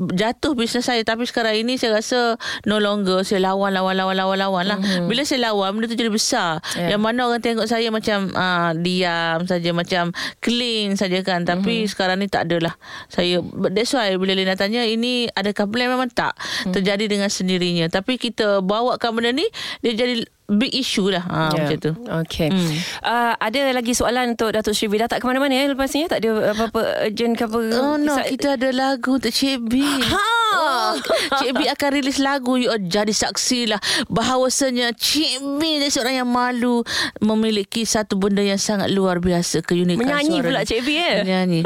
jatuh 0.00 0.56
bisnes 0.56 0.88
saya 0.88 1.04
tapi 1.04 1.28
sekarang 1.28 1.60
ini 1.60 1.76
saya 1.76 2.00
rasa 2.00 2.40
no 2.64 2.80
longer 2.80 3.20
saya 3.20 3.52
lawan 3.52 3.76
lawan 3.76 3.92
lawan 3.92 4.16
lawan 4.16 4.38
lawan 4.40 4.64
lah 4.64 4.78
mm-hmm. 4.80 5.06
bila 5.12 5.22
saya 5.28 5.52
lawan 5.52 5.76
benda 5.76 5.86
tu 5.92 5.98
jadi 5.98 6.12
besar 6.12 6.62
Yeah. 6.70 6.94
yang 6.96 7.02
mana 7.02 7.26
orang 7.26 7.42
tengok 7.42 7.66
saya 7.66 7.90
macam 7.90 8.30
uh, 8.30 8.70
diam 8.78 9.42
saja 9.42 9.74
macam 9.74 10.14
clean 10.38 10.94
saja 10.94 11.20
kan 11.26 11.42
tapi 11.42 11.82
mm-hmm. 11.82 11.90
sekarang 11.90 12.22
ni 12.22 12.30
tak 12.30 12.46
adalah 12.46 12.78
saya 13.10 13.42
that's 13.74 13.90
why 13.90 14.14
bila 14.14 14.38
Lina 14.38 14.54
tanya 14.54 14.86
ini 14.86 15.26
adakah 15.34 15.66
plan 15.66 15.90
memang 15.90 16.08
tak 16.14 16.38
mm-hmm. 16.38 16.72
terjadi 16.72 17.04
dengan 17.10 17.28
sendirinya 17.28 17.90
tapi 17.90 18.16
kita 18.16 18.62
bawakan 18.62 19.18
benda 19.18 19.34
ni 19.34 19.46
dia 19.82 19.92
jadi 19.98 20.24
big 20.50 20.72
issue 20.72 21.06
lah 21.06 21.22
ha, 21.22 21.50
Ya. 21.50 21.64
macam 21.64 21.78
tu 21.78 21.92
Okey. 21.94 22.50
Hmm. 22.50 22.74
Uh, 23.00 23.32
ada 23.38 23.70
lagi 23.70 23.92
soalan 23.92 24.34
untuk 24.34 24.50
Datuk 24.50 24.72
Sri 24.72 24.86
Vida 24.86 25.06
tak 25.06 25.18
ke 25.18 25.26
mana-mana 25.26 25.52
ya 25.52 25.66
lepas 25.66 25.86
ni 25.90 26.02
ya? 26.02 26.08
Tak 26.08 26.20
ada 26.20 26.50
apa-apa 26.50 26.80
urgent 27.04 27.34
ke 27.34 27.44
apa? 27.44 27.58
Oh 27.76 27.94
no, 27.94 28.12
Kisah- 28.12 28.26
kita 28.28 28.48
ada 28.58 28.68
lagu 28.70 29.14
untuk 29.14 29.30
Cik 29.30 29.56
B. 29.62 29.78
Ha! 29.80 30.26
Oh, 30.50 30.92
Cik 31.38 31.52
B 31.54 31.60
akan 31.64 31.90
rilis 31.92 32.18
lagu 32.18 32.58
You 32.58 32.74
jadi 32.80 33.08
saksilah 33.08 33.78
bahawasanya 34.06 34.90
Cik 34.92 35.38
B 35.56 35.78
dia 35.78 35.86
seorang 35.86 36.18
yang 36.18 36.28
malu 36.28 36.82
memiliki 37.18 37.86
satu 37.86 38.18
benda 38.18 38.42
yang 38.42 38.58
sangat 38.58 38.90
luar 38.90 39.22
biasa 39.22 39.62
keunikan 39.62 40.02
Menyanyi 40.02 40.36
suara 40.36 40.46
pula 40.46 40.60
dia. 40.60 40.68
Cik 40.68 40.80
B 40.82 40.88
eh? 40.92 41.16
Menyanyi. 41.22 41.60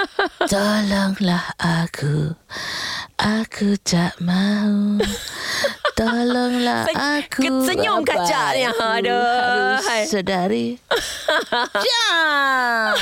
Tolonglah 0.52 1.44
aku. 1.58 2.38
Aku 3.18 3.74
tak 3.82 4.14
mau. 4.22 5.02
Tolonglah 5.98 6.86
Sen- 6.86 6.94
aku. 6.94 7.42
senyum 7.66 8.06
kacaknya. 8.06 8.70
aku 8.70 8.86
Aduh. 9.02 9.82
Harus 9.82 10.06
sedari. 10.06 10.78
Jam. 11.86 12.94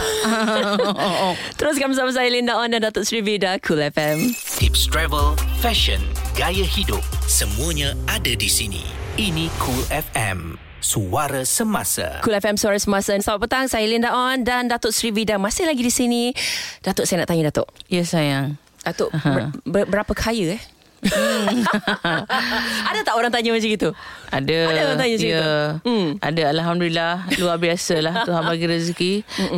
Teruskan 1.60 1.92
bersama 1.92 2.08
saya 2.08 2.28
Linda 2.28 2.56
On 2.56 2.64
dan 2.66 2.80
Datuk 2.80 3.04
Sri 3.04 3.20
Vida 3.20 3.60
Cool 3.60 3.84
FM. 3.84 4.32
Tips 4.56 4.88
travel, 4.88 5.36
fashion, 5.60 6.00
gaya 6.32 6.64
hidup, 6.64 7.04
semuanya 7.22 7.92
ada 8.06 8.32
di 8.32 8.48
sini. 8.48 8.80
Ini 9.16 9.52
Cool 9.56 9.84
FM. 9.92 10.56
Suara 10.76 11.42
semasa. 11.42 12.20
Cool 12.20 12.36
FM 12.36 12.54
Suara 12.54 12.76
Semasa 12.76 13.16
Selamat 13.16 13.42
petang 13.42 13.66
Saya 13.66 13.88
Linda 13.88 14.12
On 14.12 14.38
Dan 14.38 14.70
Datuk 14.70 14.94
Sri 14.94 15.10
Vida 15.10 15.34
Masih 15.34 15.66
lagi 15.66 15.80
di 15.80 15.90
sini 15.90 16.30
Datuk 16.78 17.08
saya 17.08 17.24
nak 17.24 17.32
tanya 17.32 17.50
Datuk 17.50 17.66
Ya 17.88 18.06
sayang. 18.06 18.54
Datuk 18.84 19.10
ber, 19.10 19.50
ber, 19.66 19.82
Berapa 19.88 20.12
kaya 20.14 20.54
eh 20.54 20.62
Ada 22.90 22.98
tak 23.02 23.14
orang 23.14 23.30
tanya 23.30 23.50
macam 23.52 23.68
gitu 23.68 23.90
Ada. 24.26 24.58
Ada 24.68 24.80
orang 24.86 24.98
tanya 24.98 25.14
macam 25.16 25.30
ya. 25.30 25.38
tu? 25.38 25.54
Hmm. 25.86 26.06
Ada 26.18 26.42
Alhamdulillah. 26.50 27.14
Luar 27.38 27.56
biasa 27.56 27.94
lah. 28.02 28.14
Tuhan 28.26 28.42
bagi 28.42 28.66
rezeki. 28.66 29.12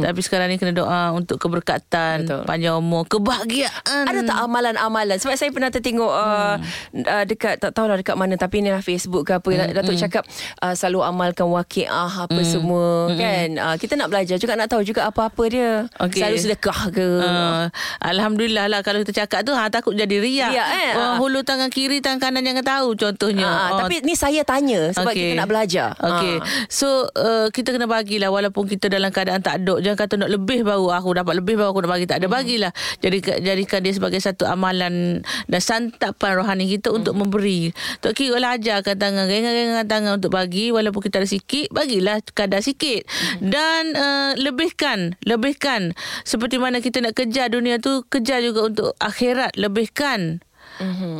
Tapi 0.05 0.21
sekarang 0.21 0.53
ni 0.53 0.61
kena 0.61 0.77
doa 0.77 1.17
untuk 1.17 1.41
keberkatan. 1.41 2.29
Betul. 2.29 2.43
Panjang 2.45 2.77
umur. 2.77 3.09
Kebahagiaan. 3.09 4.05
Ada 4.05 4.21
tak 4.25 4.39
amalan-amalan 4.45 5.17
Sebab 5.17 5.35
saya 5.35 5.51
pernah 5.51 5.73
tertengok 5.73 6.13
uh, 6.13 6.61
uh, 6.95 7.25
Dekat 7.25 7.59
Tak 7.59 7.73
tahulah 7.73 7.97
dekat 7.97 8.15
mana 8.15 8.37
Tapi 8.37 8.61
inilah 8.61 8.85
Facebook 8.85 9.25
ke 9.25 9.37
apa 9.37 9.73
Datuk 9.73 9.97
cakap 9.97 10.23
uh, 10.61 10.75
Selalu 10.77 11.01
amalkan 11.03 11.49
wakiah 11.49 12.29
Apa 12.29 12.41
semua 12.45 13.09
Kan 13.17 13.57
uh, 13.57 13.77
Kita 13.77 13.97
nak 13.97 14.13
belajar 14.13 14.37
juga 14.37 14.55
Nak 14.55 14.69
tahu 14.69 14.83
juga 14.85 15.09
apa-apa 15.09 15.43
dia 15.49 15.71
Okey. 15.99 16.21
Selalu 16.21 16.37
sedekah 16.39 16.81
ke 16.91 17.07
Uh, 17.19 17.67
Alhamdulillah 17.99 18.71
lah 18.71 18.81
Kalau 18.85 19.01
kita 19.03 19.25
cakap 19.25 19.43
tu 19.43 19.53
ha, 19.53 19.67
Takut 19.69 19.93
jadi 19.93 20.17
riak 20.21 20.53
Riak, 20.55 20.69
eh? 20.71 20.93
uh, 20.95 21.17
Hulu 21.19 21.38
dulu 21.39 21.47
tangan 21.47 21.71
kiri 21.71 22.03
tangan 22.03 22.19
kanan 22.19 22.43
jangan 22.43 22.67
tahu 22.67 22.89
contohnya. 22.99 23.47
Ah, 23.47 23.67
Oh, 23.71 23.79
Tapi 23.87 24.03
ni 24.03 24.19
saya 24.19 24.43
tanya 24.43 24.91
sebab 24.91 25.15
Okey. 25.15 25.23
kita 25.23 25.35
nak 25.39 25.49
belajar. 25.49 25.89
Okey. 25.95 26.35
Ah. 26.43 26.67
So 26.67 27.07
uh, 27.15 27.47
kita 27.55 27.71
kena 27.71 27.87
bagilah 27.87 28.27
walaupun 28.35 28.67
kita 28.67 28.91
dalam 28.91 29.15
keadaan 29.15 29.39
tak 29.39 29.63
ada. 29.63 29.79
Jangan 29.79 29.99
kata 30.03 30.15
nak 30.19 30.31
lebih 30.35 30.67
baru 30.67 30.91
aku 30.91 31.15
dapat 31.15 31.39
lebih 31.39 31.55
baru 31.55 31.71
aku 31.71 31.87
nak 31.87 31.91
bagi 31.95 32.11
tak 32.11 32.19
ada 32.19 32.27
bagilah. 32.27 32.73
Jadi 32.99 33.23
jadikan 33.23 33.79
dia 33.87 33.95
sebagai 33.95 34.19
satu 34.19 34.51
amalan 34.51 35.23
dan 35.47 35.61
santapan 35.63 36.43
rohani 36.43 36.67
kita 36.67 36.91
untuk 36.91 37.15
memberi. 37.15 37.71
Tok 38.03 38.19
Kira 38.19 38.43
lah 38.43 38.59
ajarkan 38.59 38.99
tangan 38.99 39.31
gengan-gengan 39.31 39.87
tangan 39.87 40.13
untuk 40.19 40.35
bagi 40.35 40.75
walaupun 40.75 41.07
kita 41.07 41.23
ada 41.23 41.29
sikit 41.31 41.71
bagilah 41.71 42.19
kadar 42.35 42.67
sikit. 42.67 43.07
Dan 43.39 43.95
uh, 43.95 44.35
lebihkan 44.35 45.15
lebihkan 45.23 45.95
seperti 46.27 46.59
mana 46.59 46.83
kita 46.83 46.99
nak 46.99 47.15
kejar 47.15 47.47
dunia 47.55 47.79
tu 47.79 48.03
kejar 48.11 48.43
juga 48.43 48.67
untuk 48.67 48.89
akhirat 48.99 49.55
lebihkan 49.55 50.43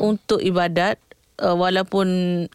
untuk 0.03 0.39
ibadat 0.43 0.99
uh, 1.43 1.55
walaupun 1.55 2.09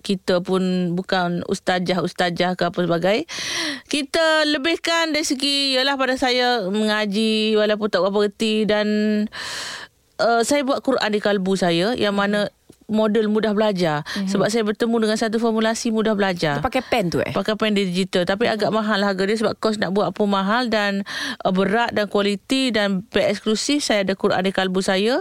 kita 0.03 0.43
pun 0.43 0.93
bukan 0.93 1.41
ustazah-ustazah 1.47 2.55
ke 2.59 2.63
apa 2.67 2.79
sebagai 2.83 3.17
kita 3.87 4.47
lebihkan 4.47 5.15
dari 5.15 5.25
segi 5.25 5.75
ialah 5.79 5.95
pada 5.95 6.19
saya 6.19 6.67
mengaji 6.67 7.55
walaupun 7.55 7.87
tak 7.87 8.03
berapa 8.03 8.19
reti 8.27 8.67
dan 8.67 8.87
uh, 10.19 10.41
saya 10.43 10.61
buat 10.67 10.83
Quran 10.83 11.09
di 11.11 11.19
kalbu 11.23 11.53
saya 11.55 11.95
yang 11.95 12.15
mana 12.15 12.51
model 12.91 13.31
mudah 13.31 13.55
belajar. 13.55 14.03
Sebab 14.27 14.47
saya 14.51 14.63
bertemu 14.67 15.07
dengan 15.07 15.17
satu 15.17 15.39
formulasi 15.39 15.89
mudah 15.89 16.13
belajar. 16.13 16.59
Dia 16.59 16.65
pakai 16.65 16.83
pen 16.83 17.09
tu 17.09 17.23
eh? 17.23 17.31
pakai 17.31 17.55
pen 17.55 17.75
digital. 17.75 18.27
Tapi 18.27 18.47
agak 18.47 18.69
mahal 18.69 19.01
harga 19.01 19.23
dia 19.23 19.37
sebab 19.39 19.57
kos 19.59 19.79
nak 19.79 19.95
buat 19.95 20.11
pun 20.13 20.29
mahal 20.29 20.67
dan 20.67 21.07
uh, 21.43 21.51
berat 21.51 21.95
dan 21.95 22.05
kualiti 22.07 22.69
dan 22.69 23.01
eksklusif 23.11 23.83
saya 23.83 24.03
ada 24.03 24.13
Quran 24.13 24.43
di 24.43 24.51
kalbu 24.51 24.79
saya. 24.83 25.19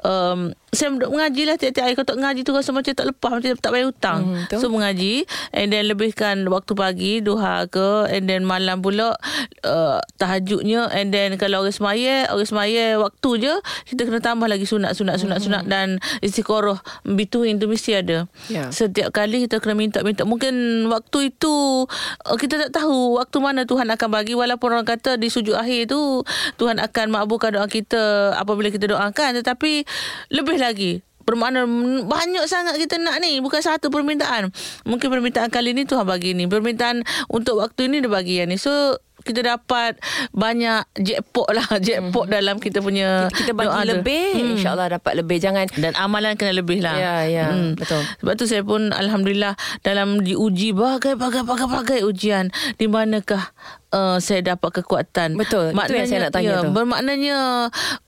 Um, 0.00 0.54
saya 0.70 0.94
duduk 0.94 1.10
mengaji 1.10 1.42
lah 1.50 1.58
tiap-tiap 1.58 1.82
hari. 1.82 1.94
Kalau 1.98 2.08
tak 2.14 2.18
mengaji 2.22 2.40
tu 2.46 2.52
rasa 2.54 2.70
macam 2.70 2.92
tak 2.94 3.06
lepas 3.10 3.30
macam 3.34 3.50
tak 3.58 3.70
bayar 3.74 3.86
hutang. 3.90 4.18
Mhm, 4.22 4.30
mm, 4.30 4.42
betul. 4.46 4.58
so 4.62 4.66
mengaji. 4.70 5.14
And 5.50 5.66
then 5.74 5.84
lebihkan 5.90 6.36
waktu 6.46 6.72
pagi 6.78 7.12
duha 7.18 7.66
ke. 7.66 8.06
And 8.06 8.30
then 8.30 8.46
malam 8.46 8.78
pula 8.78 9.18
uh, 9.66 9.98
tahajudnya. 10.22 10.94
And 10.94 11.10
then 11.10 11.34
kalau 11.42 11.66
orang 11.66 11.74
semaya 11.74 12.30
orang 12.30 12.46
semaya 12.46 12.84
waktu 13.02 13.30
je 13.42 13.54
kita 13.90 14.06
kena 14.06 14.22
tambah 14.22 14.46
lagi 14.46 14.62
sunat 14.62 14.94
sunat 14.94 15.18
sunat 15.18 15.42
sunat. 15.42 15.66
Dan 15.66 15.98
istiqoroh 16.22 16.78
between 17.02 17.58
tu 17.58 17.66
mesti 17.66 17.98
ada. 17.98 18.30
Ya. 18.46 18.70
setiap 18.70 19.10
kali 19.10 19.50
kita 19.50 19.58
kena 19.58 19.74
minta-minta. 19.74 20.22
Mungkin 20.22 20.86
waktu 20.86 21.34
itu 21.34 21.86
uh, 22.30 22.38
kita 22.38 22.70
tak 22.70 22.78
tahu 22.78 23.18
waktu 23.18 23.36
mana 23.42 23.66
Tuhan 23.66 23.90
akan 23.90 24.08
bagi. 24.14 24.38
Walaupun 24.38 24.70
orang 24.70 24.86
kata 24.86 25.18
di 25.18 25.26
sujud 25.34 25.58
akhir 25.58 25.90
tu 25.90 26.22
Tuhan 26.62 26.78
akan 26.78 27.06
makbulkan 27.10 27.58
doa 27.58 27.66
kita 27.66 28.38
apabila 28.38 28.70
kita 28.70 28.86
doakan. 28.86 29.34
Tetapi 29.42 29.82
lebih 30.30 30.59
lagi? 30.60 31.00
Bermakna 31.24 31.62
banyak 32.04 32.44
sangat 32.50 32.80
kita 32.80 32.98
nak 32.98 33.22
ni. 33.22 33.38
Bukan 33.38 33.62
satu 33.62 33.86
permintaan. 33.92 34.50
Mungkin 34.82 35.08
permintaan 35.08 35.52
kali 35.52 35.76
ni 35.76 35.86
Tuhan 35.86 36.02
bagi 36.02 36.34
ni. 36.34 36.50
Permintaan 36.50 37.06
untuk 37.30 37.62
waktu 37.62 37.86
ni 37.86 38.02
dia 38.02 38.10
bagi 38.10 38.42
yang 38.42 38.50
ni. 38.50 38.58
So 38.58 38.98
kita 39.22 39.40
dapat 39.44 40.00
banyak 40.30 40.84
jackpot 40.96 41.48
lah 41.50 41.66
jackpot 41.86 42.26
dalam 42.26 42.56
kita 42.56 42.80
punya 42.80 43.28
Kita 43.28 43.52
bagi 43.52 43.68
doa 43.68 43.80
tu. 43.80 43.88
lebih, 43.96 44.26
Hmm. 44.30 44.50
insyaAllah 44.56 44.88
dapat 44.96 45.12
lebih. 45.16 45.36
Jangan 45.38 45.66
dan 45.76 45.92
amalan 45.94 46.34
kena 46.34 46.52
lebih 46.52 46.80
lah. 46.80 46.96
Ya, 46.96 47.14
ya, 47.24 47.46
betul. 47.74 48.02
Sebab 48.20 48.32
tu 48.34 48.44
saya 48.44 48.62
pun 48.62 48.90
Alhamdulillah 48.90 49.54
dalam 49.80 50.20
diuji 50.20 50.72
bagai-bagai-bagai 50.72 52.02
ujian 52.02 52.48
di 52.76 52.86
manakah 52.86 53.52
uh, 53.90 54.16
saya 54.18 54.40
dapat 54.44 54.82
kekuatan. 54.82 55.36
Betul, 55.36 55.72
itu 55.72 55.92
yang 55.92 56.08
saya 56.08 56.20
nak 56.26 56.32
tanya 56.32 56.50
ya, 56.50 56.64
tu. 56.64 56.70
Bermaknanya 56.72 57.38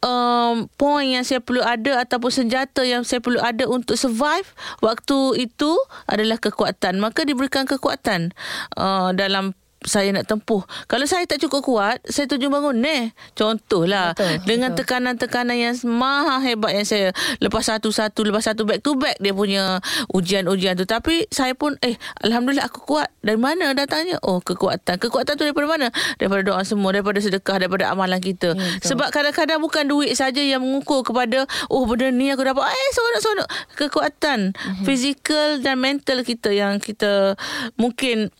um, 0.00 0.66
poin 0.74 1.06
yang 1.06 1.24
saya 1.24 1.38
perlu 1.38 1.60
ada 1.60 2.02
ataupun 2.02 2.30
senjata 2.30 2.82
yang 2.82 3.02
saya 3.02 3.18
perlu 3.18 3.38
ada 3.38 3.66
untuk 3.66 3.94
survive 3.94 4.46
waktu 4.80 5.46
itu 5.48 5.72
adalah 6.06 6.38
kekuatan. 6.38 6.98
Maka 6.98 7.22
diberikan 7.22 7.66
kekuatan 7.66 8.32
uh, 8.76 9.10
dalam 9.12 9.54
saya 9.84 10.14
nak 10.14 10.26
tempuh. 10.26 10.62
Kalau 10.86 11.06
saya 11.06 11.26
tak 11.26 11.42
cukup 11.42 11.60
kuat, 11.62 11.96
saya 12.06 12.26
terjun 12.26 12.50
bangun. 12.50 12.78
Neh, 12.78 13.10
contohlah. 13.34 14.14
Betul, 14.14 14.42
dengan 14.46 14.70
betul. 14.72 14.86
tekanan-tekanan 14.86 15.56
yang 15.58 15.74
maha 15.86 16.38
hebat 16.42 16.72
yang 16.74 16.86
saya 16.86 17.14
lepas 17.38 17.66
satu-satu, 17.66 18.26
lepas 18.26 18.46
satu 18.46 18.66
back 18.66 18.80
to 18.82 18.94
back 18.94 19.18
dia 19.18 19.34
punya 19.34 19.78
ujian-ujian 20.10 20.74
tu. 20.78 20.86
Tapi 20.86 21.26
saya 21.28 21.52
pun, 21.54 21.76
eh, 21.82 21.96
Alhamdulillah 22.22 22.66
aku 22.66 22.86
kuat. 22.86 23.10
Dari 23.22 23.38
mana 23.38 23.74
datangnya? 23.74 24.18
Oh, 24.22 24.42
kekuatan. 24.42 24.98
Kekuatan 24.98 25.38
tu 25.38 25.44
daripada 25.46 25.66
mana? 25.68 25.88
Daripada 26.18 26.42
doa 26.42 26.62
semua, 26.66 26.90
daripada 26.90 27.18
sedekah, 27.22 27.62
daripada 27.62 27.90
amalan 27.90 28.18
kita. 28.18 28.54
Ya, 28.54 28.58
betul. 28.58 28.88
Sebab 28.94 29.08
kadang-kadang 29.14 29.58
bukan 29.62 29.84
duit 29.86 30.12
saja 30.14 30.42
yang 30.42 30.62
mengukur 30.62 31.06
kepada, 31.06 31.46
oh, 31.70 31.86
benda 31.86 32.10
ni 32.10 32.30
aku 32.30 32.42
dapat. 32.42 32.66
Eh, 32.66 32.90
seronok-seronok. 32.94 33.48
Kekuatan 33.78 34.38
Mhm. 34.52 34.84
fizikal 34.84 35.48
dan 35.62 35.78
mental 35.78 36.22
kita 36.26 36.50
yang 36.50 36.78
kita 36.82 37.34
mungkin 37.76 38.30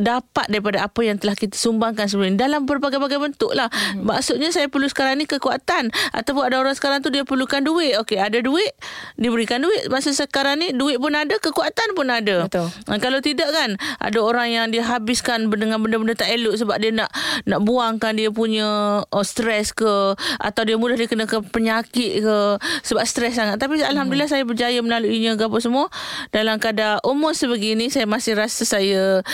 dapat 0.00 0.46
daripada 0.48 0.84
apa 0.84 1.00
yang 1.04 1.16
telah 1.20 1.36
kita 1.36 1.54
sumbangkan 1.54 2.08
sebelum 2.08 2.34
ini 2.34 2.38
dalam 2.40 2.64
berbagai-bagai 2.64 3.18
bentuk 3.20 3.52
lah. 3.52 3.68
Mm-hmm. 3.68 4.06
Maksudnya 4.08 4.48
saya 4.50 4.66
perlu 4.66 4.88
sekarang 4.88 5.20
ni 5.20 5.28
kekuatan 5.28 5.92
ataupun 6.16 6.42
ada 6.48 6.56
orang 6.60 6.74
sekarang 6.76 7.04
tu 7.04 7.12
dia 7.12 7.22
perlukan 7.22 7.60
duit. 7.60 7.96
Okey, 8.00 8.16
ada 8.16 8.40
duit, 8.40 8.72
diberikan 9.20 9.60
duit. 9.60 9.86
Masa 9.92 10.12
sekarang 10.16 10.60
ni 10.60 10.72
duit 10.72 10.96
pun 10.96 11.12
ada, 11.12 11.36
kekuatan 11.36 11.92
pun 11.92 12.08
ada. 12.08 12.48
Betul. 12.48 12.66
Ha, 12.88 12.96
kalau 12.98 13.20
tidak 13.20 13.52
kan 13.52 13.76
ada 14.00 14.18
orang 14.18 14.48
yang 14.50 14.66
dia 14.72 14.82
habiskan 14.86 15.52
dengan 15.52 15.82
benda-benda 15.84 16.16
tak 16.16 16.32
elok 16.32 16.56
sebab 16.56 16.76
dia 16.80 16.90
nak 16.94 17.10
nak 17.44 17.60
buangkan 17.62 18.16
dia 18.16 18.32
punya 18.32 19.00
oh, 19.04 19.24
stres 19.24 19.76
ke 19.76 20.16
atau 20.40 20.62
dia 20.64 20.76
mudah 20.80 20.96
dia 20.96 21.06
kena 21.06 21.28
ke 21.28 21.38
penyakit 21.52 22.24
ke 22.24 22.36
sebab 22.84 23.04
stres 23.04 23.36
sangat. 23.36 23.60
Tapi 23.60 23.82
alhamdulillah 23.82 24.30
saya 24.30 24.42
berjaya 24.46 24.80
melaluinya 24.80 25.36
apa 25.36 25.58
semua 25.60 25.86
dalam 26.30 26.56
kadar 26.62 27.02
umur 27.04 27.34
sebegini 27.36 27.90
saya 27.92 28.06
masih 28.06 28.38
rasa 28.38 28.62
saya 28.62 29.24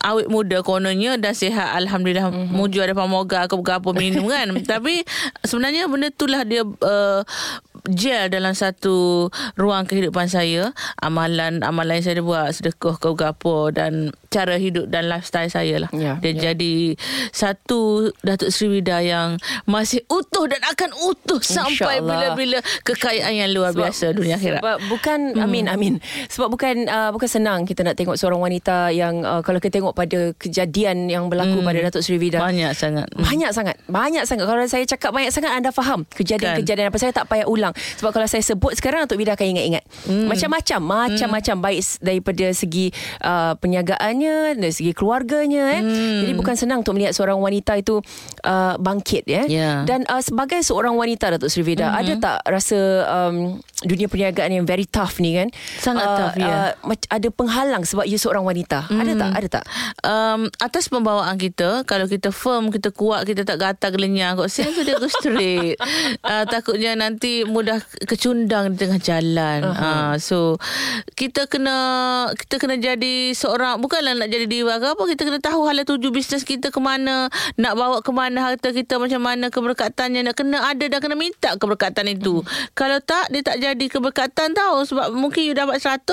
awet 0.00 0.32
muda 0.32 0.64
kononnya 0.64 1.20
dan 1.20 1.36
sihat 1.36 1.76
alhamdulillah 1.76 2.32
mm-hmm. 2.32 2.56
muju 2.56 2.80
ada 2.80 2.96
pamoga 2.96 3.44
ke 3.50 3.56
apa 3.56 3.90
minum 3.92 4.26
kan. 4.30 4.48
Tapi 4.72 5.04
sebenarnya 5.44 5.90
benda 5.90 6.08
itulah 6.08 6.42
dia 6.46 6.64
uh, 6.64 7.20
gel 7.88 8.28
dalam 8.28 8.52
satu 8.52 9.28
ruang 9.56 9.88
kehidupan 9.88 10.28
saya 10.28 10.72
amalan 11.00 11.64
amalan 11.64 12.00
yang 12.00 12.06
saya 12.06 12.22
buat 12.24 12.52
sedekah 12.52 12.96
ke 13.00 13.24
apa 13.24 13.56
dan 13.72 14.12
cara 14.30 14.54
hidup 14.56 14.86
dan 14.86 15.10
lifestyle 15.10 15.50
saya 15.50 15.82
lah. 15.82 15.90
Ya, 15.90 16.14
dia 16.22 16.30
ya. 16.30 16.40
jadi 16.54 16.94
satu 17.34 18.14
Datuk 18.22 18.54
Sri 18.54 18.70
Wida 18.70 19.02
yang 19.02 19.36
masih 19.66 20.06
utuh 20.06 20.46
dan 20.46 20.62
akan 20.62 20.94
utuh 21.02 21.42
sampai 21.42 21.98
InsyaAllah. 21.98 22.36
bila-bila 22.38 22.58
kekayaan 22.86 23.34
yang 23.34 23.50
luar 23.50 23.74
biasa 23.74 24.14
dunia 24.14 24.38
akhirat. 24.38 24.62
Sebab 24.62 24.76
bukan 24.86 25.34
amin 25.34 25.66
amin. 25.66 25.94
Sebab 26.30 26.46
bukan 26.46 26.86
uh, 26.86 27.10
bukan 27.10 27.26
senang 27.26 27.66
kita 27.66 27.82
nak 27.82 27.98
tengok 27.98 28.14
seorang 28.14 28.38
wanita 28.38 28.94
yang 28.94 29.26
uh, 29.26 29.42
kalau 29.42 29.58
kita 29.58 29.82
tengok 29.82 29.98
pada 29.98 30.30
kejadian 30.38 31.10
yang 31.10 31.26
berlaku 31.26 31.58
pada 31.60 31.90
Datuk 31.90 32.06
Sri 32.06 32.16
Vida. 32.16 32.38
banyak 32.38 32.70
sangat. 32.70 33.10
Hmm. 33.10 33.26
Banyak 33.26 33.50
sangat. 33.50 33.76
Banyak 33.90 34.24
sangat. 34.30 34.44
Kalau 34.46 34.62
saya 34.70 34.84
cakap 34.86 35.10
banyak 35.10 35.34
sangat 35.34 35.50
Anda 35.58 35.74
faham 35.74 36.06
Kejadian-kejadian 36.06 36.94
apa. 36.94 36.98
Saya 37.02 37.10
tak 37.10 37.26
payah 37.26 37.50
ulang. 37.50 37.74
Sebab 37.98 38.14
kalau 38.14 38.30
saya 38.30 38.46
sebut 38.46 38.78
sekarang 38.78 39.10
Untuk 39.10 39.18
Vida 39.18 39.34
akan 39.34 39.58
ingat-ingat. 39.58 39.82
Macam-macam 40.06 40.80
Macam-macam. 41.10 41.56
Baik 41.58 41.80
s- 41.82 41.98
daripada 41.98 42.46
segi 42.54 42.94
uh, 43.26 43.58
Perniagaannya 44.20 44.60
Dari 44.60 44.74
segi 44.74 44.92
keluarganya 44.92 45.80
eh. 45.80 45.82
Jadi 46.24 46.32
bukan 46.36 46.54
senang 46.56 46.84
Untuk 46.84 46.96
melihat 46.96 47.16
seorang 47.16 47.40
wanita 47.40 47.80
itu 47.80 48.04
uh, 48.44 48.74
Bangkit 48.76 49.24
ya. 49.24 49.42
Ya. 49.48 49.70
Dan 49.88 50.04
uh, 50.06 50.20
sebagai 50.20 50.60
seorang 50.60 50.94
wanita 50.94 51.32
Datuk 51.32 51.48
Sri 51.48 51.64
Vida 51.64 51.96
Ada 51.96 52.20
tak 52.20 52.36
rasa 52.44 52.78
um, 53.08 53.56
Dunia 53.80 54.12
perniagaan 54.12 54.60
yang 54.60 54.64
very 54.68 54.84
tough 54.84 55.16
ni 55.24 55.40
kan 55.40 55.48
Sangat 55.80 56.04
tough, 56.04 56.36
ya. 56.36 56.48
uh, 56.48 56.70
mac- 56.84 57.08
Ada 57.08 57.28
penghalang 57.32 57.82
Sebab 57.88 58.04
you 58.04 58.20
seorang 58.20 58.44
wanita 58.44 58.84
Ada 58.92 59.12
tak? 59.16 59.30
Ada 59.32 59.48
tak? 59.48 59.64
um, 60.04 60.40
atas 60.60 60.88
pembawaan 60.88 61.36
kita 61.36 61.84
kalau 61.84 62.06
kita 62.08 62.32
firm 62.32 62.72
kita 62.72 62.92
kuat 62.92 63.24
kita 63.28 63.44
tak 63.44 63.60
gatal 63.60 63.90
gelenyang 63.94 64.36
kok 64.36 64.48
tu 64.50 64.82
dia 64.84 64.96
go 64.96 65.08
straight 65.08 65.76
uh, 66.28 66.44
takutnya 66.48 66.96
nanti 66.96 67.44
mudah 67.44 67.80
kecundang 68.04 68.74
di 68.74 68.76
tengah 68.80 69.00
jalan 69.00 69.60
uh-huh. 69.64 69.84
uh, 69.84 70.14
so 70.16 70.56
kita 71.16 71.46
kena 71.46 71.76
kita 72.36 72.60
kena 72.60 72.76
jadi 72.80 73.32
seorang 73.36 73.80
bukanlah 73.80 74.09
nak 74.16 74.28
jadi 74.32 74.46
diva 74.46 74.80
ke 74.80 74.86
apa? 74.96 75.02
Kita 75.04 75.22
kena 75.28 75.38
tahu 75.38 75.66
hala 75.68 75.82
tuju 75.84 76.10
bisnes 76.10 76.42
kita 76.42 76.72
ke 76.72 76.80
mana 76.80 77.28
nak 77.60 77.72
bawa 77.76 78.00
ke 78.00 78.10
mana 78.10 78.38
harta 78.40 78.74
kita 78.74 78.96
macam 78.96 79.20
mana 79.22 79.52
keberkatannya 79.52 80.26
nak 80.26 80.34
kena 80.38 80.62
ada 80.64 80.84
dan 80.86 80.98
kena 80.98 81.14
minta 81.18 81.54
keberkatan 81.58 82.10
itu. 82.10 82.42
Kalau 82.72 82.98
tak 83.02 83.30
dia 83.34 83.42
tak 83.44 83.58
jadi 83.60 83.86
keberkatan 83.86 84.54
tau. 84.56 84.82
Sebab 84.86 85.12
mungkin 85.14 85.44
you 85.46 85.54
dapat 85.54 85.82
100 85.82 86.06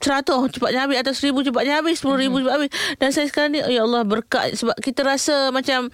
100 0.00 0.30
oh, 0.32 0.46
cepatnya 0.48 0.86
habis. 0.86 0.96
Atau 1.02 1.12
1000 1.12 1.50
cepatnya 1.50 1.74
habis. 1.78 1.98
10000 2.00 2.22
ribu 2.22 2.36
cepat 2.42 2.54
habis. 2.56 2.70
Dan 2.96 3.08
saya 3.10 3.26
sekarang 3.28 3.50
ni 3.54 3.60
ya 3.60 3.82
Allah 3.84 4.02
berkat. 4.06 4.54
Sebab 4.56 4.76
kita 4.80 5.02
rasa 5.04 5.50
macam 5.50 5.90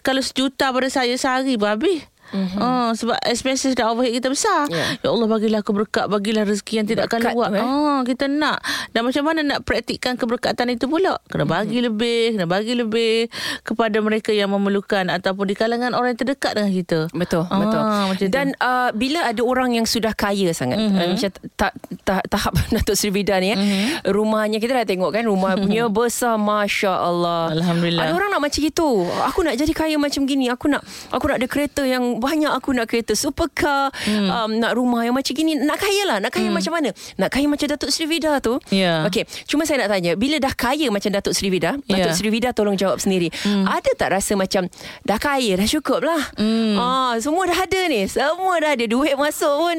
kalau 0.00 0.22
sejuta 0.22 0.70
pada 0.70 0.88
saya 0.88 1.14
sehari 1.18 1.58
pun 1.58 1.68
habis 1.70 2.11
Mm-hmm. 2.32 2.58
Uh, 2.58 2.90
sebab 2.96 3.16
expenses 3.28 3.76
dah 3.76 3.92
overhead 3.92 4.16
kita 4.16 4.28
besar. 4.32 4.66
Yeah. 4.72 4.98
Ya 5.04 5.08
Allah 5.12 5.28
bagilah 5.28 5.58
aku 5.60 5.72
berkat, 5.76 6.08
bagilah 6.08 6.48
rezeki 6.48 6.82
yang 6.82 6.86
tidak 6.88 7.12
akan 7.12 7.20
luar. 7.36 7.50
Eh? 7.54 7.62
Uh, 7.62 8.00
kita 8.08 8.26
nak. 8.26 8.64
Dan 8.90 9.04
macam 9.04 9.22
mana 9.28 9.40
nak 9.44 9.60
praktikkan 9.68 10.16
keberkatan 10.16 10.72
itu 10.72 10.88
pula? 10.88 11.20
Kena 11.28 11.44
bagi 11.44 11.78
mm-hmm. 11.78 11.86
lebih, 11.92 12.20
kena 12.36 12.46
bagi 12.48 12.74
lebih 12.74 13.16
kepada 13.62 14.00
mereka 14.00 14.32
yang 14.32 14.50
memerlukan 14.50 15.12
ataupun 15.12 15.44
di 15.46 15.54
kalangan 15.54 15.92
orang 15.92 16.16
yang 16.16 16.20
terdekat 16.24 16.52
dengan 16.56 16.72
kita. 16.72 16.98
Betul, 17.12 17.44
uh, 17.46 17.58
betul. 17.60 18.28
Dan 18.32 18.56
uh, 18.58 18.90
bila 18.96 19.28
ada 19.28 19.42
orang 19.44 19.76
yang 19.76 19.84
sudah 19.84 20.16
kaya 20.16 20.50
sangat, 20.56 20.80
mm-hmm. 20.80 20.98
uh, 20.98 21.08
macam 21.12 21.30
ta- 21.54 21.76
ta- 22.02 22.26
tahap 22.26 22.56
Datuk 22.74 22.96
Sri 22.96 23.12
Vida 23.12 23.36
ni, 23.38 23.52
mm-hmm. 23.52 24.08
rumahnya 24.08 24.56
kita 24.56 24.72
dah 24.80 24.86
tengok 24.88 25.12
kan, 25.12 25.24
rumah 25.28 25.54
punya 25.60 25.92
besar, 25.92 26.40
Masya 26.40 26.92
Allah. 26.96 27.52
Alhamdulillah. 27.52 28.08
Ada 28.08 28.12
orang 28.16 28.30
nak 28.32 28.42
macam 28.42 28.62
itu. 28.64 28.88
Aku 29.28 29.40
nak 29.44 29.54
jadi 29.58 29.72
kaya 29.76 29.96
macam 30.00 30.24
gini. 30.24 30.48
Aku 30.48 30.66
nak 30.70 30.82
aku 31.12 31.28
nak 31.28 31.36
ada 31.42 31.46
kereta 31.50 31.82
yang 31.84 32.21
banyak. 32.22 32.52
Aku 32.54 32.70
nak 32.70 32.86
kereta 32.86 33.18
supercar. 33.18 33.90
Hmm. 34.06 34.30
Um, 34.30 34.50
nak 34.62 34.78
rumah 34.78 35.02
yang 35.02 35.18
macam 35.18 35.34
gini. 35.34 35.58
Nak 35.58 35.78
kaya 35.82 36.02
lah. 36.06 36.18
Nak 36.22 36.30
kaya 36.30 36.48
hmm. 36.48 36.54
macam 36.54 36.72
mana? 36.78 36.90
Nak 37.18 37.28
kaya 37.34 37.46
macam 37.50 37.66
Datuk 37.66 37.90
Sri 37.90 38.06
Vida 38.06 38.38
tu. 38.38 38.62
Yeah. 38.70 39.02
Okay. 39.10 39.26
Cuma 39.50 39.66
saya 39.66 39.82
nak 39.82 39.90
tanya. 39.90 40.14
Bila 40.14 40.38
dah 40.38 40.54
kaya 40.54 40.86
macam 40.94 41.10
Datuk 41.10 41.34
Sri 41.34 41.50
Vida. 41.50 41.74
Yeah. 41.90 42.06
Datuk 42.06 42.22
Sri 42.22 42.30
Vida 42.30 42.54
tolong 42.54 42.78
jawab 42.78 43.02
sendiri. 43.02 43.34
Hmm. 43.42 43.66
Ada 43.66 43.90
tak 43.98 44.14
rasa 44.14 44.38
macam 44.38 44.70
dah 45.02 45.18
kaya 45.18 45.58
dah 45.58 45.66
cukup 45.66 46.06
lah. 46.06 46.22
Hmm. 46.38 46.78
Ah, 46.78 47.14
semua 47.18 47.50
dah 47.50 47.58
ada 47.58 47.80
ni. 47.90 48.06
Semua 48.06 48.62
dah 48.62 48.78
ada. 48.78 48.84
Duit 48.86 49.18
masuk 49.18 49.54
pun. 49.58 49.76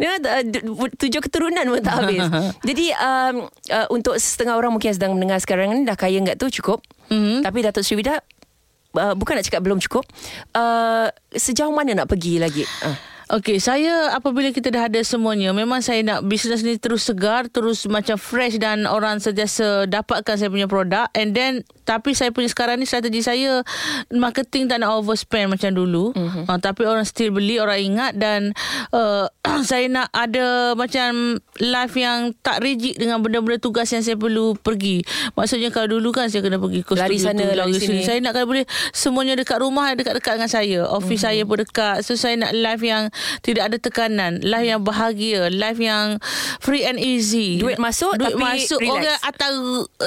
Ya, 0.00 0.16
tujuh 0.96 1.20
keturunan 1.20 1.66
pun 1.68 1.82
tak 1.84 1.94
habis. 2.00 2.22
Jadi 2.68 2.86
um, 2.96 3.34
uh, 3.68 3.86
untuk 3.92 4.16
setengah 4.16 4.56
orang 4.56 4.72
mungkin 4.72 4.94
sedang 4.94 5.12
mendengar 5.18 5.42
sekarang 5.42 5.74
ni 5.74 5.84
dah 5.84 5.98
kaya 5.98 6.22
enggak 6.22 6.38
tu 6.40 6.48
cukup. 6.48 6.80
Mm-hmm. 7.12 7.44
Tapi 7.44 7.58
Datuk 7.60 7.84
Sri 7.84 7.98
Vida 7.98 8.22
uh, 8.96 9.14
bukan 9.16 9.38
nak 9.38 9.44
cakap 9.46 9.62
belum 9.64 9.78
cukup. 9.80 10.04
Uh, 10.52 11.08
sejauh 11.32 11.72
mana 11.72 11.96
nak 11.96 12.08
pergi 12.08 12.40
lagi? 12.40 12.64
Uh. 12.84 13.11
Okey, 13.32 13.64
saya 13.64 14.12
apabila 14.12 14.52
kita 14.52 14.68
dah 14.68 14.92
ada 14.92 15.00
semuanya, 15.00 15.56
memang 15.56 15.80
saya 15.80 16.04
nak 16.04 16.28
bisnes 16.28 16.60
ni 16.60 16.76
terus 16.76 17.08
segar, 17.08 17.48
terus 17.48 17.88
macam 17.88 18.20
fresh 18.20 18.60
dan 18.60 18.84
orang 18.84 19.24
sentiasa 19.24 19.88
dapatkan 19.88 20.36
saya 20.36 20.52
punya 20.52 20.68
produk. 20.68 21.08
And 21.16 21.32
then, 21.32 21.64
tapi 21.88 22.12
saya 22.12 22.28
punya 22.28 22.52
sekarang 22.52 22.76
ni 22.76 22.84
strategi 22.84 23.24
saya, 23.24 23.64
marketing 24.12 24.68
tak 24.68 24.84
nak 24.84 25.00
overspend 25.00 25.48
macam 25.48 25.72
dulu. 25.72 26.12
Mm-hmm. 26.12 26.44
Uh, 26.44 26.58
tapi 26.60 26.84
orang 26.84 27.08
still 27.08 27.32
beli, 27.32 27.56
orang 27.56 27.80
ingat 27.80 28.12
dan 28.20 28.52
uh, 28.92 29.24
saya 29.70 29.88
nak 29.88 30.12
ada 30.12 30.76
macam 30.76 31.40
life 31.56 31.96
yang 31.96 32.36
tak 32.44 32.60
rigid 32.60 33.00
dengan 33.00 33.24
benda-benda 33.24 33.56
tugas 33.56 33.88
yang 33.96 34.04
saya 34.04 34.20
perlu 34.20 34.60
pergi. 34.60 35.08
Maksudnya 35.40 35.72
kalau 35.72 35.96
dulu 35.96 36.12
kan 36.12 36.28
saya 36.28 36.44
kena 36.44 36.60
pergi 36.60 36.84
ke 36.84 37.00
lari 37.00 37.16
sana, 37.16 37.48
tu, 37.48 37.56
lari 37.56 37.80
sini. 37.80 38.04
Saya 38.04 38.20
nak 38.20 38.36
kalau 38.36 38.44
boleh 38.44 38.68
semuanya 38.92 39.40
dekat 39.40 39.56
rumah, 39.56 39.88
dekat-dekat 39.96 40.36
dengan 40.36 40.52
saya. 40.52 40.84
Office 40.84 41.24
mm-hmm. 41.24 41.40
saya 41.40 41.48
pun 41.48 41.56
dekat. 41.64 41.96
So 42.04 42.12
saya 42.20 42.36
nak 42.36 42.52
life 42.52 42.84
yang 42.84 43.08
tidak 43.42 43.72
ada 43.72 43.76
tekanan. 43.78 44.42
Life 44.42 44.66
yang 44.66 44.82
bahagia 44.82 45.52
life 45.52 45.80
yang 45.80 46.18
free 46.58 46.84
and 46.86 46.98
easy. 47.00 47.58
Duit 47.58 47.78
masuk 47.78 48.18
duit 48.18 48.34
tapi 48.34 48.42
masuk 48.42 48.80
relax. 48.80 48.94
orang 48.94 49.18
atas 49.24 49.52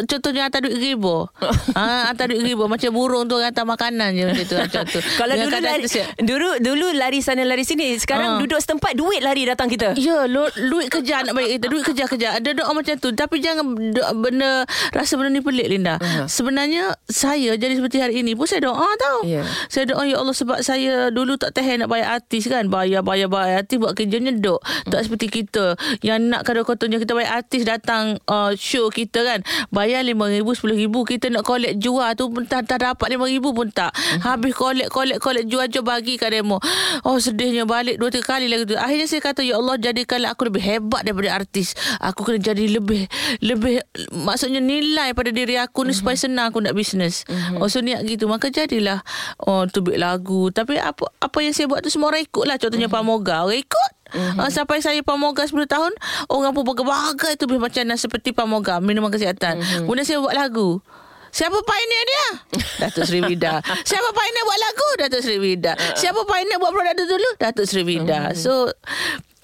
contohnya 0.08 0.44
atas 0.48 0.60
duit 0.64 0.78
ribu. 0.80 1.28
Ha, 1.76 2.12
atas 2.14 2.26
duit 2.32 2.44
ribu. 2.44 2.64
Macam 2.66 2.90
burung 2.96 3.26
tu 3.28 3.36
atas 3.40 3.66
makanan 3.66 4.16
je 4.16 4.24
macam 4.28 4.46
tu 4.46 4.56
macam 4.56 4.82
tu. 4.88 5.00
Kalau 5.20 5.34
dulu 5.36 5.58
lari, 5.60 5.84
dulu 6.22 6.50
dulu 6.62 6.88
lari 6.96 7.20
sana 7.20 7.44
lari 7.44 7.64
sini 7.66 7.98
sekarang 8.00 8.38
ha. 8.38 8.40
duduk 8.42 8.60
setempat 8.62 8.96
duit 8.96 9.20
lari 9.20 9.44
datang 9.44 9.68
kita. 9.68 9.98
Ya 9.98 10.30
lo, 10.30 10.48
duit 10.54 10.88
kerja 10.94 11.26
nak 11.26 11.34
balik 11.36 11.60
kita 11.60 11.68
duit 11.68 11.84
kerja 11.84 12.04
kerja 12.08 12.28
ada 12.38 12.50
doa 12.56 12.72
macam 12.72 12.94
tu. 13.00 13.10
Tapi 13.12 13.42
jangan 13.42 13.66
benda 14.16 14.64
rasa 14.94 15.18
benda 15.20 15.34
ni 15.34 15.42
pelik 15.42 15.68
Linda. 15.68 15.98
Uh-huh. 16.00 16.28
sebenarnya 16.30 16.96
saya 17.10 17.58
jadi 17.58 17.80
seperti 17.80 17.98
hari 18.00 18.22
ini 18.22 18.38
pun 18.38 18.46
saya 18.46 18.70
doa 18.70 18.88
tau. 19.00 19.26
Yeah. 19.26 19.48
saya 19.68 19.90
doa 19.90 20.06
ya 20.06 20.22
Allah 20.22 20.36
sebab 20.36 20.60
saya 20.62 21.10
dulu 21.10 21.36
tak 21.40 21.58
tahan 21.58 21.86
nak 21.86 21.90
bayar 21.90 22.22
artis 22.22 22.48
kan. 22.48 22.70
Bayar 22.70 22.95
bayar 23.02 23.28
bayar 23.28 23.66
artis 23.66 23.82
buat 23.82 23.98
kerja 23.98 24.22
nyedok 24.22 24.60
hmm. 24.62 24.92
tak 24.94 25.02
seperti 25.08 25.28
kita. 25.44 25.76
Yang 26.06 26.20
nak 26.30 26.42
kalau 26.48 26.62
contohnya 26.64 27.02
kita 27.02 27.18
bayar 27.18 27.42
artis 27.42 27.66
datang 27.66 28.22
uh, 28.30 28.54
show 28.56 28.88
kita 28.94 29.26
kan 29.26 29.40
bayar 29.74 30.06
RM5,000 30.06 30.46
RM10,000 30.46 30.96
kita 31.18 31.26
nak 31.34 31.44
collect 31.44 31.76
jual 31.82 32.10
tu 32.16 32.30
pun 32.30 32.44
tak, 32.46 32.70
tak 32.70 32.86
dapat 32.86 33.18
RM5,000 33.18 33.46
pun 33.50 33.68
tak. 33.72 33.92
Hmm. 33.96 34.22
habis 34.22 34.54
collect 34.54 34.90
collect 34.94 35.20
collect 35.20 35.48
jual 35.50 35.66
jual 35.68 35.86
bagi 35.86 36.16
kat 36.20 36.36
demo. 36.36 36.62
Oh 37.08 37.18
sedihnya 37.18 37.66
balik 37.66 37.98
dua 37.98 38.12
tiga 38.12 38.38
kali 38.38 38.52
lagi 38.52 38.70
tu. 38.70 38.76
Akhirnya 38.78 39.08
saya 39.10 39.22
kata 39.24 39.42
ya 39.42 39.58
Allah 39.58 39.76
jadikanlah 39.80 40.34
aku 40.36 40.48
lebih 40.50 40.62
hebat 40.62 41.02
daripada 41.08 41.34
artis. 41.36 41.74
Aku 42.02 42.28
kena 42.28 42.40
jadi 42.42 42.66
lebih 42.70 43.08
lebih 43.42 43.82
maksudnya 44.14 44.60
nilai 44.60 45.16
pada 45.18 45.32
diri 45.32 45.58
aku 45.58 45.88
ni 45.88 45.94
hmm. 45.94 46.00
supaya 46.00 46.18
senang 46.18 46.52
aku 46.52 46.62
nak 46.62 46.76
bisnes 46.76 47.26
hmm. 47.26 47.62
oh 47.62 47.68
so 47.72 47.80
niat 47.82 48.04
gitu. 48.06 48.30
Maka 48.30 48.52
jadilah 48.52 49.02
oh 49.46 49.66
tubik 49.70 49.98
lagu. 49.98 50.50
Tapi 50.52 50.78
apa 50.78 51.10
apa 51.22 51.38
yang 51.42 51.54
saya 51.56 51.66
buat 51.70 51.82
tu 51.82 51.90
semua 51.90 52.12
orang 52.14 52.26
ikut 52.26 52.46
lah 52.46 52.58
contohnya 52.60 52.85
hmm. 52.88 52.96
Pamoga 52.96 53.46
orang 53.46 53.62
ikut 53.62 53.92
Mm-hmm. 54.06 54.38
Uh, 54.38 54.54
sampai 54.54 54.80
saya 54.86 55.02
Pamoga 55.02 55.50
10 55.50 55.66
tahun 55.66 55.92
Orang 56.30 56.54
pun 56.54 56.62
berbagai 56.62 57.42
tu 57.42 57.50
Macam 57.58 57.84
seperti 57.98 58.38
Pamoga 58.38 58.78
Minuman 58.78 59.10
kesihatan 59.10 59.60
mm-hmm. 59.60 59.90
Kemudian 59.90 60.06
saya 60.06 60.22
buat 60.22 60.38
lagu 60.38 60.80
Siapa 61.36 61.58
pioneer 61.68 62.04
dia? 62.08 62.28
Datuk 62.88 63.04
Sri 63.12 63.20
Vida. 63.20 63.60
Siapa 63.84 64.08
pioneer 64.16 64.44
buat 64.48 64.60
lagu? 64.64 64.88
Datuk 65.04 65.20
Sri 65.20 65.36
Vida. 65.36 65.76
Uh. 65.76 65.92
Siapa 66.00 66.24
pioneer 66.24 66.56
buat 66.64 66.72
produk 66.72 66.96
tu 66.96 67.06
dulu? 67.12 67.30
Datuk 67.36 67.68
Sri 67.68 67.84
Vida. 67.84 68.32
Mm-hmm. 68.32 68.40
So 68.40 68.72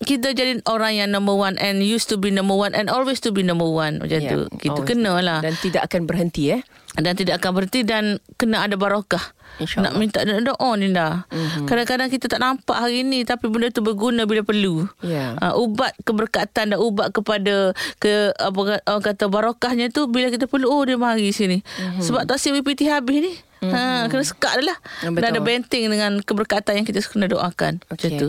kita 0.01 0.33
jadi 0.33 0.57
orang 0.65 0.97
yang 0.97 1.09
number 1.13 1.37
one 1.37 1.61
and 1.61 1.85
used 1.85 2.09
to 2.09 2.17
be 2.17 2.33
number 2.33 2.57
one 2.57 2.73
and 2.73 2.89
always 2.89 3.21
to 3.21 3.29
be 3.29 3.45
number 3.45 3.69
one 3.69 4.01
macam 4.01 4.17
yeah, 4.17 4.31
tu. 4.33 4.39
Kita 4.57 4.81
kena 4.81 5.21
lah. 5.21 5.39
Dan 5.45 5.53
tidak 5.61 5.85
akan 5.89 6.09
berhenti 6.09 6.57
eh. 6.57 6.61
Dan 6.97 7.15
tidak 7.15 7.39
akan 7.39 7.51
berhenti 7.55 7.87
dan 7.87 8.19
kena 8.35 8.67
ada 8.67 8.75
barakah. 8.75 9.21
Nak 9.61 9.93
minta 9.95 10.25
doa 10.25 10.69
ni 10.75 10.89
dah. 10.91 11.23
Mm-hmm. 11.29 11.65
Kadang-kadang 11.69 12.09
kita 12.09 12.25
tak 12.27 12.41
nampak 12.41 12.75
hari 12.75 13.05
ni 13.05 13.21
tapi 13.23 13.47
benda 13.47 13.69
tu 13.69 13.85
berguna 13.85 14.25
bila 14.25 14.41
perlu. 14.41 14.89
Yeah. 15.05 15.37
Uh, 15.37 15.53
ubat 15.61 15.93
keberkatan 16.03 16.73
dan 16.75 16.79
ubat 16.81 17.13
kepada 17.13 17.77
ke 18.01 18.33
apa 18.35 18.81
orang 18.89 19.03
kata 19.05 19.29
barakahnya 19.29 19.93
tu 19.93 20.09
bila 20.09 20.33
kita 20.33 20.49
perlu 20.49 20.67
oh 20.67 20.81
dia 20.83 20.97
mari 20.97 21.29
sini. 21.29 21.61
Mm-hmm. 21.61 22.03
Sebab 22.03 22.21
tak 22.25 22.41
si 22.41 22.49
WPT 22.49 22.89
habis 22.89 23.17
ni. 23.21 23.33
Mm-hmm. 23.61 23.77
Ha, 23.77 24.09
kena 24.09 24.25
sekat 24.25 24.53
dah 24.57 24.65
lah. 24.73 24.77
Betul. 25.05 25.21
Dan 25.21 25.29
ada 25.29 25.39
benteng 25.45 25.85
dengan 25.85 26.11
keberkatan 26.25 26.81
yang 26.81 26.85
kita 26.89 26.97
kena 27.05 27.29
doakan. 27.29 27.77
Okay. 27.93 27.93
Macam 27.93 28.09
tu. 28.17 28.27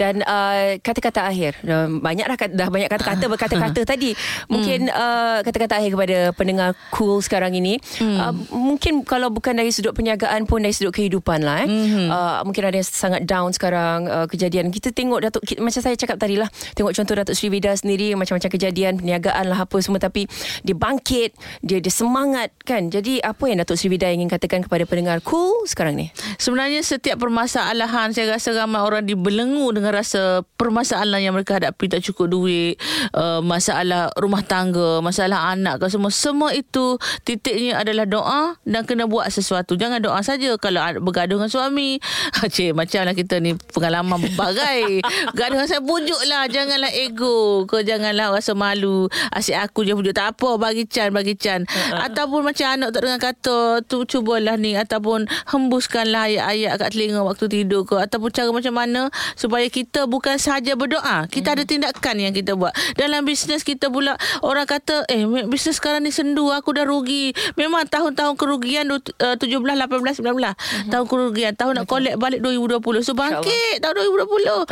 Dan 0.00 0.24
uh, 0.24 0.80
kata-kata 0.80 1.28
akhir. 1.28 1.60
Banyak 2.00 2.24
dah, 2.24 2.36
dah 2.48 2.68
banyak 2.72 2.88
kata-kata 2.88 3.28
berkata-kata 3.36 3.84
tadi. 3.84 4.16
Mungkin 4.48 4.88
mm. 4.88 4.96
uh, 4.96 5.38
kata-kata 5.44 5.84
akhir 5.84 5.92
kepada 5.92 6.18
pendengar 6.32 6.72
cool 6.96 7.20
sekarang 7.20 7.52
ini. 7.60 7.76
Mm. 8.00 8.16
Uh, 8.16 8.32
mungkin 8.56 9.04
kalau 9.04 9.28
bukan 9.28 9.52
dari 9.52 9.68
sudut 9.68 9.92
perniagaan 9.92 10.48
pun 10.48 10.64
dari 10.64 10.72
sudut 10.72 10.96
kehidupan 10.96 11.44
lah. 11.44 11.60
Eh. 11.60 11.68
Mm-hmm. 11.68 12.06
Uh, 12.08 12.40
mungkin 12.48 12.62
ada 12.64 12.80
yang 12.80 12.88
sangat 12.88 13.28
down 13.28 13.52
sekarang 13.52 14.08
uh, 14.08 14.24
kejadian. 14.32 14.72
Kita 14.72 14.96
tengok 14.96 15.20
Datuk, 15.28 15.44
kita, 15.44 15.60
macam 15.60 15.84
saya 15.84 15.92
cakap 15.92 16.16
tadi 16.16 16.40
lah. 16.40 16.48
Tengok 16.72 16.96
contoh 16.96 17.20
Datuk 17.20 17.36
Sri 17.36 17.52
Vida 17.52 17.76
sendiri. 17.76 18.16
Macam-macam 18.16 18.48
kejadian 18.48 18.96
perniagaan 18.96 19.44
lah 19.44 19.68
apa 19.68 19.76
semua. 19.84 20.00
Tapi 20.00 20.24
dia 20.64 20.72
bangkit. 20.72 21.36
Dia, 21.60 21.84
dia 21.84 21.92
semangat 21.92 22.48
kan. 22.64 22.88
Jadi 22.88 23.20
apa 23.20 23.44
yang 23.44 23.60
Datuk 23.60 23.76
Sri 23.76 23.92
Vida 23.92 24.08
ingin 24.08 24.32
katakan 24.32 24.69
kepada 24.70 24.86
pendengar 24.86 25.18
cool 25.26 25.66
sekarang 25.66 25.98
ni? 25.98 26.14
Sebenarnya 26.38 26.86
setiap 26.86 27.18
permasalahan 27.18 28.14
saya 28.14 28.38
rasa 28.38 28.54
ramai 28.54 28.78
orang 28.78 29.02
dibelenggu 29.02 29.74
dengan 29.74 29.98
rasa 29.98 30.46
permasalahan 30.54 31.26
yang 31.26 31.34
mereka 31.34 31.58
hadapi 31.58 31.90
tak 31.90 32.06
cukup 32.06 32.30
duit, 32.30 32.78
uh, 33.18 33.42
masalah 33.42 34.14
rumah 34.14 34.46
tangga, 34.46 35.02
masalah 35.02 35.50
anak 35.50 35.82
ke 35.82 35.90
semua. 35.90 36.14
Semua 36.14 36.54
itu 36.54 37.02
titiknya 37.26 37.82
adalah 37.82 38.06
doa 38.06 38.42
dan 38.62 38.86
kena 38.86 39.10
buat 39.10 39.26
sesuatu. 39.26 39.74
Jangan 39.74 39.98
doa 39.98 40.22
saja 40.22 40.54
kalau 40.54 40.78
bergaduh 41.02 41.42
dengan 41.42 41.50
suami. 41.50 41.98
Cik, 42.54 42.78
macamlah 42.78 43.18
kita 43.18 43.42
ni 43.42 43.58
pengalaman 43.74 44.22
berbagai. 44.22 45.02
Gaduh 45.38 45.58
dengan 45.58 45.66
saya 45.66 45.82
pujuklah. 45.82 46.46
Janganlah 46.46 46.92
ego 46.94 47.66
ke 47.66 47.82
janganlah 47.82 48.30
rasa 48.30 48.54
malu. 48.54 49.10
Asyik 49.34 49.58
aku 49.58 49.82
je 49.82 49.98
pujuk. 49.98 50.14
Tak 50.14 50.38
apa, 50.38 50.60
bagi 50.60 50.84
can, 50.86 51.10
bagi 51.10 51.34
can. 51.34 51.66
Uh-huh. 51.66 52.06
Ataupun 52.06 52.46
macam 52.46 52.66
anak 52.70 52.94
tak 52.94 53.00
dengar 53.02 53.20
kata, 53.32 53.58
tu 53.88 54.04
cubalah 54.04 54.59
ni 54.60 54.76
ataupun 54.76 55.24
hembuskanlah 55.48 56.28
ayat-ayat 56.28 56.76
kat 56.76 56.88
telinga 56.92 57.24
waktu 57.24 57.48
tidur 57.48 57.88
ke 57.88 57.96
ataupun 57.96 58.28
cara 58.28 58.50
macam 58.52 58.74
mana 58.76 59.02
supaya 59.34 59.66
kita 59.72 60.04
bukan 60.04 60.36
sahaja 60.36 60.76
berdoa 60.76 61.24
kita 61.32 61.52
hmm. 61.52 61.56
ada 61.56 61.62
tindakan 61.64 62.16
yang 62.20 62.32
kita 62.36 62.54
buat 62.54 62.76
dalam 63.00 63.24
bisnes 63.24 63.64
kita 63.64 63.88
pula 63.88 64.20
orang 64.44 64.68
kata 64.68 65.08
eh 65.08 65.24
bisnes 65.48 65.80
sekarang 65.80 66.04
ni 66.04 66.12
sendu 66.12 66.52
aku 66.52 66.76
dah 66.76 66.84
rugi 66.84 67.32
memang 67.56 67.86
tahun-tahun 67.88 68.36
kerugian 68.36 68.84
17 68.90 69.40
18 69.40 70.20
19 70.20 70.20
hmm. 70.20 70.90
tahun 70.92 71.06
kerugian 71.08 71.52
tahun 71.56 71.72
Betul. 71.72 71.86
nak 71.86 71.86
collect 71.88 72.16
balik 72.20 72.40
2020 72.44 73.06
so 73.06 73.16
bangkit 73.16 73.80
tahun 73.80 73.94
2020 73.96 74.50
oh. 74.50 74.64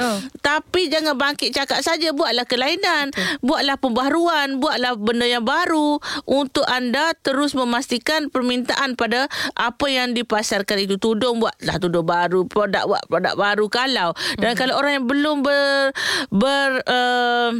tapi 0.45 0.91
jangan 0.93 1.15
bangkit 1.17 1.55
cakap 1.55 1.81
saja 1.81 2.13
buatlah 2.13 2.45
kelainan 2.45 3.15
Betul. 3.15 3.25
buatlah 3.41 3.77
pembaharuan 3.79 4.61
buatlah 4.61 4.99
benda 4.99 5.25
yang 5.25 5.47
baru 5.47 6.03
untuk 6.27 6.67
anda 6.67 7.15
terus 7.23 7.55
memastikan 7.55 8.29
permintaan 8.29 8.99
pada 8.99 9.31
apa 9.55 9.78
yang 9.87 10.11
dipasarkan 10.11 10.83
itu 10.83 10.99
tudung 10.99 11.39
buatlah 11.39 11.77
tudung 11.79 12.03
baru 12.03 12.43
produk 12.51 12.91
buat 12.91 13.05
produk 13.07 13.35
baru 13.39 13.67
kalau. 13.71 14.11
Dan 14.43 14.53
hmm. 14.55 14.59
kalau 14.59 14.75
orang 14.75 14.93
yang 14.99 15.07
belum 15.07 15.37
ber 15.47 15.95
ber 16.35 16.83
uh, 16.91 17.55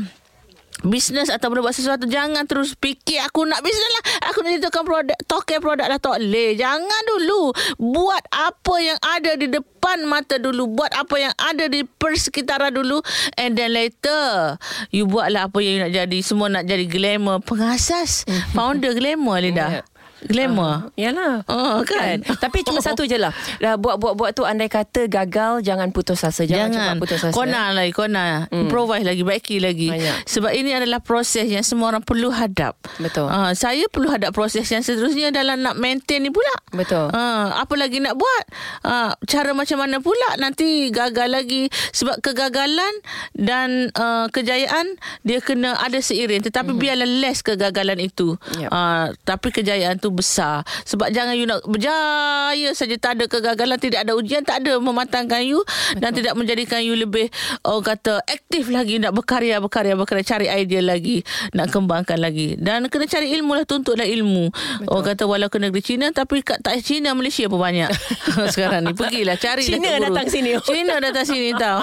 bisnes 0.87 1.27
atau 1.27 1.51
buat 1.51 1.75
sesuatu 1.75 2.07
jangan 2.07 2.47
terus 2.47 2.79
fikir 2.79 3.19
aku 3.27 3.47
nak 3.47 3.63
bisnes 3.63 3.93
lah. 3.99 4.05
Aku 4.31 4.43
nak 4.43 4.59
jadikan 4.59 4.85
produk 4.87 5.19
token 5.27 5.59
produk 5.59 5.87
lah 5.91 5.99
tak 5.99 6.23
boleh. 6.23 6.55
Jangan 6.55 7.03
dulu. 7.07 7.43
Buat 7.79 8.23
apa 8.31 8.75
yang 8.79 8.99
ada 9.03 9.35
di 9.35 9.47
depan 9.51 10.07
mata 10.07 10.39
dulu. 10.39 10.71
Buat 10.71 10.95
apa 10.95 11.17
yang 11.19 11.35
ada 11.35 11.67
di 11.67 11.83
persekitaran 11.83 12.75
dulu 12.75 13.03
and 13.39 13.59
then 13.59 13.75
later 13.75 14.59
you 14.95 15.07
buatlah 15.07 15.51
apa 15.51 15.59
yang 15.63 15.73
you 15.79 15.83
nak 15.87 15.93
jadi. 15.95 16.19
Semua 16.23 16.47
nak 16.51 16.67
jadi 16.67 16.87
glamour. 16.87 17.43
Pengasas. 17.43 18.27
Founder 18.55 18.95
glamour 18.95 19.43
Linda 19.43 19.61
Yeah. 19.69 19.85
Glamour 20.27 20.59
Uh, 20.59 20.83
yalah. 20.99 21.47
Oh, 21.47 21.81
kan? 21.83 22.21
Tapi 22.25 22.61
cuma 22.63 22.81
satu 22.81 23.05
je 23.05 23.15
lah. 23.15 23.31
Buat-buat-buat 23.61 24.35
tu 24.35 24.43
andai 24.43 24.67
kata 24.67 25.07
gagal 25.07 25.63
jangan 25.63 25.91
putus 25.91 26.21
asa. 26.21 26.43
Jangan, 26.43 26.71
Jangan 26.71 26.75
cepat 26.75 26.95
putus 26.99 27.21
asa. 27.23 27.35
Kau 27.35 27.45
nak 27.45 27.69
lagi 27.73 27.91
Kau 27.93 28.07
nak 28.07 28.51
Hmm. 28.51 28.65
Improvise 28.67 29.05
lagi 29.05 29.23
Baiki 29.23 29.57
lagi 29.59 29.89
Banyak. 29.91 30.25
Sebab 30.25 30.53
ini 30.53 30.73
adalah 30.73 30.99
proses 30.99 31.45
Yang 31.45 31.69
semua 31.69 31.91
orang 31.91 32.01
perlu 32.01 32.29
hadap 32.29 32.79
Betul. 32.97 33.29
Ah, 33.29 33.53
Saya 33.53 33.87
perlu 33.89 34.09
hadap 34.09 34.33
proses 34.33 34.65
Yang 34.65 34.89
seterusnya 34.89 35.29
Dalam 35.31 35.61
nak 35.61 35.77
maintain 35.77 36.23
ni 36.23 36.31
pula 36.31 36.51
Betul. 36.71 37.13
Ah, 37.13 37.59
Apa 37.59 37.75
lagi 37.77 37.99
nak 37.99 38.17
buat 38.17 38.45
Ah, 38.83 39.13
Cara 39.25 39.53
macam 39.53 39.81
mana 39.81 39.99
pula 39.99 40.39
Nanti 40.39 40.89
gagal 40.89 41.29
lagi 41.29 41.69
Sebab 41.93 42.21
kegagalan 42.21 42.95
Dan 43.35 43.93
uh, 43.93 44.27
kejayaan 44.29 44.97
Dia 45.23 45.39
kena 45.41 45.77
ada 45.77 45.99
seiring 45.99 46.41
Tetapi 46.43 46.73
mm-hmm. 46.73 46.83
biarlah 46.83 47.11
less 47.21 47.41
kegagalan 47.43 47.99
itu. 47.99 48.39
Yep. 48.57 48.71
Ah, 48.71 49.13
Tapi 49.23 49.49
kejayaan 49.51 49.99
tu 49.99 50.08
besar 50.13 50.67
Sebab 50.85 51.09
jangan 51.15 51.35
you 51.39 51.47
nak 51.49 51.65
berjaya 51.65 52.75
saja 52.75 52.95
Tak 52.99 53.19
ada 53.19 53.25
kegagalan 53.31 53.79
Tidak 53.79 54.05
ada 54.05 54.13
ujian 54.19 54.43
Tak 54.43 54.67
ada 54.67 54.77
mematangkan 54.83 55.41
you 55.47 55.63
Dan 55.97 56.13
tidak 56.13 56.35
menjadikan 56.35 56.83
you 56.83 56.99
lebih 56.99 57.31
Orang 57.63 57.87
kata 57.87 58.21
Aktif 58.27 58.69
lagi 58.69 59.01
Nak 59.01 59.15
berkarya 59.15 59.63
Berkarya 59.63 59.95
Berkarya 59.95 60.25
Cari 60.27 60.47
idea 60.51 60.83
lagi 60.83 61.23
Nak 61.55 61.71
kembangkan 61.73 62.19
lagi 62.19 62.59
Dan 62.59 62.91
kena 62.91 63.07
cari 63.07 63.33
ilmu 63.39 63.57
lah 63.57 63.65
Tuntutlah 63.65 64.07
ilmu 64.07 64.51
Betul. 64.51 64.89
Orang 64.91 65.05
kata 65.07 65.23
Walau 65.25 65.49
ke 65.49 65.59
negeri 65.63 65.83
China 65.85 66.11
Tapi 66.11 66.43
kat 66.43 66.61
tak 66.61 66.81
China 66.83 67.15
Malaysia 67.15 67.47
pun 67.47 67.63
banyak 67.63 67.89
Sekarang 68.55 68.85
ni 68.85 68.93
Pergilah 68.93 69.39
cari 69.39 69.69
Cina 69.69 70.01
datang 70.01 70.27
sini. 70.29 70.51
China 70.65 70.95
datang 70.99 71.27
sini 71.27 71.51
tau 71.55 71.81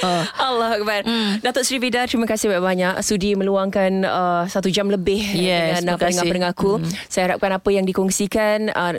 Allah 0.46 0.78
Akbar. 0.78 1.02
Hmm. 1.04 1.40
Datuk 1.42 1.62
Sri 1.66 1.78
Vida, 1.82 2.06
terima 2.06 2.24
kasih 2.24 2.50
banyak-banyak 2.50 3.02
sudi 3.02 3.34
meluangkan 3.34 3.90
uh, 4.06 4.42
satu 4.46 4.70
jam 4.70 4.88
lebih 4.88 5.20
Yes, 5.34 5.82
dengan 5.82 5.98
pendengar-pendengar 5.98 6.52
aku. 6.54 6.72
Saya 7.10 7.32
harapkan 7.32 7.50
apa 7.54 7.63
yang 7.70 7.86
dikongsikan 7.86 8.72
uh, 8.72 8.92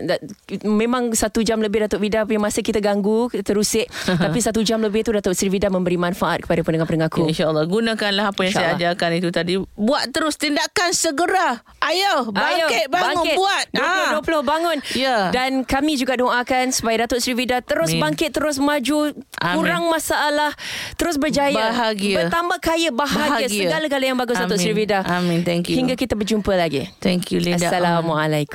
memang 0.66 1.12
satu 1.14 1.42
jam 1.42 1.62
lebih 1.62 1.86
Datuk 1.86 2.02
Vida 2.02 2.24
punya 2.26 2.42
masa 2.42 2.62
kita 2.62 2.80
ganggu, 2.80 3.30
terusik. 3.44 3.90
tapi 4.24 4.40
satu 4.42 4.62
jam 4.62 4.82
lebih 4.82 5.06
tu 5.06 5.12
Datuk 5.14 5.34
Sri 5.36 5.50
Vida 5.50 5.68
memberi 5.70 5.98
manfaat 6.00 6.46
kepada 6.46 6.62
pendengar-pendengar 6.66 7.10
aku. 7.12 7.28
InsyaAllah 7.30 7.66
Gunakanlah 7.68 8.32
apa 8.34 8.40
yang 8.46 8.54
saya 8.54 8.74
InsyaAllah. 8.74 8.94
ajarkan 8.96 9.10
itu 9.18 9.30
tadi 9.30 9.54
Buat 9.76 10.10
terus 10.14 10.36
tindakan 10.40 10.90
segera 10.94 11.62
Ayo 11.82 12.30
Bangkit 12.34 12.90
bangun 12.90 13.26
bangkit. 13.26 13.38
buat 13.38 13.66
20, 13.74 14.42
20 14.42 14.52
bangun. 14.52 14.78
Ya. 14.98 15.18
Dan 15.30 15.52
kami 15.66 15.98
juga 16.00 16.18
doakan 16.18 16.74
supaya 16.74 17.06
Datuk 17.06 17.20
Sri 17.22 17.34
Vida 17.38 17.62
terus 17.62 17.94
Amin. 17.94 18.02
bangkit, 18.02 18.32
terus 18.34 18.58
maju, 18.58 19.14
Amin. 19.42 19.54
kurang 19.54 19.84
masalah, 19.90 20.54
terus 20.98 21.18
berjaya. 21.18 21.74
Bahagia. 21.74 22.26
Bertambah 22.26 22.60
kaya, 22.62 22.90
bahagia. 22.90 23.46
Bahagia. 23.46 23.62
Segala-gala 23.70 24.04
yang 24.06 24.18
bagus 24.18 24.38
Datuk 24.38 24.58
Amin. 24.58 24.66
Sri 24.66 24.74
Vida. 24.74 25.00
Amin. 25.06 25.40
Thank 25.46 25.70
you. 25.72 25.78
Hingga 25.78 25.96
kita 25.98 26.14
berjumpa 26.18 26.54
lagi. 26.58 26.90
Thank 27.02 27.34
you 27.34 27.40
Linda 27.42 27.70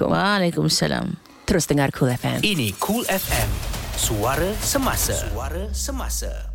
Assalamualaikum. 0.09 0.65
Waalaikumsalam 0.65 1.07
Terus 1.51 1.67
dengar 1.67 1.91
Cool 1.91 2.15
FM. 2.15 2.47
Ini 2.47 2.79
Cool 2.79 3.03
FM. 3.11 3.49
Suara 3.99 4.55
semasa. 4.63 5.19
Suara 5.19 5.67
semasa. 5.75 6.50